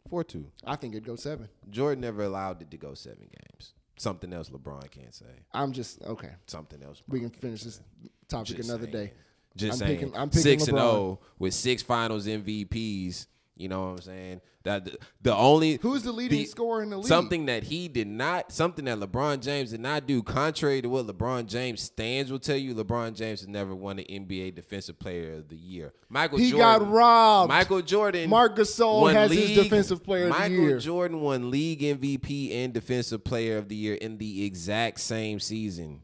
4 0.09 0.23
2. 0.23 0.45
I 0.65 0.75
think 0.75 0.93
it'd 0.93 1.05
go 1.05 1.15
seven. 1.15 1.49
Jordan 1.69 2.01
never 2.01 2.23
allowed 2.23 2.61
it 2.61 2.69
to 2.71 2.77
go 2.77 2.93
seven 2.93 3.27
games. 3.31 3.73
Something 3.97 4.33
else 4.33 4.49
LeBron 4.49 4.89
can't 4.91 5.13
say. 5.13 5.25
I'm 5.53 5.71
just 5.71 6.01
okay. 6.03 6.31
Something 6.47 6.83
else. 6.83 7.01
We 7.07 7.19
LeBron 7.19 7.21
can 7.21 7.29
can't 7.31 7.41
finish 7.41 7.63
this 7.63 7.79
topic 8.27 8.57
Just 8.57 8.69
another 8.69 8.83
saying. 8.91 9.05
day. 9.07 9.13
Just 9.55 9.81
I'm 9.81 9.87
saying. 9.87 9.99
picking- 9.99 10.15
I'm 10.17 10.29
picking 10.29 10.41
six 10.41 10.67
and 10.67 10.77
zero 10.77 11.19
with 11.39 11.53
six 11.53 11.81
Finals 11.83 12.27
MVPs. 12.27 13.27
You 13.55 13.69
know 13.69 13.81
what 13.81 13.89
I'm 13.91 14.01
saying? 14.01 14.41
That 14.63 14.85
the, 14.85 14.97
the 15.21 15.35
only 15.35 15.77
Who's 15.81 16.03
the 16.03 16.11
leading 16.11 16.45
scorer 16.47 16.81
in 16.81 16.89
the 16.89 16.97
league? 16.97 17.05
Something 17.05 17.45
that 17.45 17.63
he 17.63 17.87
did 17.87 18.07
not, 18.07 18.51
something 18.51 18.85
that 18.85 18.97
LeBron 18.97 19.41
James 19.41 19.71
did 19.71 19.81
not 19.81 20.07
do, 20.07 20.23
contrary 20.23 20.81
to 20.81 20.89
what 20.89 21.05
LeBron 21.05 21.45
James 21.45 21.81
stands 21.81 22.31
will 22.31 22.39
tell 22.39 22.55
you. 22.55 22.73
LeBron 22.73 23.13
James 23.13 23.41
has 23.41 23.47
never 23.47 23.75
won 23.75 23.99
an 23.99 24.05
NBA 24.05 24.55
Defensive 24.55 24.97
Player 24.97 25.35
of 25.35 25.49
the 25.49 25.55
Year. 25.55 25.93
Michael 26.09 26.39
He 26.39 26.49
Jordan, 26.49 26.79
got 26.79 26.91
robbed. 26.91 27.49
Michael 27.49 27.81
Jordan, 27.81 28.29
Marc 28.29 28.55
Gasol 28.55 29.13
has 29.13 29.31
his 29.31 29.53
Defensive 29.53 30.03
Player 30.03 30.29
of 30.29 30.37
the 30.37 30.49
Year. 30.49 30.61
Michael 30.61 30.79
Jordan 30.79 31.21
won 31.21 31.51
League 31.51 31.81
MVP 31.81 32.55
and 32.55 32.73
Defensive 32.73 33.23
Player 33.23 33.57
of 33.57 33.67
the 33.69 33.75
Year 33.75 33.95
in 33.95 34.17
the 34.17 34.45
exact 34.45 34.99
same 35.01 35.39
season. 35.39 36.01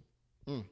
Mm, 0.48 0.66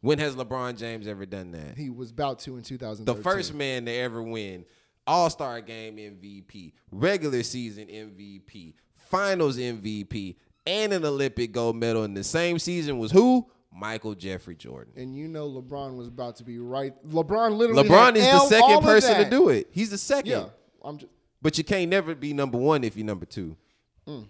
When 0.00 0.18
has 0.18 0.36
LeBron 0.36 0.76
James 0.76 1.06
ever 1.08 1.26
done 1.26 1.52
that? 1.52 1.76
He 1.76 1.90
was 1.90 2.10
about 2.10 2.38
to 2.40 2.56
in 2.56 2.62
2013. 2.62 3.04
the 3.04 3.22
first 3.22 3.54
man 3.54 3.86
to 3.86 3.92
ever 3.92 4.22
win 4.22 4.64
All 5.06 5.30
Star 5.30 5.60
Game 5.60 5.96
MVP, 5.96 6.72
regular 6.90 7.42
season 7.42 7.86
MVP, 7.88 8.74
Finals 8.94 9.56
MVP, 9.56 10.36
and 10.66 10.92
an 10.92 11.04
Olympic 11.04 11.52
gold 11.52 11.76
medal 11.76 12.04
in 12.04 12.14
the 12.14 12.24
same 12.24 12.58
season 12.58 12.98
was 12.98 13.10
who? 13.10 13.46
Michael 13.72 14.14
Jeffrey 14.14 14.56
Jordan. 14.56 14.92
And 14.96 15.16
you 15.16 15.28
know 15.28 15.48
LeBron 15.48 15.96
was 15.96 16.08
about 16.08 16.36
to 16.36 16.44
be 16.44 16.58
right. 16.58 16.94
LeBron 17.08 17.56
literally. 17.56 17.88
LeBron 17.88 18.16
is 18.16 18.24
the 18.24 18.30
L 18.30 18.40
all 18.40 18.48
second 18.48 18.82
person 18.82 19.22
to 19.22 19.30
do 19.30 19.50
it. 19.50 19.68
He's 19.70 19.90
the 19.90 19.98
second. 19.98 20.30
Yeah, 20.30 20.46
I'm 20.82 20.98
just. 20.98 21.12
But 21.42 21.58
you 21.58 21.64
can't 21.64 21.90
never 21.90 22.14
be 22.14 22.32
number 22.32 22.58
one 22.58 22.84
if 22.84 22.96
you're 22.96 23.06
number 23.06 23.26
two. 23.26 23.56
Mm. 24.08 24.26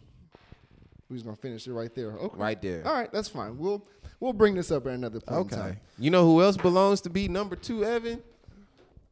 We 1.09 1.15
was 1.15 1.23
gonna 1.23 1.37
finish 1.37 1.67
it 1.67 1.73
right 1.73 1.95
there. 1.95 2.11
Okay. 2.13 2.37
Right 2.37 2.61
there. 2.61 2.85
All 2.85 2.93
right, 2.93 3.13
that's 3.13 3.29
fine. 3.29 3.57
We'll 3.57 3.87
we'll 4.21 4.33
bring 4.33 4.55
this 4.55 4.71
up 4.71 4.87
at 4.87 4.93
another 4.93 5.21
point. 5.21 5.53
Okay. 5.53 5.79
You 5.99 6.11
know 6.11 6.25
who 6.25 6.43
else 6.43 6.57
belongs 6.57 7.01
to 7.03 7.11
be 7.11 7.29
number 7.29 7.57
two, 7.57 7.85
Evan? 7.85 8.23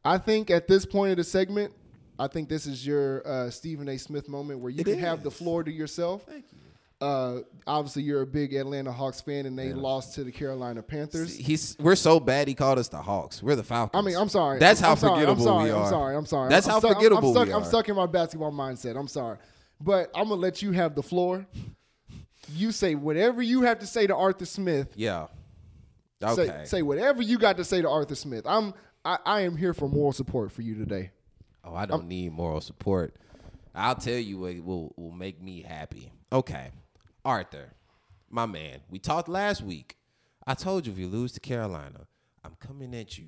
I 0.03 0.17
think 0.17 0.51
at 0.51 0.67
this 0.67 0.85
point 0.85 1.11
of 1.11 1.17
the 1.17 1.23
segment, 1.23 1.73
I 2.17 2.27
think 2.27 2.47
this 2.47 2.65
is 2.65 2.85
your 2.85 3.27
uh, 3.27 3.49
Stephen 3.49 3.89
A. 3.89 3.97
Smith 3.97 4.29
moment 4.29 4.59
where 4.59 4.69
you 4.69 4.81
It 4.81 4.85
can 4.85 4.99
have 4.99 5.23
the 5.23 5.31
floor 5.31 5.63
to 5.63 5.71
yourself. 5.71 6.23
Thank 6.27 6.45
you. 6.51 6.59
Uh, 7.01 7.41
obviously, 7.67 8.03
you're 8.03 8.21
a 8.21 8.27
big 8.27 8.53
Atlanta 8.53 8.91
Hawks 8.91 9.19
fan, 9.19 9.45
and 9.45 9.59
they 9.59 9.73
lost 9.73 10.15
to 10.15 10.23
the 10.23 10.31
Carolina 10.31 10.81
Panthers. 10.81 11.35
He's 11.35 11.75
we're 11.77 11.95
so 11.95 12.21
bad 12.21 12.47
he 12.47 12.53
called 12.53 12.79
us 12.79 12.87
the 12.87 13.01
Hawks. 13.01 13.43
We're 13.43 13.57
the 13.57 13.63
Falcons. 13.63 13.99
I 14.01 14.05
mean, 14.05 14.15
I'm 14.15 14.29
sorry. 14.29 14.59
That's 14.59 14.79
how 14.79 14.91
I'm 14.91 14.97
sorry, 14.97 15.19
forgettable 15.25 15.41
I'm 15.41 15.47
sorry, 15.47 15.63
we 15.65 15.71
are. 15.71 15.83
I'm 15.83 15.89
sorry. 15.89 16.15
I'm 16.15 16.25
sorry. 16.25 16.49
That's 16.49 16.67
I'm 16.67 16.73
how 16.73 16.79
forgettable 16.79 17.29
I'm 17.29 17.33
stuck, 17.33 17.47
we 17.47 17.53
I'm 17.53 17.63
stuck 17.65 17.89
in 17.89 17.95
my 17.95 18.05
basketball 18.05 18.51
mindset. 18.53 18.97
I'm 18.97 19.09
sorry, 19.09 19.37
but 19.81 20.09
I'm 20.15 20.29
gonna 20.29 20.39
let 20.39 20.61
you 20.61 20.71
have 20.71 20.95
the 20.95 21.03
floor. 21.03 21.45
You 22.53 22.71
say 22.71 22.95
whatever 22.95 23.41
you 23.41 23.63
have 23.63 23.79
to 23.79 23.87
say 23.87 24.07
to 24.07 24.15
Arthur 24.15 24.45
Smith. 24.45 24.93
Yeah. 24.95 25.27
Say, 26.21 26.49
Okay. 26.49 26.65
say 26.65 26.81
whatever 26.81 27.21
you 27.21 27.37
got 27.37 27.57
to 27.57 27.63
say 27.63 27.81
to 27.81 27.89
Arthur 27.89 28.15
Smith. 28.15 28.45
I'm 28.47 28.73
I, 29.03 29.17
I 29.25 29.41
am 29.41 29.55
here 29.55 29.73
for 29.73 29.87
moral 29.87 30.13
support 30.13 30.51
for 30.51 30.61
you 30.63 30.75
today. 30.75 31.11
Oh, 31.63 31.75
I 31.75 31.85
don't 31.85 32.07
need 32.07 32.31
moral 32.31 32.61
support. 32.61 33.15
I'll 33.75 33.95
tell 33.95 34.17
you 34.17 34.39
what 34.39 34.55
will 34.63 34.93
will 34.97 35.11
make 35.11 35.41
me 35.41 35.61
happy. 35.61 36.11
Okay, 36.31 36.69
Arthur, 37.23 37.73
my 38.29 38.45
man. 38.45 38.79
We 38.89 38.99
talked 38.99 39.27
last 39.29 39.61
week. 39.61 39.97
I 40.47 40.53
told 40.53 40.85
you 40.85 40.93
if 40.93 40.97
you 40.99 41.07
lose 41.07 41.33
to 41.33 41.39
Carolina, 41.39 42.07
I'm 42.43 42.55
coming 42.59 42.95
at 42.95 43.17
you 43.17 43.25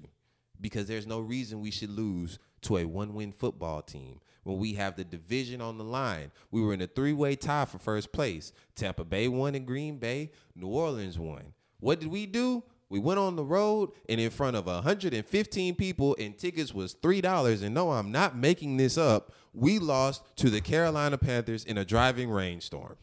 because 0.61 0.87
there's 0.87 1.07
no 1.07 1.19
reason 1.19 1.59
we 1.61 1.71
should 1.71 1.89
lose 1.89 2.39
to 2.61 2.77
a 2.77 2.85
one-win 2.85 3.31
football 3.31 3.81
team 3.81 4.19
when 4.47 4.57
we 4.57 4.73
have 4.73 4.95
the 4.95 5.03
division 5.03 5.59
on 5.59 5.77
the 5.77 5.83
line. 5.83 6.31
We 6.51 6.61
were 6.61 6.73
in 6.73 6.81
a 6.81 6.87
three-way 6.87 7.35
tie 7.35 7.65
for 7.65 7.79
first 7.79 8.13
place. 8.13 8.53
Tampa 8.75 9.03
Bay 9.03 9.27
won 9.27 9.55
and 9.55 9.67
Green 9.67 9.97
Bay, 9.97 10.31
New 10.55 10.69
Orleans 10.69 11.19
won. 11.19 11.53
What 11.81 11.99
did 11.99 12.09
we 12.09 12.25
do? 12.25 12.63
We 12.89 12.99
went 12.99 13.19
on 13.19 13.35
the 13.35 13.43
road 13.43 13.91
and 14.07 14.21
in 14.21 14.29
front 14.29 14.55
of 14.55 14.65
115 14.65 15.75
people 15.75 16.15
and 16.17 16.37
tickets 16.37 16.73
was 16.73 16.95
$3 16.95 17.61
and 17.61 17.75
no 17.75 17.91
I'm 17.91 18.13
not 18.13 18.37
making 18.37 18.77
this 18.77 18.97
up. 18.97 19.33
We 19.53 19.79
lost 19.79 20.23
to 20.37 20.49
the 20.49 20.61
Carolina 20.61 21.17
Panthers 21.17 21.65
in 21.65 21.77
a 21.77 21.83
driving 21.83 22.29
rainstorm. 22.29 22.95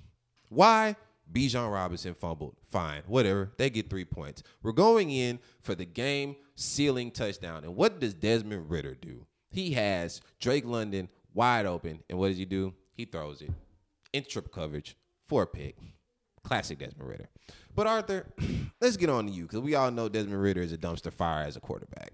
Why? 0.48 0.96
Bijan 1.30 1.70
Robinson 1.70 2.14
fumbled. 2.14 2.56
Fine, 2.70 3.02
whatever. 3.06 3.52
They 3.58 3.68
get 3.68 3.90
3 3.90 4.06
points. 4.06 4.42
We're 4.62 4.72
going 4.72 5.10
in 5.10 5.40
for 5.60 5.74
the 5.74 5.84
game 5.84 6.36
sealing 6.54 7.10
touchdown. 7.10 7.64
And 7.64 7.76
what 7.76 8.00
does 8.00 8.14
Desmond 8.14 8.70
Ridder 8.70 8.94
do? 8.94 9.26
He 9.50 9.72
has 9.74 10.20
Drake 10.40 10.64
London 10.64 11.08
wide 11.34 11.66
open 11.66 12.00
and 12.08 12.18
what 12.18 12.28
does 12.28 12.38
he 12.38 12.44
do? 12.44 12.72
He 12.96 13.04
throws 13.04 13.42
it 13.42 13.50
in 14.12 14.24
trip 14.24 14.52
coverage 14.52 14.96
for 15.26 15.42
a 15.42 15.46
pick. 15.46 15.76
Classic 16.44 16.78
Desmond 16.78 17.08
Ridder. 17.08 17.28
But 17.74 17.86
Arthur, 17.86 18.26
let's 18.80 18.96
get 18.96 19.08
on 19.08 19.26
to 19.26 19.32
you 19.32 19.44
because 19.44 19.60
we 19.60 19.74
all 19.74 19.90
know 19.90 20.08
Desmond 20.08 20.40
Ridder 20.40 20.62
is 20.62 20.72
a 20.72 20.78
dumpster 20.78 21.12
fire 21.12 21.44
as 21.44 21.56
a 21.56 21.60
quarterback. 21.60 22.12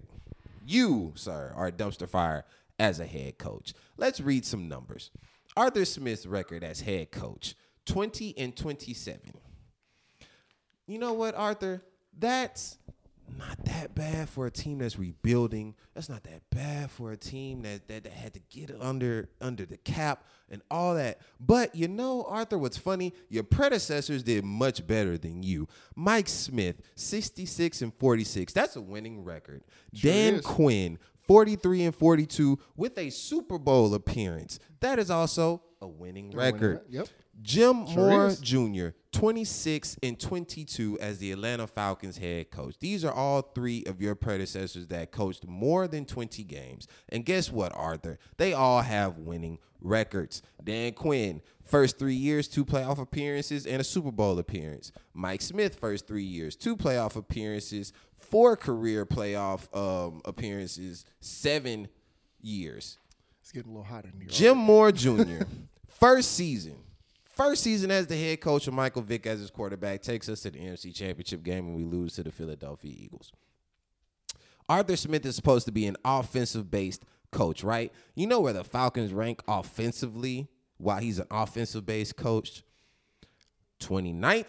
You, 0.65 1.11
sir, 1.15 1.53
are 1.55 1.67
a 1.67 1.71
dumpster 1.71 2.09
fire 2.09 2.45
as 2.79 2.99
a 2.99 3.05
head 3.05 3.37
coach. 3.37 3.73
Let's 3.97 4.21
read 4.21 4.45
some 4.45 4.67
numbers. 4.67 5.11
Arthur 5.55 5.85
Smith's 5.85 6.25
record 6.25 6.63
as 6.63 6.81
head 6.81 7.11
coach 7.11 7.55
20 7.85 8.37
and 8.37 8.55
27. 8.55 9.19
You 10.87 10.97
know 10.97 11.13
what, 11.13 11.35
Arthur? 11.35 11.83
That's 12.17 12.77
not 13.37 13.63
that 13.65 13.95
bad 13.95 14.29
for 14.29 14.45
a 14.45 14.51
team 14.51 14.79
that's 14.79 14.97
rebuilding. 14.97 15.75
That's 15.93 16.09
not 16.09 16.23
that 16.23 16.41
bad 16.49 16.91
for 16.91 17.11
a 17.11 17.17
team 17.17 17.61
that, 17.63 17.87
that, 17.87 18.03
that 18.03 18.13
had 18.13 18.33
to 18.33 18.39
get 18.49 18.71
under 18.79 19.29
under 19.39 19.65
the 19.65 19.77
cap 19.77 20.25
and 20.49 20.61
all 20.69 20.95
that. 20.95 21.19
But 21.39 21.75
you 21.75 21.87
know, 21.87 22.23
Arthur, 22.27 22.57
what's 22.57 22.77
funny? 22.77 23.13
Your 23.29 23.43
predecessors 23.43 24.23
did 24.23 24.43
much 24.43 24.85
better 24.85 25.17
than 25.17 25.43
you. 25.43 25.67
Mike 25.95 26.27
Smith, 26.27 26.81
66 26.95 27.81
and 27.81 27.93
46. 27.95 28.53
That's 28.53 28.75
a 28.75 28.81
winning 28.81 29.23
record. 29.23 29.63
Sure 29.93 30.11
Dan 30.11 30.35
is. 30.35 30.45
Quinn, 30.45 30.99
43 31.27 31.83
and 31.83 31.95
42 31.95 32.59
with 32.75 32.97
a 32.97 33.09
Super 33.09 33.57
Bowl 33.57 33.93
appearance. 33.93 34.59
That 34.79 34.99
is 34.99 35.09
also 35.09 35.61
a 35.81 35.87
winning 35.87 36.31
record. 36.31 36.81
Yep. 36.89 37.07
Jim 37.41 37.87
Sure 37.87 38.09
Mora 38.09 38.27
is. 38.27 38.39
Jr., 38.39 38.89
26 39.11 39.97
and 40.03 40.19
22 40.19 40.97
as 40.99 41.17
the 41.17 41.31
Atlanta 41.31 41.67
Falcons 41.67 42.17
head 42.17 42.49
coach. 42.51 42.75
These 42.79 43.03
are 43.03 43.11
all 43.11 43.41
three 43.41 43.83
of 43.85 44.01
your 44.01 44.15
predecessors 44.15 44.87
that 44.87 45.11
coached 45.11 45.45
more 45.45 45.87
than 45.87 46.05
20 46.05 46.43
games. 46.43 46.87
And 47.09 47.25
guess 47.25 47.51
what, 47.51 47.71
Arthur? 47.75 48.19
They 48.37 48.53
all 48.53 48.81
have 48.81 49.17
winning 49.17 49.59
records. 49.81 50.41
Dan 50.63 50.93
Quinn, 50.93 51.41
first 51.63 51.99
three 51.99 52.15
years, 52.15 52.47
two 52.47 52.63
playoff 52.63 52.99
appearances 52.99 53.65
and 53.65 53.81
a 53.81 53.83
Super 53.83 54.11
Bowl 54.11 54.39
appearance. 54.39 54.91
Mike 55.13 55.41
Smith, 55.41 55.75
first 55.75 56.07
three 56.07 56.23
years, 56.23 56.55
two 56.55 56.75
playoff 56.77 57.15
appearances, 57.15 57.91
four 58.17 58.55
career 58.55 59.05
playoff 59.05 59.67
um, 59.75 60.21
appearances, 60.25 61.05
seven 61.19 61.87
years. 62.41 62.97
It's 63.41 63.51
getting 63.51 63.71
a 63.71 63.73
little 63.73 63.91
hot 63.91 64.05
in 64.05 64.19
here. 64.19 64.29
Jim 64.29 64.57
Mora 64.57 64.91
Jr. 64.91 65.43
first 65.89 66.33
season, 66.33 66.75
first 67.41 67.63
season 67.63 67.89
as 67.89 68.05
the 68.05 68.15
head 68.15 68.39
coach 68.39 68.67
of 68.67 68.73
Michael 68.73 69.01
Vick 69.01 69.25
as 69.25 69.39
his 69.39 69.49
quarterback 69.49 70.01
takes 70.01 70.29
us 70.29 70.41
to 70.41 70.51
the 70.51 70.59
NFC 70.59 70.93
Championship 70.93 71.41
game 71.41 71.65
and 71.65 71.75
we 71.75 71.83
lose 71.83 72.13
to 72.13 72.23
the 72.23 72.31
Philadelphia 72.31 72.93
Eagles. 72.95 73.31
Arthur 74.69 74.95
Smith 74.95 75.25
is 75.25 75.35
supposed 75.35 75.65
to 75.65 75.71
be 75.71 75.87
an 75.87 75.97
offensive 76.05 76.69
based 76.69 77.03
coach, 77.31 77.63
right? 77.63 77.91
You 78.13 78.27
know 78.27 78.39
where 78.41 78.53
the 78.53 78.63
Falcons 78.63 79.11
rank 79.11 79.41
offensively 79.47 80.49
while 80.77 80.99
he's 80.99 81.17
an 81.17 81.25
offensive 81.31 81.83
based 81.83 82.15
coach? 82.15 82.63
29th, 83.79 84.45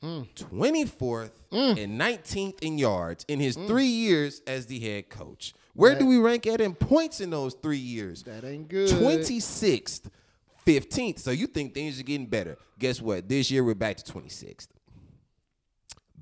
24th, 0.00 0.96
mm. 0.96 1.30
mm. 1.50 1.82
and 1.82 2.00
19th 2.00 2.62
in 2.62 2.78
yards 2.78 3.24
in 3.26 3.40
his 3.40 3.56
mm. 3.56 3.66
three 3.66 3.86
years 3.86 4.40
as 4.46 4.66
the 4.66 4.78
head 4.78 5.08
coach. 5.08 5.52
Where 5.74 5.98
do 5.98 6.06
we 6.06 6.18
rank 6.18 6.46
at 6.46 6.60
in 6.60 6.76
points 6.76 7.20
in 7.20 7.30
those 7.30 7.54
three 7.54 7.78
years? 7.78 8.22
That 8.22 8.44
ain't 8.44 8.68
good. 8.68 8.90
26th, 8.90 10.08
15th. 10.66 11.18
So 11.18 11.30
you 11.30 11.46
think 11.46 11.74
things 11.74 11.98
are 12.00 12.04
getting 12.04 12.26
better. 12.26 12.56
Guess 12.78 13.00
what? 13.00 13.28
This 13.28 13.50
year 13.50 13.64
we're 13.64 13.74
back 13.74 13.96
to 13.98 14.12
26th. 14.12 14.68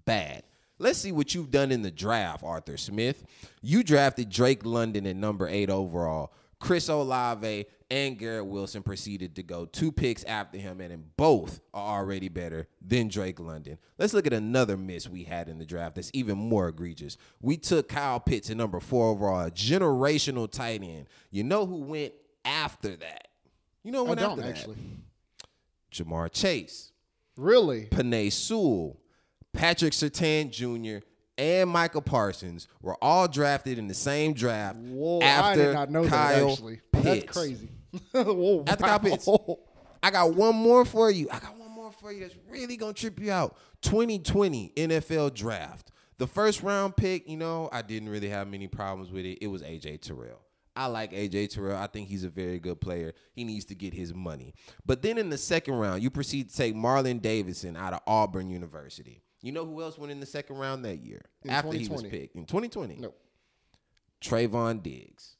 Bad. 0.04 0.42
Let's 0.78 0.98
see 0.98 1.12
what 1.12 1.34
you've 1.34 1.50
done 1.50 1.70
in 1.70 1.82
the 1.82 1.90
draft, 1.92 2.42
Arthur 2.42 2.76
Smith. 2.76 3.24
You 3.60 3.84
drafted 3.84 4.30
Drake 4.30 4.64
London 4.64 5.06
at 5.06 5.14
number 5.14 5.46
eight 5.46 5.70
overall. 5.70 6.32
Chris 6.58 6.88
Olave 6.88 7.66
and 7.90 8.18
Garrett 8.18 8.46
Wilson 8.46 8.82
proceeded 8.82 9.36
to 9.36 9.42
go 9.42 9.66
two 9.66 9.92
picks 9.92 10.24
after 10.24 10.58
him, 10.58 10.80
and 10.80 11.16
both 11.16 11.60
are 11.74 11.98
already 11.98 12.28
better 12.28 12.68
than 12.80 13.08
Drake 13.08 13.38
London. 13.38 13.78
Let's 13.98 14.14
look 14.14 14.26
at 14.26 14.32
another 14.32 14.76
miss 14.76 15.08
we 15.08 15.24
had 15.24 15.48
in 15.48 15.58
the 15.58 15.66
draft 15.66 15.96
that's 15.96 16.10
even 16.14 16.38
more 16.38 16.68
egregious. 16.68 17.16
We 17.40 17.56
took 17.56 17.88
Kyle 17.88 18.20
Pitts 18.20 18.48
at 18.48 18.56
number 18.56 18.80
four 18.80 19.08
overall, 19.08 19.46
a 19.46 19.50
generational 19.50 20.50
tight 20.50 20.82
end. 20.82 21.06
You 21.30 21.44
know 21.44 21.66
who 21.66 21.82
went 21.82 22.14
after 22.44 22.96
that? 22.96 23.28
You 23.82 23.92
know 23.92 24.06
who 24.06 24.12
I 24.12 24.14
don't 24.16 24.42
actually. 24.42 24.76
Ja'Marr 25.92 26.30
Chase. 26.32 26.92
Really? 27.36 27.86
Penei 27.86 28.32
Sewell, 28.32 29.00
Patrick 29.52 29.92
Surtain 29.92 30.50
Jr., 30.50 31.04
and 31.38 31.70
Michael 31.70 32.02
Parsons 32.02 32.68
were 32.82 32.96
all 33.02 33.26
drafted 33.26 33.78
in 33.78 33.88
the 33.88 33.94
same 33.94 34.32
draft 34.34 34.76
Whoa, 34.76 35.20
after 35.20 35.62
I 35.62 35.64
did 35.64 35.74
not 35.74 35.90
know 35.90 36.06
Kyle 36.06 36.46
that 36.46 36.52
actually. 36.52 36.80
Pitts. 36.92 37.04
That's 37.04 37.24
crazy. 37.24 37.68
Whoa, 38.12 38.64
After 38.68 38.84
Kyle 38.84 38.98
Pitts. 38.98 39.28
I 40.02 40.10
got 40.10 40.34
one 40.34 40.54
more 40.54 40.84
for 40.84 41.10
you. 41.10 41.28
I 41.30 41.38
got 41.38 41.56
one 41.58 41.70
more 41.70 41.92
for 41.92 42.12
you 42.12 42.20
that's 42.20 42.34
really 42.50 42.76
gonna 42.76 42.92
trip 42.92 43.18
you 43.18 43.32
out. 43.32 43.56
2020 43.82 44.72
NFL 44.76 45.34
draft. 45.34 45.90
The 46.18 46.26
first 46.26 46.62
round 46.62 46.96
pick, 46.96 47.28
you 47.28 47.36
know, 47.36 47.68
I 47.72 47.82
didn't 47.82 48.08
really 48.08 48.28
have 48.28 48.46
many 48.48 48.68
problems 48.68 49.10
with 49.10 49.24
it. 49.24 49.38
It 49.40 49.48
was 49.48 49.62
AJ 49.62 50.02
Terrell. 50.02 50.40
I 50.74 50.86
like 50.86 51.12
AJ 51.12 51.50
Terrell. 51.50 51.76
I 51.76 51.86
think 51.86 52.08
he's 52.08 52.24
a 52.24 52.30
very 52.30 52.58
good 52.58 52.80
player. 52.80 53.12
He 53.34 53.44
needs 53.44 53.66
to 53.66 53.74
get 53.74 53.92
his 53.92 54.14
money. 54.14 54.54
But 54.86 55.02
then 55.02 55.18
in 55.18 55.28
the 55.28 55.38
second 55.38 55.74
round, 55.74 56.02
you 56.02 56.10
proceed 56.10 56.48
to 56.50 56.56
take 56.56 56.74
Marlon 56.74 57.20
Davidson 57.20 57.76
out 57.76 57.92
of 57.92 58.00
Auburn 58.06 58.48
University. 58.48 59.22
You 59.42 59.52
know 59.52 59.66
who 59.66 59.82
else 59.82 59.98
went 59.98 60.12
in 60.12 60.20
the 60.20 60.26
second 60.26 60.56
round 60.56 60.84
that 60.84 61.04
year 61.04 61.22
In 61.42 61.50
after 61.50 61.72
he 61.72 61.88
was 61.88 62.02
picked 62.04 62.36
in 62.36 62.46
2020? 62.46 62.96
Nope. 63.00 63.18
Trevon 64.22 64.82
Diggs, 64.82 65.34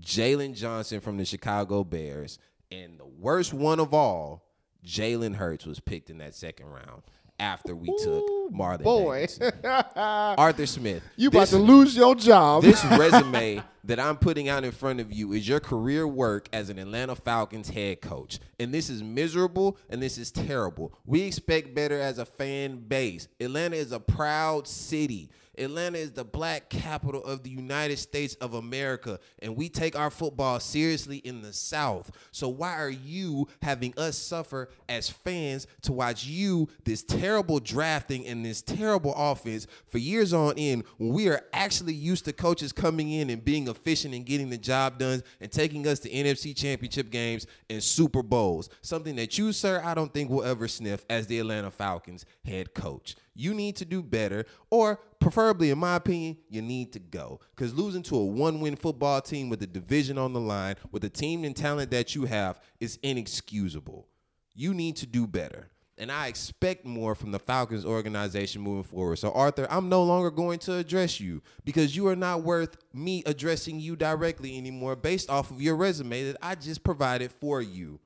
Jaylon 0.00 0.54
Johnson 0.54 1.00
from 1.00 1.16
the 1.16 1.24
Chicago 1.24 1.82
Bears, 1.82 2.38
and 2.70 3.00
the 3.00 3.06
worst 3.06 3.54
one 3.54 3.80
of 3.80 3.94
all, 3.94 4.44
Jalen 4.84 5.36
Hurts 5.36 5.64
was 5.64 5.80
picked 5.80 6.10
in 6.10 6.18
that 6.18 6.34
second 6.34 6.66
round 6.66 7.02
after 7.38 7.74
we 7.74 7.88
took 8.02 8.24
Marlon 8.52 8.82
Boy, 8.82 9.26
Arthur 9.96 10.66
Smith. 10.66 11.02
you 11.16 11.28
about 11.28 11.40
this- 11.40 11.50
to 11.50 11.58
lose 11.58 11.96
your 11.96 12.14
job. 12.14 12.62
this 12.62 12.84
resume 12.98 13.62
that 13.84 14.00
I'm 14.00 14.16
putting 14.16 14.48
out 14.48 14.64
in 14.64 14.72
front 14.72 15.00
of 15.00 15.12
you 15.12 15.32
is 15.32 15.46
your 15.46 15.60
career 15.60 16.06
work 16.06 16.48
as 16.52 16.70
an 16.70 16.78
Atlanta 16.78 17.14
Falcons 17.16 17.68
head 17.68 18.00
coach. 18.00 18.38
And 18.58 18.72
this 18.72 18.88
is 18.88 19.02
miserable 19.02 19.76
and 19.90 20.02
this 20.02 20.16
is 20.16 20.30
terrible. 20.30 20.94
We 21.04 21.22
expect 21.22 21.74
better 21.74 22.00
as 22.00 22.18
a 22.18 22.24
fan 22.24 22.76
base. 22.88 23.28
Atlanta 23.40 23.76
is 23.76 23.92
a 23.92 24.00
proud 24.00 24.66
city. 24.66 25.28
Atlanta 25.58 25.98
is 25.98 26.12
the 26.12 26.24
black 26.24 26.68
capital 26.68 27.22
of 27.24 27.42
the 27.42 27.50
United 27.50 27.98
States 27.98 28.34
of 28.36 28.54
America, 28.54 29.18
and 29.40 29.56
we 29.56 29.68
take 29.68 29.96
our 29.96 30.10
football 30.10 30.60
seriously 30.60 31.18
in 31.18 31.42
the 31.42 31.52
South. 31.52 32.10
So, 32.32 32.48
why 32.48 32.74
are 32.74 32.90
you 32.90 33.48
having 33.62 33.94
us 33.96 34.16
suffer 34.16 34.70
as 34.88 35.08
fans 35.08 35.66
to 35.82 35.92
watch 35.92 36.24
you, 36.24 36.68
this 36.84 37.02
terrible 37.02 37.60
drafting 37.60 38.26
and 38.26 38.44
this 38.44 38.62
terrible 38.62 39.14
offense, 39.16 39.66
for 39.86 39.98
years 39.98 40.32
on 40.32 40.54
end 40.56 40.84
when 40.98 41.12
we 41.12 41.28
are 41.28 41.42
actually 41.52 41.94
used 41.94 42.24
to 42.24 42.32
coaches 42.32 42.72
coming 42.72 43.10
in 43.10 43.30
and 43.30 43.44
being 43.44 43.68
efficient 43.68 44.14
and 44.14 44.26
getting 44.26 44.50
the 44.50 44.58
job 44.58 44.98
done 44.98 45.22
and 45.40 45.50
taking 45.50 45.86
us 45.86 46.00
to 46.00 46.10
NFC 46.10 46.56
championship 46.56 47.10
games 47.10 47.46
and 47.70 47.82
Super 47.82 48.22
Bowls? 48.22 48.68
Something 48.82 49.16
that 49.16 49.38
you, 49.38 49.52
sir, 49.52 49.80
I 49.84 49.94
don't 49.94 50.12
think 50.12 50.30
will 50.30 50.44
ever 50.44 50.68
sniff 50.68 51.04
as 51.08 51.26
the 51.26 51.38
Atlanta 51.38 51.70
Falcons 51.70 52.24
head 52.44 52.74
coach. 52.74 53.16
You 53.34 53.52
need 53.52 53.76
to 53.76 53.84
do 53.84 54.02
better, 54.02 54.46
or 54.70 55.00
preferably, 55.24 55.70
in 55.70 55.78
my 55.78 55.96
opinion, 55.96 56.36
you 56.50 56.60
need 56.60 56.92
to 56.92 56.98
go. 56.98 57.40
Because 57.56 57.74
losing 57.74 58.02
to 58.04 58.16
a 58.16 58.24
one 58.24 58.60
win 58.60 58.76
football 58.76 59.22
team 59.22 59.48
with 59.48 59.62
a 59.62 59.66
division 59.66 60.18
on 60.18 60.34
the 60.34 60.40
line, 60.40 60.76
with 60.92 61.00
the 61.00 61.08
team 61.08 61.44
and 61.44 61.56
talent 61.56 61.90
that 61.92 62.14
you 62.14 62.26
have, 62.26 62.60
is 62.78 62.98
inexcusable. 63.02 64.06
You 64.54 64.74
need 64.74 64.96
to 64.96 65.06
do 65.06 65.26
better. 65.26 65.70
And 65.96 66.12
I 66.12 66.26
expect 66.26 66.84
more 66.84 67.14
from 67.14 67.30
the 67.32 67.38
Falcons 67.38 67.86
organization 67.86 68.60
moving 68.60 68.82
forward. 68.82 69.16
So, 69.16 69.30
Arthur, 69.32 69.66
I'm 69.70 69.88
no 69.88 70.02
longer 70.02 70.30
going 70.30 70.58
to 70.60 70.74
address 70.74 71.20
you 71.20 71.40
because 71.64 71.96
you 71.96 72.06
are 72.08 72.16
not 72.16 72.42
worth 72.42 72.76
me 72.92 73.22
addressing 73.24 73.80
you 73.80 73.96
directly 73.96 74.58
anymore 74.58 74.94
based 74.94 75.30
off 75.30 75.50
of 75.50 75.62
your 75.62 75.76
resume 75.76 76.24
that 76.24 76.36
I 76.42 76.54
just 76.54 76.84
provided 76.84 77.32
for 77.32 77.62
you. 77.62 77.98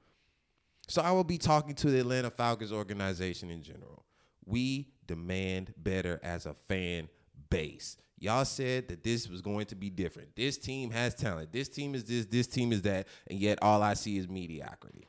So 0.86 1.02
I 1.02 1.10
will 1.10 1.24
be 1.24 1.38
talking 1.38 1.74
to 1.76 1.90
the 1.90 2.00
Atlanta 2.00 2.30
Falcons 2.30 2.72
organization 2.72 3.50
in 3.50 3.62
general. 3.62 4.04
We 4.44 4.88
demand 5.09 5.74
better 5.76 6.20
as 6.22 6.46
a 6.46 6.54
fan 6.54 7.09
base. 7.50 7.96
Y'all 8.20 8.44
said 8.44 8.88
that 8.88 9.02
this 9.02 9.28
was 9.28 9.40
going 9.40 9.66
to 9.66 9.74
be 9.74 9.90
different. 9.90 10.34
This 10.36 10.59
team 10.59 10.90
has 10.90 11.14
talent. 11.14 11.52
This 11.52 11.68
team 11.68 11.94
is 11.94 12.04
this, 12.04 12.26
this 12.26 12.46
team 12.46 12.72
is 12.72 12.82
that, 12.82 13.09
and 13.28 13.38
yet 13.38 13.59
all 13.62 13.82
I 13.82 13.94
see 13.94 14.18
is 14.18 14.28
mediocrity. 14.28 15.09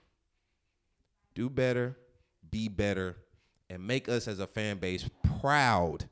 Do 1.36 1.50
better, 1.50 1.97
be 2.50 2.68
better, 2.68 3.18
and 3.70 3.86
make 3.86 4.10
us 4.10 4.28
as 4.28 4.39
a 4.39 4.47
fan 4.47 4.78
base 4.78 5.08
proud 5.39 6.10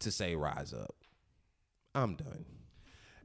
to 0.00 0.10
say 0.10 0.34
rise 0.34 0.72
up. 0.72 0.94
I'm 1.94 2.14
done. 2.14 2.44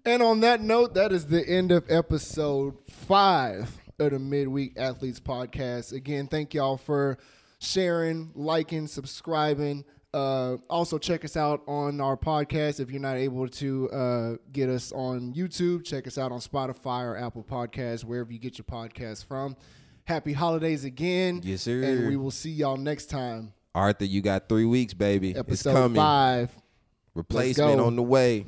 And 0.05 0.21
on 0.21 0.41
that 0.41 0.61
note, 0.61 0.95
that 0.95 1.11
is 1.11 1.27
the 1.27 1.47
end 1.47 1.71
of 1.71 1.85
episode 1.89 2.75
five 2.89 3.77
of 3.99 4.11
the 4.11 4.19
Midweek 4.19 4.73
Athletes 4.77 5.19
Podcast. 5.19 5.93
Again, 5.93 6.27
thank 6.27 6.53
y'all 6.53 6.77
for 6.77 7.17
sharing, 7.63 8.31
liking, 8.35 8.87
subscribing. 8.87 9.85
Uh, 10.13 10.57
also, 10.69 10.99
check 10.99 11.25
us 11.25 11.35
out 11.35 11.63
on 11.67 11.99
our 11.99 12.15
podcast. 12.15 12.79
If 12.79 12.91
you're 12.91 13.01
not 13.01 13.17
able 13.17 13.47
to 13.47 13.89
uh, 13.89 14.33
get 14.51 14.69
us 14.69 14.91
on 14.91 15.33
YouTube, 15.33 15.83
check 15.83 16.05
us 16.05 16.17
out 16.19 16.31
on 16.31 16.39
Spotify 16.39 17.03
or 17.03 17.17
Apple 17.17 17.43
Podcasts, 17.43 18.03
wherever 18.03 18.31
you 18.31 18.37
get 18.37 18.57
your 18.59 18.65
podcast 18.65 19.25
from. 19.25 19.55
Happy 20.05 20.33
holidays 20.33 20.83
again. 20.83 21.41
Yes, 21.43 21.61
sir. 21.61 21.81
And 21.81 22.07
we 22.07 22.17
will 22.17 22.29
see 22.29 22.51
y'all 22.51 22.77
next 22.77 23.07
time. 23.07 23.53
Arthur, 23.73 24.05
you 24.05 24.21
got 24.21 24.47
three 24.47 24.65
weeks, 24.65 24.93
baby. 24.93 25.31
it's 25.31 25.39
Episode 25.39 25.73
coming. 25.73 25.95
five. 25.95 26.51
Replacement 27.15 27.79
on 27.79 27.95
the 27.95 28.03
way. 28.03 28.45